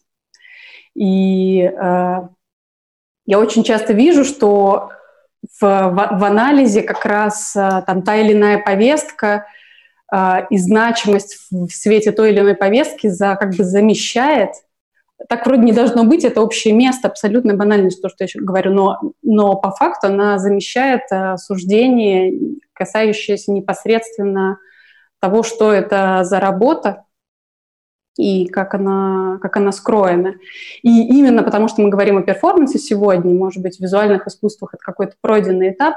[0.95, 1.71] И э,
[3.25, 4.89] я очень часто вижу, что
[5.59, 9.47] в, в, анализе как раз э, там та или иная повестка
[10.51, 14.51] и значимость в свете той или иной повестки за, как бы замещает.
[15.27, 18.99] Так вроде не должно быть, это общее место, абсолютно банальность, то, что я говорю, но,
[19.23, 21.01] но по факту она замещает
[21.37, 24.59] суждение, касающееся непосредственно
[25.19, 27.02] того, что это за работа,
[28.17, 30.35] и как она, как она скроена.
[30.81, 34.83] И именно потому, что мы говорим о перформансе сегодня, может быть, в визуальных искусствах это
[34.83, 35.95] какой-то пройденный этап,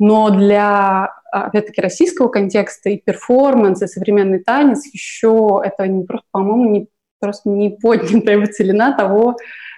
[0.00, 6.70] но для, опять-таки, российского контекста и перформанс, и современный танец еще это не просто, по-моему,
[6.70, 6.88] не,
[7.20, 9.36] просто не поднятая целина того,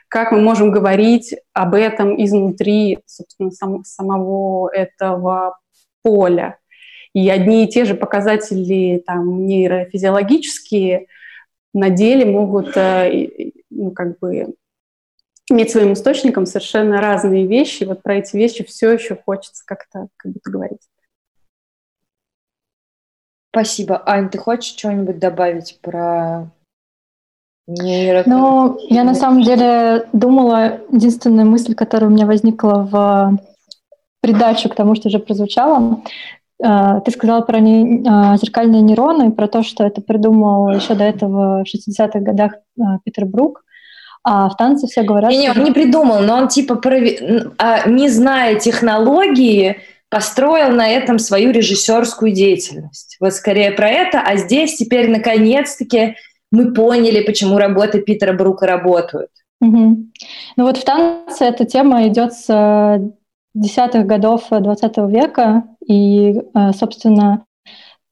[0.08, 5.58] как мы можем говорить об этом изнутри, собственно, сам, самого этого
[6.02, 6.58] поля.
[7.12, 11.06] И одни и те же показатели там, нейрофизиологические–
[11.76, 14.54] на деле могут э, ну, как бы
[15.50, 17.84] иметь своим источником совершенно разные вещи.
[17.84, 20.80] вот про эти вещи все еще хочется как-то как будто говорить.
[23.50, 24.02] Спасибо.
[24.06, 26.50] Ань, ты хочешь что-нибудь добавить про
[27.66, 28.22] нейро...
[28.26, 33.38] Ну, я на самом деле думала, единственная мысль, которая у меня возникла в
[34.20, 36.02] придачу к тому, что уже прозвучало,
[36.58, 41.64] ты сказала про не, а, зеркальные нейроны, про то, что это придумал еще до этого
[41.64, 43.62] в 60-х годах а, Питер Брук.
[44.24, 45.30] А в танце все говорят...
[45.30, 46.80] Не, не, он не придумал, но он типа,
[47.86, 49.76] не зная технологии,
[50.08, 53.16] построил на этом свою режиссерскую деятельность.
[53.20, 56.16] Вот скорее про это, а здесь теперь наконец-таки
[56.50, 59.30] мы поняли, почему работы Питера Брука работают.
[59.60, 59.96] Угу.
[60.56, 62.46] Ну вот в танце эта тема идет с
[63.56, 67.44] десятых годов XX века, и, э, собственно,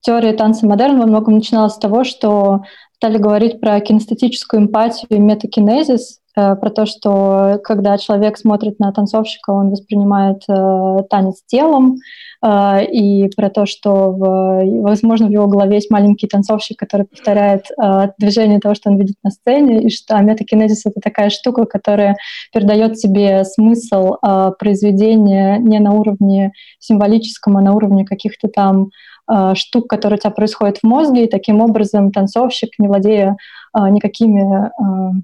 [0.00, 2.62] теория танца модерн во многом начиналась с того, что
[2.94, 8.92] стали говорить про кинестетическую эмпатию и метакинезис, э, про то, что когда человек смотрит на
[8.92, 11.96] танцовщика, он воспринимает э, танец телом,
[12.44, 17.66] э, и про то, что, в, возможно, в его голове есть маленький танцовщик, который повторяет
[17.70, 21.64] э, движение того, что он видит на сцене, и что а метакинезис— это такая штука,
[21.66, 22.16] которая
[22.52, 28.90] передает тебе смысл э, произведения не на уровне символическом, а на уровне каких-то там
[29.30, 33.36] э, штук, которые у тебя происходят в мозге, и таким образом танцовщик, не владея
[33.76, 35.22] э, никакими э,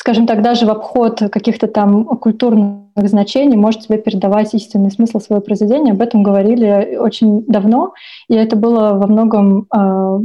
[0.00, 5.44] скажем так, даже в обход каких-то там культурных значений может тебе передавать истинный смысл своего
[5.44, 5.92] произведения.
[5.92, 7.92] Об этом говорили очень давно,
[8.28, 10.20] и это было во многом э,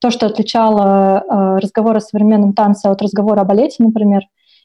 [0.00, 4.22] то, что отличало э, разговор о современном танце от разговора о балете, например.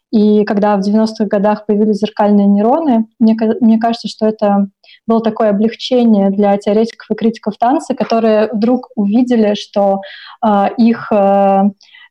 [0.10, 4.68] И когда в 90-х годах появились зеркальные нейроны, мне, мне кажется, что это
[5.06, 10.00] было такое облегчение для теоретиков и критиков танца, которые вдруг увидели, что
[10.46, 11.64] э, их э,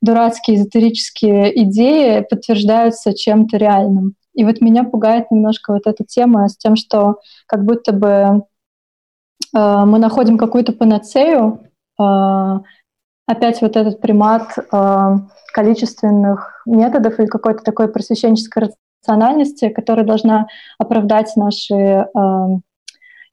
[0.03, 4.15] дурацкие эзотерические идеи подтверждаются чем-то реальным.
[4.35, 9.85] И вот меня пугает немножко вот эта тема с тем, что как будто бы э,
[9.85, 11.61] мы находим какую-то панацею,
[12.01, 12.59] э,
[13.27, 15.16] опять вот этот примат э,
[15.53, 20.47] количественных методов или какой-то такой просвещенческой рациональности, которая должна
[20.79, 22.07] оправдать наши э,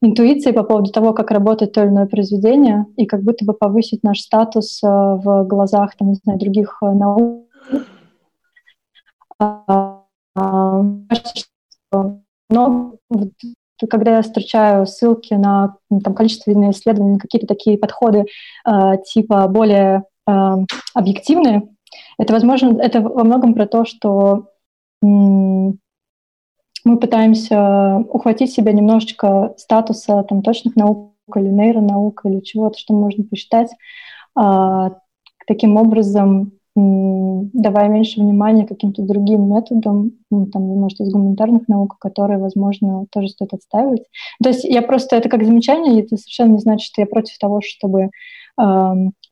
[0.02, 4.04] интуиции по поводу того, как работает то или иное произведение, и как будто бы повысить
[4.04, 7.46] наш статус э, в глазах, там, не знаю, других э, наук.
[9.42, 10.04] А,
[12.50, 12.96] но
[13.90, 18.26] когда я встречаю ссылки на там, количественные исследования, какие-то такие подходы
[18.66, 20.04] э, типа более
[20.94, 21.68] объективные,
[22.20, 24.50] это, возможно, это во многом про то, что
[26.86, 33.24] мы пытаемся ухватить себя немножечко статуса там, точных наук или нейронаук или чего-то, что можно
[33.24, 33.72] посчитать,
[34.36, 34.98] а,
[35.48, 42.40] таким образом давая меньше внимания каким-то другим методам, ну, там, может, из гуманитарных наук, которые,
[42.40, 44.04] возможно, тоже стоит отстаивать.
[44.42, 47.60] То есть я просто, это как замечание, это совершенно не значит, что я против того,
[47.62, 48.12] чтобы,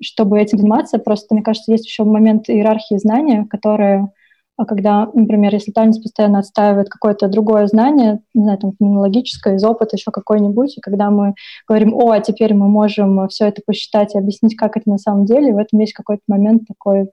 [0.01, 4.11] чтобы этим заниматься, просто, мне кажется, есть еще момент иерархии знания, которые
[4.57, 9.63] а когда, например, если танец постоянно отстаивает какое-то другое знание, не знаю, там, феноменологическое, из
[9.63, 11.35] опыта еще какой-нибудь, и когда мы
[11.67, 15.25] говорим, о, а теперь мы можем все это посчитать и объяснить, как это на самом
[15.25, 17.09] деле, в этом есть какой-то момент такой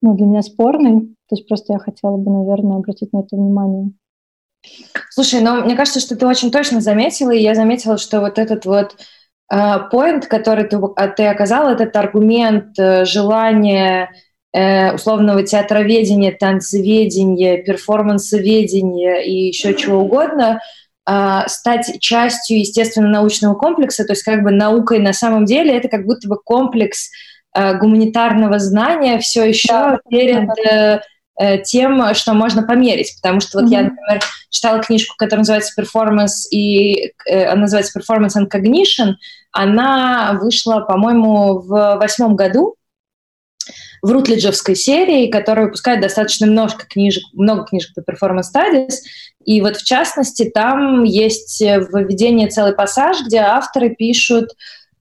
[0.00, 1.14] ну, для меня спорный.
[1.28, 3.92] То есть просто я хотела бы, наверное, обратить на это внимание.
[5.10, 8.64] Слушай, ну, мне кажется, что ты очень точно заметила, и я заметила, что вот этот
[8.64, 8.96] вот
[9.48, 19.20] поинт, uh, который ты, а, ты оказал, этот аргумент, желание uh, условного театроведения, танцеведения, перформансоведения
[19.20, 20.60] и еще чего угодно,
[21.46, 26.28] стать частью естественно-научного комплекса, то есть как бы наукой на самом деле это как будто
[26.28, 27.10] бы комплекс
[27.52, 31.02] Э, гуманитарного знания все еще да, перед да.
[31.40, 33.16] Э, тем, что можно померить.
[33.20, 33.72] Потому что вот mm-hmm.
[33.72, 34.20] я, например,
[34.50, 39.14] читала книжку, которая называется «Performance», и э, она называется «Performance and Cognition».
[39.52, 42.76] Она вышла, по-моему, в восьмом году
[44.02, 48.94] в Рутлиджевской серии, которая выпускает достаточно много книжек, много книжек по performance studies.
[49.44, 54.50] И вот в частности там есть введение целый пассаж, где авторы пишут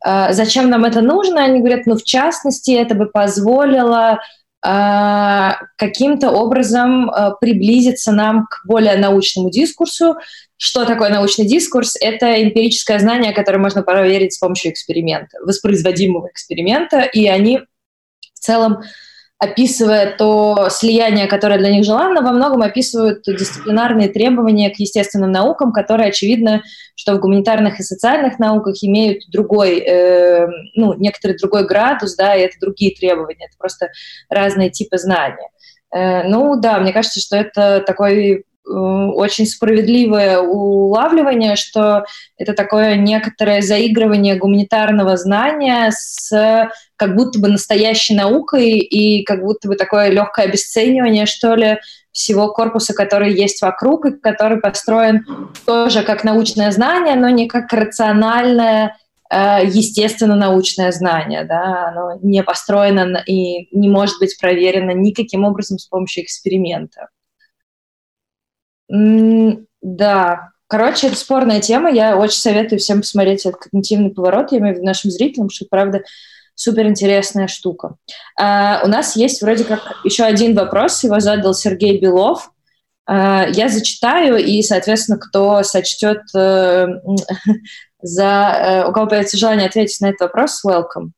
[0.04, 1.44] а, зачем нам это нужно?
[1.44, 4.20] Они говорят, ну, в частности, это бы позволило
[4.62, 7.12] а, каким-то образом
[7.42, 10.16] приблизиться нам к более научному дискурсу.
[10.58, 11.96] Что такое научный дискурс?
[12.00, 17.62] Это эмпирическое знание, которое можно проверить с помощью эксперимента, воспроизводимого эксперимента, и они
[18.40, 18.82] в целом
[19.40, 25.72] описывая то слияние, которое для них желанно, во многом описывают дисциплинарные требования к естественным наукам,
[25.72, 26.62] которые, очевидно,
[26.96, 30.46] что в гуманитарных и социальных науках имеют другой, э,
[30.76, 33.88] ну, некоторый другой градус, да, и это другие требования, это просто
[34.30, 35.50] разные типы знания.
[35.96, 42.06] Э, ну да, мне кажется, что это такой очень справедливое улавливание, что
[42.38, 49.68] это такое некоторое заигрывание гуманитарного знания с как будто бы настоящей наукой и как будто
[49.70, 51.78] бы такое легкое обесценивание, что ли,
[52.12, 55.26] всего корпуса, который есть вокруг, и который построен
[55.66, 58.98] тоже как научное знание, но не как рациональное,
[59.32, 61.46] э, естественно, научное знание.
[61.46, 61.90] Да?
[61.90, 67.08] Оно не построено и не может быть проверено никаким образом с помощью эксперимента.
[68.90, 71.90] Да, короче, это спорная тема.
[71.90, 75.66] Я очень советую всем посмотреть этот когнитивный поворот, я имею в виду нашим зрителям, что,
[75.70, 76.04] правда,
[76.56, 77.96] супер интересная штука.
[78.38, 82.52] А, у нас есть вроде как еще один вопрос, его задал Сергей Белов.
[83.06, 86.88] А, я зачитаю, и, соответственно, кто сочтет э,
[88.02, 88.26] за...
[88.26, 91.12] Э, у кого появится желание ответить на этот вопрос, welcome.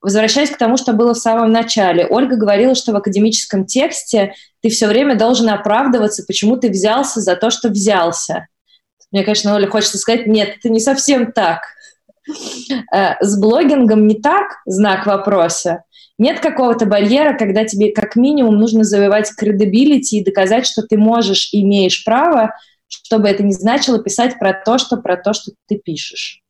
[0.00, 4.68] Возвращаясь к тому, что было в самом начале, Ольга говорила, что в академическом тексте ты
[4.68, 8.46] все время должен оправдываться, почему ты взялся за то, что взялся.
[9.10, 11.62] Мне, конечно, Оля хочется сказать, нет, это не совсем так.
[12.92, 15.82] Э, с блогингом не так, знак вопроса.
[16.18, 21.48] Нет какого-то барьера, когда тебе как минимум нужно завоевать кредибилити и доказать, что ты можешь
[21.52, 22.54] имеешь право,
[22.88, 26.42] чтобы это не значило писать про то, что про то, что ты пишешь.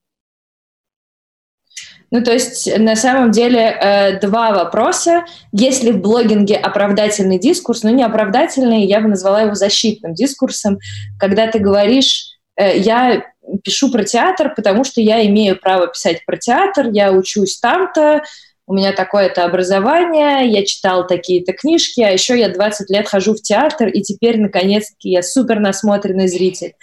[2.10, 5.24] Ну, то есть, на самом деле, э, два вопроса.
[5.52, 7.82] Есть ли в блогинге оправдательный дискурс?
[7.82, 10.78] Ну, не оправдательный, я бы назвала его защитным дискурсом,
[11.18, 13.24] когда ты говоришь, э, я
[13.62, 18.22] пишу про театр, потому что я имею право писать про театр, я учусь там-то,
[18.66, 23.40] у меня такое-то образование, я читал такие-то книжки, а еще я 20 лет хожу в
[23.40, 26.74] театр, и теперь, наконец-таки, я супер насмотренный зритель.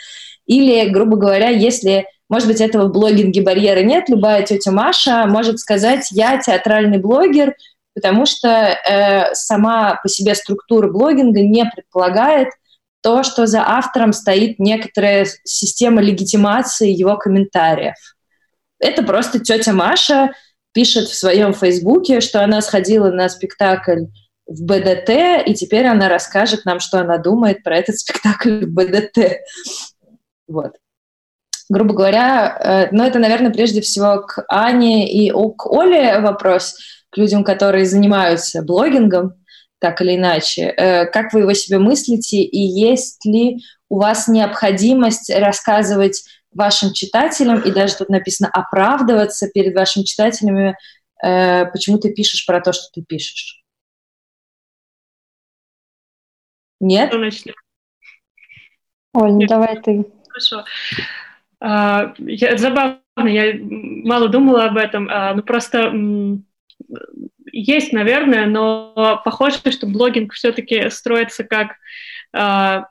[0.47, 5.59] Или, грубо говоря, если, может быть, этого в блогинге барьера нет, любая тетя Маша может
[5.59, 7.55] сказать, я театральный блогер,
[7.93, 12.49] потому что э, сама по себе структура блогинга не предполагает
[13.01, 17.95] то, что за автором стоит некоторая система легитимации его комментариев.
[18.79, 20.31] Это просто тетя Маша
[20.73, 24.05] пишет в своем фейсбуке, что она сходила на спектакль
[24.47, 25.09] в БДТ,
[25.45, 29.37] и теперь она расскажет нам, что она думает про этот спектакль в БДТ.
[30.47, 30.73] Вот.
[31.69, 36.77] Грубо говоря, э, ну это, наверное, прежде всего к Ане и к Оле вопрос,
[37.09, 39.33] к людям, которые занимаются блогингом,
[39.79, 40.73] так или иначе.
[40.77, 47.61] Э, как вы его себе мыслите, и есть ли у вас необходимость рассказывать вашим читателям,
[47.61, 50.77] и даже тут написано оправдываться перед вашими читателями,
[51.23, 53.63] э, почему ты пишешь про то, что ты пишешь.
[56.79, 57.11] Нет?
[59.13, 60.05] Оль, ну давай ты.
[60.29, 60.65] Хорошо.
[61.59, 65.07] А, я, забавно, я мало думала об этом.
[65.09, 65.93] А, ну просто
[67.51, 71.75] есть, наверное, но похоже, что блогинг все-таки строится как
[72.33, 72.87] а,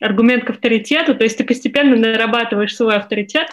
[0.00, 3.48] аргумент к авторитету, то есть ты постепенно нарабатываешь свой авторитет,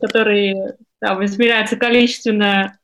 [0.00, 0.54] который
[1.00, 2.78] да, измеряется количественно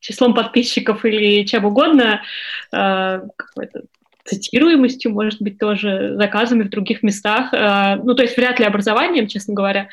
[0.00, 2.22] числом подписчиков или чем угодно,
[2.70, 3.82] какой-то
[4.28, 7.52] цитируемостью, может быть, тоже заказами в других местах.
[7.52, 9.88] Э, ну, то есть вряд ли образованием, честно говоря.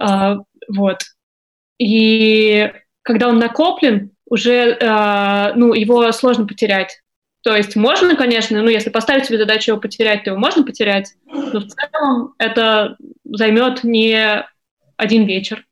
[0.00, 0.36] Э,
[0.68, 0.98] вот.
[1.78, 2.72] И
[3.02, 7.00] когда он накоплен, уже э, ну, его сложно потерять.
[7.42, 11.14] То есть можно, конечно, ну, если поставить себе задачу его потерять, то его можно потерять,
[11.26, 14.44] но в целом это займет не
[14.96, 15.64] один вечер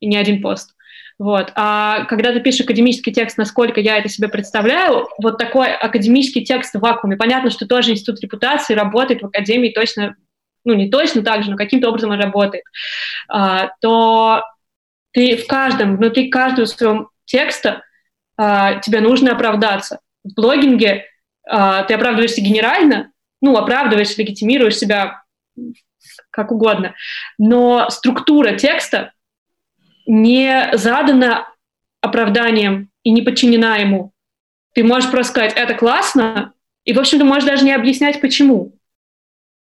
[0.00, 0.74] и не один пост.
[1.22, 1.52] Вот.
[1.54, 6.74] А когда ты пишешь академический текст, насколько я это себе представляю, вот такой академический текст
[6.74, 10.16] в вакууме, понятно, что тоже институт репутации работает в академии точно,
[10.64, 12.64] ну не точно так же, но каким-то образом он работает,
[13.28, 14.42] а, то
[15.12, 17.84] ты в каждом, внутри каждого своего текста
[18.36, 20.00] а, тебе нужно оправдаться.
[20.24, 21.04] В блогинге
[21.48, 25.22] э, ты оправдываешься генерально, ну, оправдываешь, легитимируешь себя
[26.30, 26.96] как угодно,
[27.38, 29.12] но структура текста
[30.06, 31.48] не задана
[32.00, 34.12] оправданием и не подчинена ему.
[34.74, 36.52] Ты можешь просто сказать, это классно,
[36.84, 38.72] и, в общем, ты можешь даже не объяснять, почему.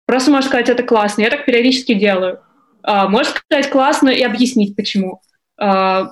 [0.06, 2.42] Просто можешь сказать, это классно, я так периодически делаю.
[2.84, 5.22] А, можешь сказать классно и объяснить, почему.
[5.58, 6.12] А,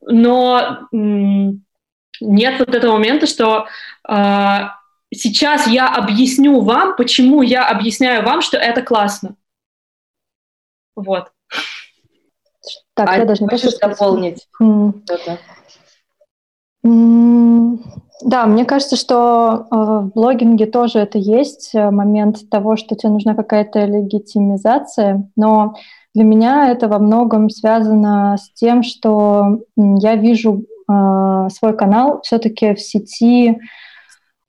[0.00, 0.88] но
[2.20, 3.68] нет вот этого момента, что
[4.08, 4.58] э,
[5.14, 9.36] сейчас я объясню вам, почему я объясняю вам, что это классно.
[10.96, 11.30] Вот.
[12.98, 14.92] Так, а я даже не хочешь дополнить mm.
[16.84, 17.78] Mm.
[18.24, 23.12] Да, мне кажется, что э, в блогинге тоже это есть э, момент того, что тебе
[23.12, 25.74] нужна какая-то легитимизация, но
[26.14, 32.74] для меня это во многом связано с тем, что я вижу э, свой канал все-таки
[32.74, 33.60] в сети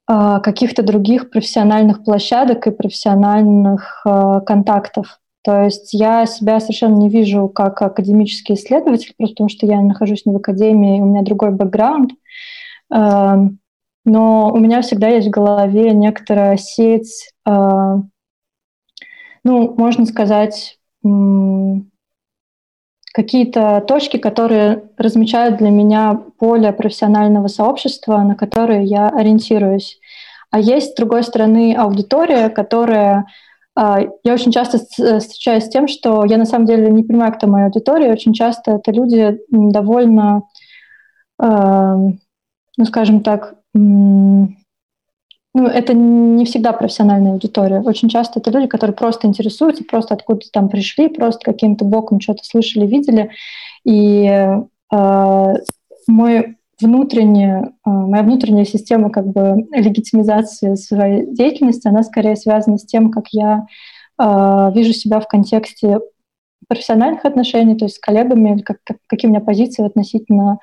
[0.08, 4.04] каких-то других профессиональных площадок и профессиональных
[4.44, 5.19] контактов.
[5.42, 10.26] То есть я себя совершенно не вижу как академический исследователь, просто потому что я нахожусь
[10.26, 12.12] не в академии, у меня другой бэкграунд.
[12.92, 13.58] Эм,
[14.04, 17.32] но у меня всегда есть в голове некоторая сеть,
[19.42, 20.78] ну, можно сказать,
[23.12, 29.98] какие-то точки, которые размечают для меня поле профессионального сообщества, на которые я ориентируюсь.
[30.50, 33.26] А есть, с другой стороны, аудитория, которая...
[33.76, 37.46] А, я очень часто встречаюсь с тем, что я на самом деле не понимаю, кто
[37.46, 38.12] моя аудитория.
[38.12, 40.42] Очень часто это люди довольно,
[41.38, 43.54] ну, скажем так,
[45.52, 47.80] ну, это не всегда профессиональная аудитория.
[47.80, 52.44] Очень часто это люди, которые просто интересуются, просто откуда-то там пришли, просто каким-то боком что-то
[52.44, 53.30] слышали, видели.
[53.84, 55.54] И э,
[56.06, 62.84] мой внутренняя, э, моя внутренняя система как бы легитимизации своей деятельности, она скорее связана с
[62.84, 63.66] тем, как я
[64.18, 66.00] э, вижу себя в контексте
[66.68, 70.58] профессиональных отношений, то есть с коллегами, как, как, какие у меня позиции относительно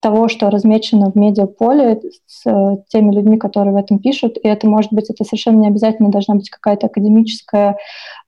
[0.00, 4.36] того, что размечено в медиаполе с э, теми людьми, которые в этом пишут.
[4.42, 7.78] И это может быть, это совершенно не обязательно должна быть какая-то академическая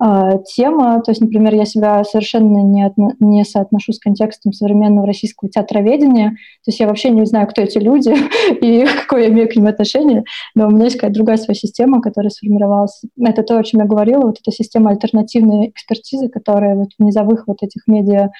[0.02, 1.02] э, тема.
[1.02, 6.30] То есть, например, я себя совершенно не, отно, не соотношу с контекстом современного российского театроведения.
[6.30, 8.14] То есть я вообще не знаю, кто эти люди
[8.64, 10.24] и какое я имею к ним отношение.
[10.54, 13.02] Но у меня есть какая-то другая своя система, которая сформировалась.
[13.22, 17.44] Это то, о чем я говорила, вот эта система альтернативной экспертизы, которая вот в низовых
[17.46, 18.30] вот этих медиа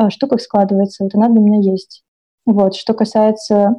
[0.00, 1.04] э, штуках складывается.
[1.04, 2.02] Вот она для меня есть.
[2.48, 2.74] Вот.
[2.74, 3.74] Что касается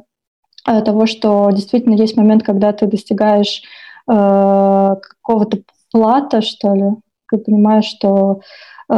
[0.68, 3.62] э, того, что действительно есть момент, когда ты достигаешь
[4.08, 6.84] э, какого-то плата, что ли,
[7.28, 8.42] ты понимаешь, что
[8.88, 8.94] э,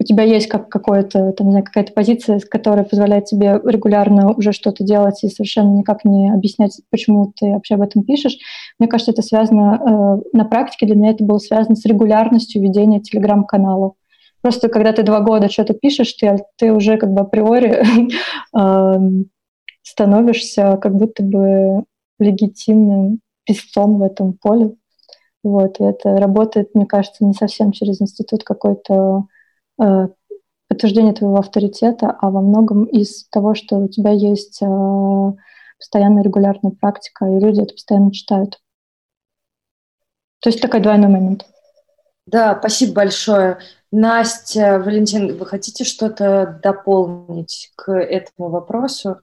[0.00, 4.52] у тебя есть как какое-то, там, не знаю, какая-то позиция, которая позволяет тебе регулярно уже
[4.52, 8.38] что-то делать и совершенно никак не объяснять, почему ты вообще об этом пишешь.
[8.78, 13.00] Мне кажется, это связано э, на практике, для меня это было связано с регулярностью ведения
[13.00, 13.92] телеграм-канала.
[14.44, 17.82] Просто когда ты два года что-то пишешь, ты, ты уже как бы априори
[19.82, 21.84] становишься как будто бы
[22.18, 24.76] легитимным писцом в этом поле.
[25.42, 29.24] Вот, и это работает, мне кажется, не совсем через институт какой-то
[29.82, 30.08] Э,
[30.68, 35.32] подтверждение твоего авторитета, а во многом из того, что у тебя есть э,
[35.78, 38.60] постоянная регулярная практика, и люди это постоянно читают.
[40.40, 41.46] То есть такой двойной момент.
[42.26, 43.58] Да, спасибо большое.
[43.92, 49.20] Настя, Валентин, вы хотите что-то дополнить к этому вопросу?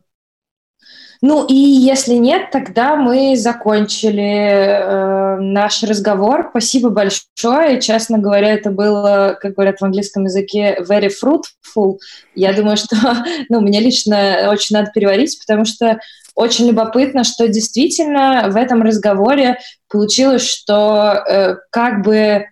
[1.23, 6.47] Ну и если нет, тогда мы закончили э, наш разговор.
[6.49, 7.79] Спасибо большое.
[7.79, 11.99] Честно говоря, это было, как говорят в английском языке, very fruitful.
[12.33, 12.95] Я думаю, что
[13.49, 15.99] ну, мне лично очень надо переварить, потому что
[16.33, 19.59] очень любопытно, что действительно в этом разговоре
[19.89, 22.45] получилось, что э, как бы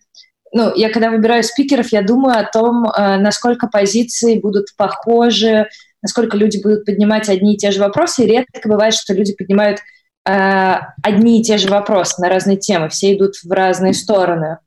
[0.52, 5.68] ну, я когда выбираю спикеров, я думаю о том, э, насколько позиции будут похожи,
[6.02, 8.24] насколько люди будут поднимать одни и те же вопросы.
[8.24, 9.80] И редко бывает, что люди поднимают
[10.28, 12.90] э, одни и те же вопросы на разные темы.
[12.90, 14.58] Все идут в разные стороны.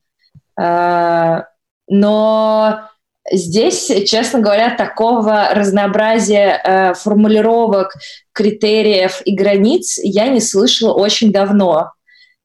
[0.61, 1.43] Э,
[1.89, 2.83] но
[3.31, 7.95] здесь, честно говоря, такого разнообразия э, формулировок,
[8.33, 11.93] критериев и границ я не слышала очень давно.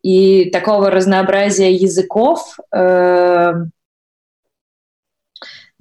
[0.08, 2.58] И такого разнообразия языков.
[2.74, 3.56] Э,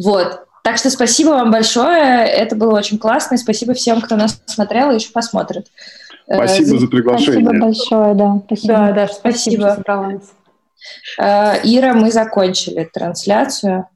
[0.03, 0.41] вот.
[0.65, 2.27] Так что спасибо вам большое.
[2.27, 3.37] Это было очень классно.
[3.37, 5.69] И спасибо всем, кто нас смотрел и еще посмотрит.
[6.27, 7.35] Э, спасибо за приглашение.
[7.35, 8.43] Спасибо большое, да.
[8.47, 8.75] Спасибо.
[8.75, 9.79] Да, да, спасибо.
[9.81, 10.23] спасибо.
[11.21, 13.87] Э, Ира, мы закончили трансляцию.